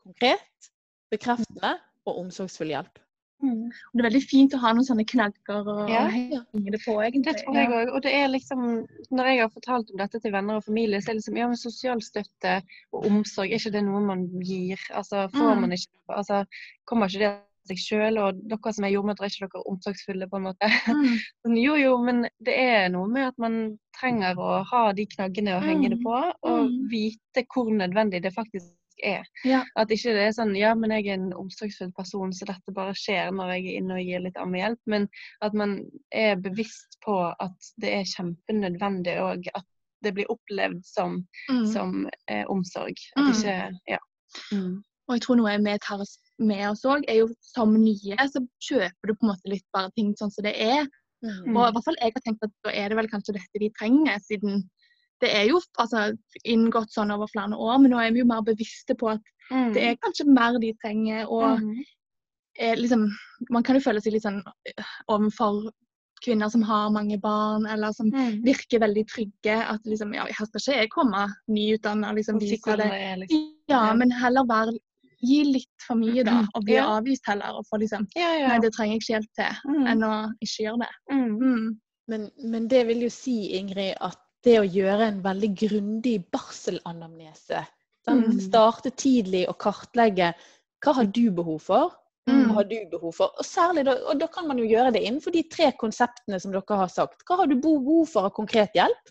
konkret, 0.04 0.70
bekreftende 1.12 1.76
og 2.06 2.22
omsorgsfull 2.24 2.72
hjelp. 2.74 3.02
Mm. 3.42 3.66
Og 3.66 3.92
det 3.98 4.00
er 4.04 4.08
veldig 4.08 4.22
fint 4.30 4.54
å 4.54 4.60
ha 4.62 4.70
noen 4.72 4.86
sånne 4.86 5.04
knagger 5.10 5.66
og, 5.68 5.88
Ja. 5.90 6.04
henge 6.08 6.70
det 6.70 6.80
på, 6.84 6.94
egentlig. 7.02 7.24
Det 7.34 7.42
tror 7.44 7.54
jeg 7.58 7.68
òg. 7.68 7.90
Og 7.94 8.02
det 8.02 8.12
er 8.14 8.28
liksom 8.28 8.86
Når 9.10 9.24
jeg 9.26 9.40
har 9.40 9.48
fortalt 9.50 9.90
om 9.90 9.96
dette 9.98 10.20
til 10.20 10.32
venner 10.32 10.56
og 10.56 10.64
familie, 10.64 11.00
så 11.00 11.10
er 11.10 11.14
det 11.14 11.20
liksom 11.22 11.36
Ja, 11.38 11.46
men 11.48 11.56
sosial 11.56 12.00
støtte 12.00 12.62
og 12.92 13.04
omsorg, 13.06 13.50
er 13.50 13.58
ikke 13.58 13.72
det 13.72 13.84
noe 13.84 14.00
man 14.00 14.28
gir? 14.40 14.78
Altså, 14.94 15.28
får 15.32 15.54
Mm. 15.56 15.60
man 15.60 15.70
ikke 15.72 15.90
Altså, 16.08 16.44
kommer 16.86 17.06
ikke 17.08 17.18
det 17.18 17.26
av 17.28 17.40
seg 17.66 17.78
sjøl? 17.78 18.18
Og 18.18 18.48
dere 18.48 18.72
som 18.72 18.84
er 18.84 18.90
jordmødre, 18.92 19.24
er 19.24 19.30
ikke 19.32 19.48
dere 19.48 19.66
omsorgsfulle, 19.66 20.28
på 20.30 20.36
en 20.36 20.42
måte? 20.42 20.68
Mm. 20.86 21.18
Sånn, 21.44 21.56
Jo, 21.62 21.74
jo, 21.76 21.98
men 22.04 22.22
det 22.44 22.54
er 22.58 22.88
noe 22.90 23.08
med 23.08 23.26
at 23.28 23.38
man 23.38 23.78
trenger 23.98 24.36
å 24.36 24.64
ha 24.64 24.92
de 24.92 25.06
knaggene 25.06 25.58
å 25.58 25.62
henge 25.62 25.88
det 25.90 25.98
Mm. 25.98 26.04
på, 26.04 26.32
og 26.42 26.70
Mm. 26.70 26.88
vite 26.90 27.46
hvor 27.52 27.66
nødvendig 27.70 28.22
det 28.22 28.32
faktisk 28.34 28.73
er. 29.02 29.24
Ja. 29.44 29.62
At 29.76 29.90
ikke 29.90 30.14
det 30.14 30.28
er 30.28 30.32
sånn 30.36 30.54
ja, 30.58 30.74
men 30.78 30.90
jeg 30.94 31.08
er 31.08 31.18
en 31.18 31.32
omsorgsfull 31.36 31.92
person, 31.96 32.32
så 32.32 32.46
dette 32.46 32.74
bare 32.74 32.94
skjer 32.98 33.32
når 33.34 33.54
jeg 33.56 33.66
er 33.66 33.78
inne 33.80 33.98
og 33.98 34.08
gir 34.08 34.24
litt 34.24 34.40
ammehjelp. 34.40 34.80
Men 34.86 35.08
at 35.42 35.54
man 35.54 35.78
er 36.14 36.36
bevisst 36.36 36.98
på 37.04 37.18
at 37.32 37.70
det 37.82 37.92
er 38.00 38.10
kjempenødvendig, 38.14 39.18
og 39.22 39.48
at 39.54 39.66
det 40.04 40.14
blir 40.14 40.30
opplevd 40.32 40.82
som, 40.84 41.22
Mm. 41.50 41.66
som 41.72 42.08
eh, 42.28 42.44
omsorg. 42.48 42.96
At 43.16 43.24
Mm. 43.24 43.30
ikke 43.32 43.78
Ja. 43.88 43.98
Mm. 44.52 44.82
Og 45.08 45.14
jeg 45.14 45.22
tror 45.22 45.36
noe 45.36 45.58
vi 45.58 45.78
tar 45.78 46.00
oss 46.00 46.18
med 46.38 46.68
oss 46.70 46.84
òg, 46.84 47.04
er 47.08 47.14
jo 47.20 47.28
som 47.40 47.74
nye, 47.74 48.16
så 48.28 48.40
kjøper 48.60 49.06
du 49.06 49.14
på 49.14 49.22
en 49.22 49.32
måte 49.32 49.50
litt 49.50 49.66
bare 49.72 49.90
ting 49.96 50.14
sånn 50.16 50.32
som 50.32 50.44
det 50.44 50.54
er. 50.60 50.86
Mm. 51.24 51.56
Og 51.56 51.68
i 51.68 51.72
hvert 51.72 51.84
fall 51.84 51.96
jeg 52.00 52.12
har 52.14 52.24
tenkt 52.24 52.42
at 52.42 52.50
da 52.64 52.70
er 52.70 52.88
det 52.88 52.96
vel 52.96 53.08
kanskje 53.08 53.34
dette 53.36 53.60
de 53.60 53.70
trenger, 53.78 54.18
siden 54.20 54.64
det 55.20 55.30
er 55.34 55.46
jo 55.48 55.60
altså, 55.78 56.16
inngått 56.44 56.90
sånn 56.92 57.12
over 57.14 57.26
flere 57.30 57.54
år, 57.56 57.78
men 57.80 57.90
nå 57.92 57.98
er 58.02 58.12
vi 58.12 58.20
jo 58.20 58.24
mer 58.26 58.42
bevisste 58.42 58.94
på 58.98 59.12
at 59.14 59.20
Mm. 59.52 59.74
det 59.74 59.82
er 59.82 59.96
kanskje 59.96 60.24
mer 60.26 60.58
de 60.58 60.72
trenger. 60.82 61.26
og 61.28 61.60
Mm. 61.60 61.84
er 62.58 62.76
liksom, 62.76 63.10
Man 63.50 63.62
kan 63.62 63.74
jo 63.76 63.80
føle 63.80 64.00
seg 64.00 64.12
litt 64.14 64.22
sånn 64.22 64.42
øh, 64.42 64.84
overfor 65.08 65.70
kvinner 66.24 66.48
som 66.50 66.62
har 66.62 66.88
mange 66.90 67.20
barn, 67.20 67.66
eller 67.66 67.92
som 67.92 68.06
Mm. 68.10 68.42
virker 68.42 68.78
veldig 68.80 69.06
trygge. 69.06 69.56
At 69.68 69.80
liksom, 69.84 70.14
ja, 70.14 70.24
her 70.24 70.46
skal 70.46 70.60
ikke 70.60 70.80
jeg 70.80 70.90
komme 70.90 71.28
nyutdanna 71.48 72.14
liksom 72.14 72.36
Og 72.36 72.40
vise 72.42 72.56
det. 72.64 72.76
det 72.78 72.92
er, 72.92 73.16
liksom. 73.16 73.50
Ja, 73.68 73.86
Ja. 73.88 73.94
men 73.94 74.10
heller 74.10 74.44
være 74.44 74.78
Gi 75.22 75.42
litt 75.44 75.68
for 75.86 75.94
mye, 75.94 76.22
da, 76.24 76.44
og 76.54 76.64
bli 76.64 76.74
Ja. 76.74 77.00
avvist 77.00 77.22
heller. 77.26 77.48
Og 77.54 77.64
få 77.72 77.78
liksom 77.80 78.06
Ja, 78.14 78.36
ja. 78.38 78.48
Nei, 78.48 78.58
det 78.60 78.72
trenger 78.74 78.92
jeg 78.94 79.00
ikke 79.00 79.14
hjelp 79.14 79.32
til, 79.34 79.72
Mm. 79.72 79.86
enn 79.86 80.00
å 80.02 80.32
ikke 80.42 80.64
gjøre 80.64 80.78
det. 80.80 80.88
Mm. 81.10 81.38
Mm. 81.38 81.80
Men, 82.08 82.30
men 82.38 82.68
det 82.68 82.86
vil 82.86 83.00
jo 83.00 83.08
si, 83.08 83.52
Ingrid, 83.58 83.96
at 84.00 84.18
det 84.44 84.58
å 84.60 84.68
gjøre 84.68 85.08
en 85.08 85.22
veldig 85.24 85.50
grundig 85.58 86.16
barselanamnese 86.32 87.64
sant? 88.04 88.28
Mm. 88.28 88.40
Starte 88.40 88.92
tidlig 88.92 89.46
og 89.48 89.58
kartlegge 89.64 90.32
hva 90.84 90.96
har 91.00 91.06
du 91.08 91.30
behov 91.32 91.62
for, 91.64 91.92
Mm. 92.24 92.46
hva 92.48 92.54
har 92.54 92.64
du 92.64 92.76
behov 92.88 93.12
for? 93.12 93.32
Og 93.36 93.44
særlig 93.44 93.84
og 93.84 94.18
da 94.18 94.26
kan 94.32 94.46
man 94.48 94.56
jo 94.56 94.64
gjøre 94.64 94.94
det 94.94 95.02
innenfor 95.04 95.32
de 95.32 95.42
tre 95.42 95.72
konseptene 95.76 96.38
som 96.40 96.52
dere 96.52 96.78
har 96.80 96.88
sagt. 96.88 97.20
Hva 97.28 97.36
har 97.36 97.46
du 97.46 97.56
behov 97.60 98.08
for 98.08 98.24
av 98.24 98.32
konkret 98.32 98.72
hjelp? 98.72 99.10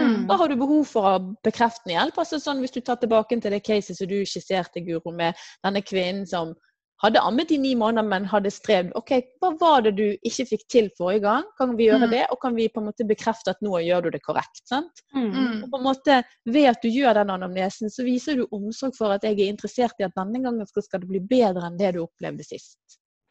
Mm. 0.00 0.24
Hva 0.26 0.38
har 0.38 0.48
du 0.48 0.56
behov 0.56 0.86
for 0.88 1.06
av 1.06 1.26
bekreftende 1.44 1.94
hjelp? 1.94 2.16
Altså 2.18 2.40
sånn, 2.40 2.60
Hvis 2.60 2.72
du 2.72 2.80
tar 2.80 2.96
tilbake 2.96 3.40
til 3.40 3.50
det 3.50 3.62
caset 3.62 3.96
som 3.96 4.08
du 4.08 4.24
skisserte, 4.24 4.80
Guro, 4.80 5.12
med 5.12 5.34
denne 5.62 5.82
kvinnen 5.82 6.26
som 6.26 6.54
hadde 7.02 7.20
ammet 7.20 7.50
i 7.50 7.58
ni 7.58 7.74
måneder, 7.74 8.06
men 8.08 8.24
hadde 8.24 8.50
strevd. 8.50 8.92
Ok, 8.94 9.10
Hva 9.42 9.50
var 9.60 9.82
det 9.82 9.96
du 9.96 10.04
ikke 10.24 10.46
fikk 10.46 10.62
til 10.70 10.90
forrige 10.98 11.20
gang? 11.24 11.44
Kan 11.58 11.76
vi 11.76 11.88
gjøre 11.88 12.06
Mm. 12.06 12.10
det? 12.10 12.26
Og 12.30 12.40
kan 12.40 12.54
vi 12.56 12.68
på 12.68 12.80
en 12.80 12.86
måte 12.86 13.06
bekrefte 13.06 13.50
at 13.50 13.60
nå 13.62 13.72
gjør 13.82 14.02
du 14.04 14.10
det 14.10 14.22
korrekt? 14.22 14.62
sant? 14.68 15.02
Mm. 15.14 15.30
Mm. 15.32 15.64
Og 15.64 15.70
på 15.70 15.76
en 15.78 15.84
måte, 15.84 16.22
Ved 16.46 16.64
at 16.66 16.82
du 16.82 16.88
gjør 16.88 17.14
den 17.14 17.30
anamnesen, 17.30 17.90
så 17.90 18.04
viser 18.04 18.36
du 18.36 18.46
omsorg 18.52 18.94
for 18.96 19.10
at 19.12 19.22
jeg 19.22 19.32
er 19.40 19.48
interessert 19.52 19.92
i 20.00 20.04
at 20.04 20.14
denne 20.16 20.42
gangen 20.42 20.66
skal, 20.66 20.82
skal 20.82 21.00
det 21.00 21.08
bli 21.08 21.20
bedre 21.20 21.66
enn 21.66 21.78
det 21.78 21.94
du 21.94 22.02
opplevde 22.06 22.44
sist. 22.44 22.78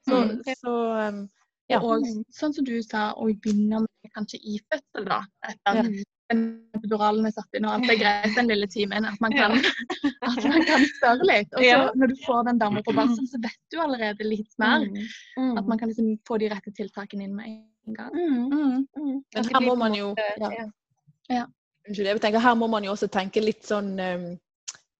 Så, 0.07 0.11
Mm. 0.11 0.41
så 0.43 1.07
um, 1.09 1.29
ja. 1.73 1.81
Og 1.83 2.07
sånn 2.33 2.55
som 2.55 2.65
du 2.67 2.75
sa, 2.85 3.11
å 3.17 3.29
begynne 3.31 3.83
med 3.85 4.11
kanskje 4.15 4.39
i 4.41 4.59
fødsel, 4.69 5.07
da. 5.09 5.23
Etter 5.49 5.87
den 6.31 6.43
epiduralen 6.77 7.27
er 7.27 7.33
satt 7.35 7.57
inn, 7.57 7.65
og 7.67 7.75
alt 7.77 7.91
er 7.91 7.99
greit 7.99 8.37
den 8.37 8.49
lille 8.49 8.67
timen. 8.71 9.07
At 9.09 9.19
man 9.23 9.35
kan, 9.35 9.57
at 10.29 10.47
man 10.47 10.65
kan 10.69 10.85
spørre 10.97 11.27
litt. 11.29 11.51
Og 11.53 11.59
så 11.61 11.67
Ja. 11.67 11.81
når 11.95 12.13
du 12.13 12.15
får 12.25 12.47
den 12.49 12.61
dama 12.61 12.83
på 12.85 12.95
barsel, 12.97 13.27
så 13.29 13.41
vet 13.43 13.59
du 13.73 13.79
allerede 13.83 14.27
litt 14.27 14.53
mer. 14.61 14.85
Mm. 14.87 15.09
Mm. 15.37 15.57
At 15.61 15.67
man 15.67 15.81
kan 15.81 15.91
liksom 15.91 16.15
få 16.27 16.39
de 16.41 16.49
rette 16.53 16.73
tiltakene 16.77 17.27
inn 17.27 17.35
med 17.35 17.51
en 17.87 17.99
gang. 17.99 18.13
Mm. 18.13 18.47
Mm. 18.53 18.87
Mm. 18.97 19.19
Men 19.35 19.51
her 19.53 19.67
må 19.67 19.75
man 19.75 19.97
jo 19.97 20.13
ja. 20.17 20.69
ja. 21.29 21.45
Unnskyld, 21.83 22.07
jeg 22.07 22.21
tenker 22.23 22.39
Her 22.39 22.55
må 22.55 22.67
man 22.71 22.85
jo 22.85 22.93
også 22.93 23.09
tenke 23.11 23.41
litt 23.43 23.65
sånn 23.67 23.97
um, 23.99 24.27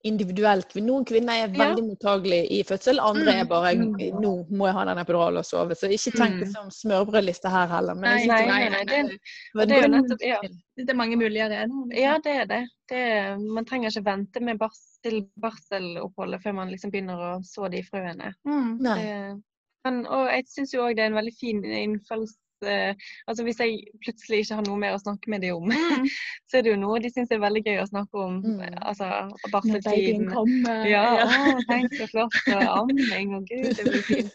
individuelt. 0.04 0.74
Noen 0.76 1.06
kvinner 1.08 1.34
er 1.34 1.48
Ja. 1.48 1.66
veldig 1.66 1.84
mottagelige 1.88 2.48
i 2.52 2.64
fødsel, 2.64 3.00
andre 3.00 3.34
Mm. 3.34 3.40
er 3.40 3.46
bare 3.46 3.76
Mm. 3.76 4.22
'Nå 4.22 4.50
må 4.52 4.66
jeg 4.68 4.74
ha 4.74 4.86
den 4.86 4.98
epiduralen 4.98 5.38
og 5.38 5.46
sove'. 5.46 5.76
Så 5.80 5.88
ikke 5.90 6.18
tenk 6.18 6.42
Mm. 6.44 6.52
som 6.52 6.70
smørbrødliste 6.70 7.50
her 7.50 7.68
heller. 7.68 7.94
Men 7.96 8.18
Nei, 8.18 8.26
nei, 8.28 8.46
Nei, 8.46 8.70
nei, 8.70 8.84
det 8.84 9.20
det, 9.56 9.68
det 9.70 9.72
er 9.78 9.82
jo 9.82 9.88
nettopp 9.88 10.22
ja. 10.22 10.38
Det 10.78 10.90
er 10.90 10.94
mange 10.96 11.16
mulige 11.16 11.44
arenaer. 11.46 11.68
liksom. 11.68 11.92
ja, 11.94 12.18
det 12.18 12.32
er 12.42 12.46
det. 12.46 12.68
det 12.90 13.40
man 13.54 13.66
trenger 13.66 13.90
ikke 13.90 14.04
vente 14.06 14.40
med 14.42 14.58
bars, 14.60 15.00
til 15.04 15.28
barseloppholdet 15.40 16.42
før 16.44 16.54
man 16.56 16.70
liksom 16.70 16.92
begynner 16.92 17.16
å 17.18 17.42
så 17.44 17.70
de 17.72 17.82
frøene. 17.84 18.34
Mm. 18.46 18.78
Nei. 18.82 19.02
Det, 19.02 19.42
men, 19.86 20.06
og 20.08 20.30
jeg 20.32 20.44
syns 20.48 20.74
jo 20.74 20.82
òg 20.82 20.96
det 20.96 21.00
er 21.04 21.06
en 21.08 21.14
veldig 21.20 21.34
fin 21.40 21.64
innfalls... 21.64 22.36
eh, 22.68 22.94
altså 23.28 23.44
Hvis 23.44 23.60
jeg 23.60 23.80
plutselig 24.04 24.40
ikke 24.44 24.56
har 24.60 24.66
noe 24.68 24.78
mer 24.80 24.96
å 24.96 25.02
snakke 25.02 25.30
med 25.30 25.42
dem 25.42 25.56
om, 25.56 25.70
Mm. 25.74 26.08
så 26.50 26.58
er 26.58 26.62
det 26.66 26.72
jo 26.74 26.80
noe 26.82 27.00
de 27.04 27.10
syns 27.14 27.32
er 27.32 27.40
veldig 27.44 27.64
gøy 27.66 27.80
å 27.84 27.88
snakke 27.90 28.24
om. 28.26 28.40
Mm. 28.44 28.78
Altså 28.82 29.08
Når 29.30 29.52
barseltiden. 29.56 30.28
babyen 30.34 30.88
ja, 30.96 31.04
Ja, 31.22 31.30
å, 31.54 31.58
tenk 31.70 31.96
så 32.00 32.08
flott. 32.12 32.38
Og 32.54 32.64
amming, 32.82 33.36
og 33.40 33.48
gud, 33.50 33.74
det 33.78 33.88
blir 33.90 34.06
fint. 34.08 34.34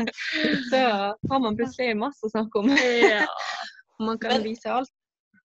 så 0.70 0.80
har 1.30 1.40
man 1.42 1.56
plutselig 1.58 1.96
masse 1.98 2.24
å 2.26 2.32
snakke 2.32 2.62
om. 2.62 2.70
Ja. 2.76 3.26
Og 3.98 4.06
man 4.06 4.18
kan 4.18 4.36
Men- 4.38 4.46
vise 4.48 4.70
alt. 4.70 4.90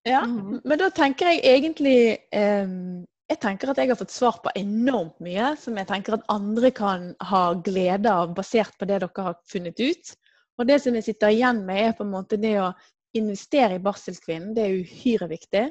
Ja, 0.05 0.21
Mhm. 0.21 0.61
men 0.63 0.77
da 0.77 0.89
tenker 0.93 1.25
jeg 1.31 1.41
egentlig 1.43 2.17
um, 2.31 3.05
Jeg 3.27 3.39
tenker 3.41 3.69
at 3.71 3.77
jeg 3.77 3.87
har 3.89 3.95
fått 3.97 4.11
svar 4.13 4.35
på 4.43 4.51
enormt 4.55 5.17
mye 5.19 5.55
som 5.57 5.75
jeg 5.77 5.87
tenker 5.87 6.13
at 6.13 6.21
andre 6.29 6.69
kan 6.69 7.15
ha 7.25 7.53
glede 7.55 8.05
av, 8.05 8.35
basert 8.37 8.77
på 8.77 8.85
det 8.85 8.99
dere 9.01 9.09
har 9.25 9.33
funnet 9.49 9.79
ut. 9.81 10.11
Og 10.57 10.67
det 10.67 10.81
som 10.81 10.95
jeg 10.95 11.03
sitter 11.03 11.33
igjen 11.35 11.65
med, 11.65 11.81
er 11.89 11.95
på 11.97 12.03
en 12.05 12.13
måte 12.13 12.37
det 12.39 12.55
å 12.61 12.73
investere 13.15 13.75
i 13.75 13.83
barselkvinnen. 13.83 14.53
Det 14.55 14.63
er 14.63 14.77
uhyre 14.83 15.27
viktig. 15.31 15.65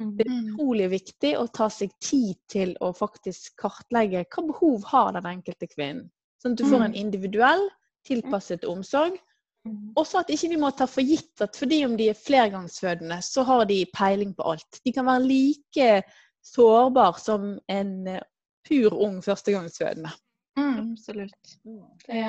Det 0.00 0.24
er 0.26 0.30
Mm. 0.30 0.54
utrolig 0.54 0.90
viktig 0.90 1.36
å 1.36 1.46
ta 1.52 1.68
seg 1.68 1.90
tid 2.00 2.36
til 2.48 2.76
å 2.80 2.92
faktisk 2.96 3.56
kartlegge 3.60 4.24
hva 4.24 4.46
behov 4.46 4.84
har 4.84 5.12
den 5.12 5.26
enkelte 5.26 5.66
kvinnen. 5.68 6.10
Sånn 6.42 6.52
at 6.52 6.58
du 6.58 6.64
får 6.64 6.84
en 6.84 6.94
individuell, 6.94 7.68
tilpasset 8.08 8.64
omsorg. 8.64 9.18
Mm. 9.66 9.92
Også 9.96 10.20
at 10.20 10.30
ikke 10.30 10.48
vi 10.48 10.56
må 10.56 10.70
ta 10.74 10.86
for 10.86 11.02
gitt 11.02 11.40
at 11.44 11.54
fordi 11.56 11.84
om 11.84 11.96
de 11.96 12.08
er 12.08 12.14
flergangsfødende, 12.14 13.20
så 13.20 13.44
har 13.44 13.66
de 13.66 13.84
peiling 13.92 14.32
på 14.34 14.42
alt. 14.52 14.80
De 14.84 14.92
kan 14.92 15.04
være 15.04 15.26
like 15.26 16.02
sårbar 16.42 17.18
som 17.20 17.58
en 17.68 18.20
pur 18.64 18.96
ung 19.04 19.20
førstegangsfødende. 19.20 20.10
Mm. 20.56 20.92
Absolutt. 20.92 21.58
Det 22.06 22.24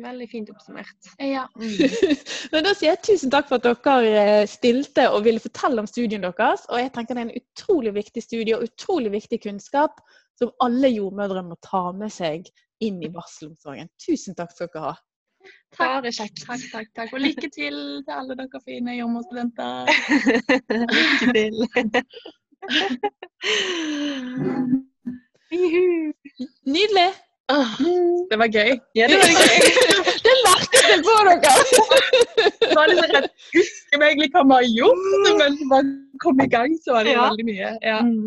veldig 0.00 0.28
fint 0.30 0.50
oppsummert. 0.52 1.08
Ja. 1.20 1.46
Men 2.52 2.64
da 2.66 2.72
sier 2.74 2.90
jeg 2.92 3.02
tusen 3.06 3.30
takk 3.32 3.46
for 3.50 3.56
at 3.60 3.66
dere 3.84 4.24
eh, 4.42 4.48
stilte 4.50 5.02
og 5.12 5.24
ville 5.26 5.40
fortelle 5.42 5.80
om 5.82 5.88
studien 5.90 6.22
deres. 6.24 6.62
Og 6.70 6.76
jeg 6.80 6.92
tenker 6.94 7.14
det 7.14 7.20
er 7.22 7.28
en 7.30 7.40
utrolig 7.42 7.92
viktig 7.98 8.22
studie 8.24 8.54
og 8.56 8.62
utrolig 8.68 9.10
viktig 9.14 9.38
kunnskap 9.46 9.94
som 10.40 10.48
alle 10.64 10.88
jordmødre 10.92 11.42
må 11.46 11.54
ta 11.64 11.84
med 11.96 12.10
seg 12.12 12.38
inn 12.82 12.98
i 13.04 13.12
barselomsorgen. 13.12 13.88
Tusen 14.02 14.34
takk 14.38 14.52
skal 14.54 14.68
dere 14.72 14.86
ha. 14.90 14.94
Bare 15.78 16.10
kjekt. 16.14 16.38
Takk, 16.46 16.64
takk, 16.70 16.88
takk. 16.96 17.10
Og 17.16 17.20
lykke 17.24 17.48
til 17.50 17.76
til 18.06 18.14
alle 18.14 18.34
dere 18.38 18.58
fine 18.64 18.92
jordmorstudenter. 19.00 19.72
Lykke 20.94 21.26
til. 21.34 21.54
Nydelig! 26.72 27.10
Åh, 27.50 27.70
det 28.30 28.36
var 28.38 28.46
gøy. 28.54 28.70
Ja, 28.94 29.06
det 29.10 29.16
var 29.18 29.32
gøy. 29.34 29.58
Det 30.22 30.34
merket 30.46 30.84
det 30.88 30.98
på 31.04 31.14
dere! 31.26 31.52
Så 32.62 32.74
var 32.76 32.86
det 32.88 32.94
redd. 33.02 33.16
at 33.18 33.26
Husker 33.56 33.98
vi 33.98 34.06
egentlig 34.06 34.28
hva 34.34 34.42
vi 34.46 34.54
har 34.54 34.66
gjort? 34.78 35.02
Men 35.40 35.56
vi 35.58 35.80
kom 36.22 36.40
i 36.40 36.46
gang, 36.52 36.76
så 36.84 36.94
var 36.96 37.04
det 37.08 37.12
Ja. 37.16 37.24
veldig 37.28 37.46
mye. 37.48 37.70
Ja. 37.82 37.98
Mm. 38.06 38.20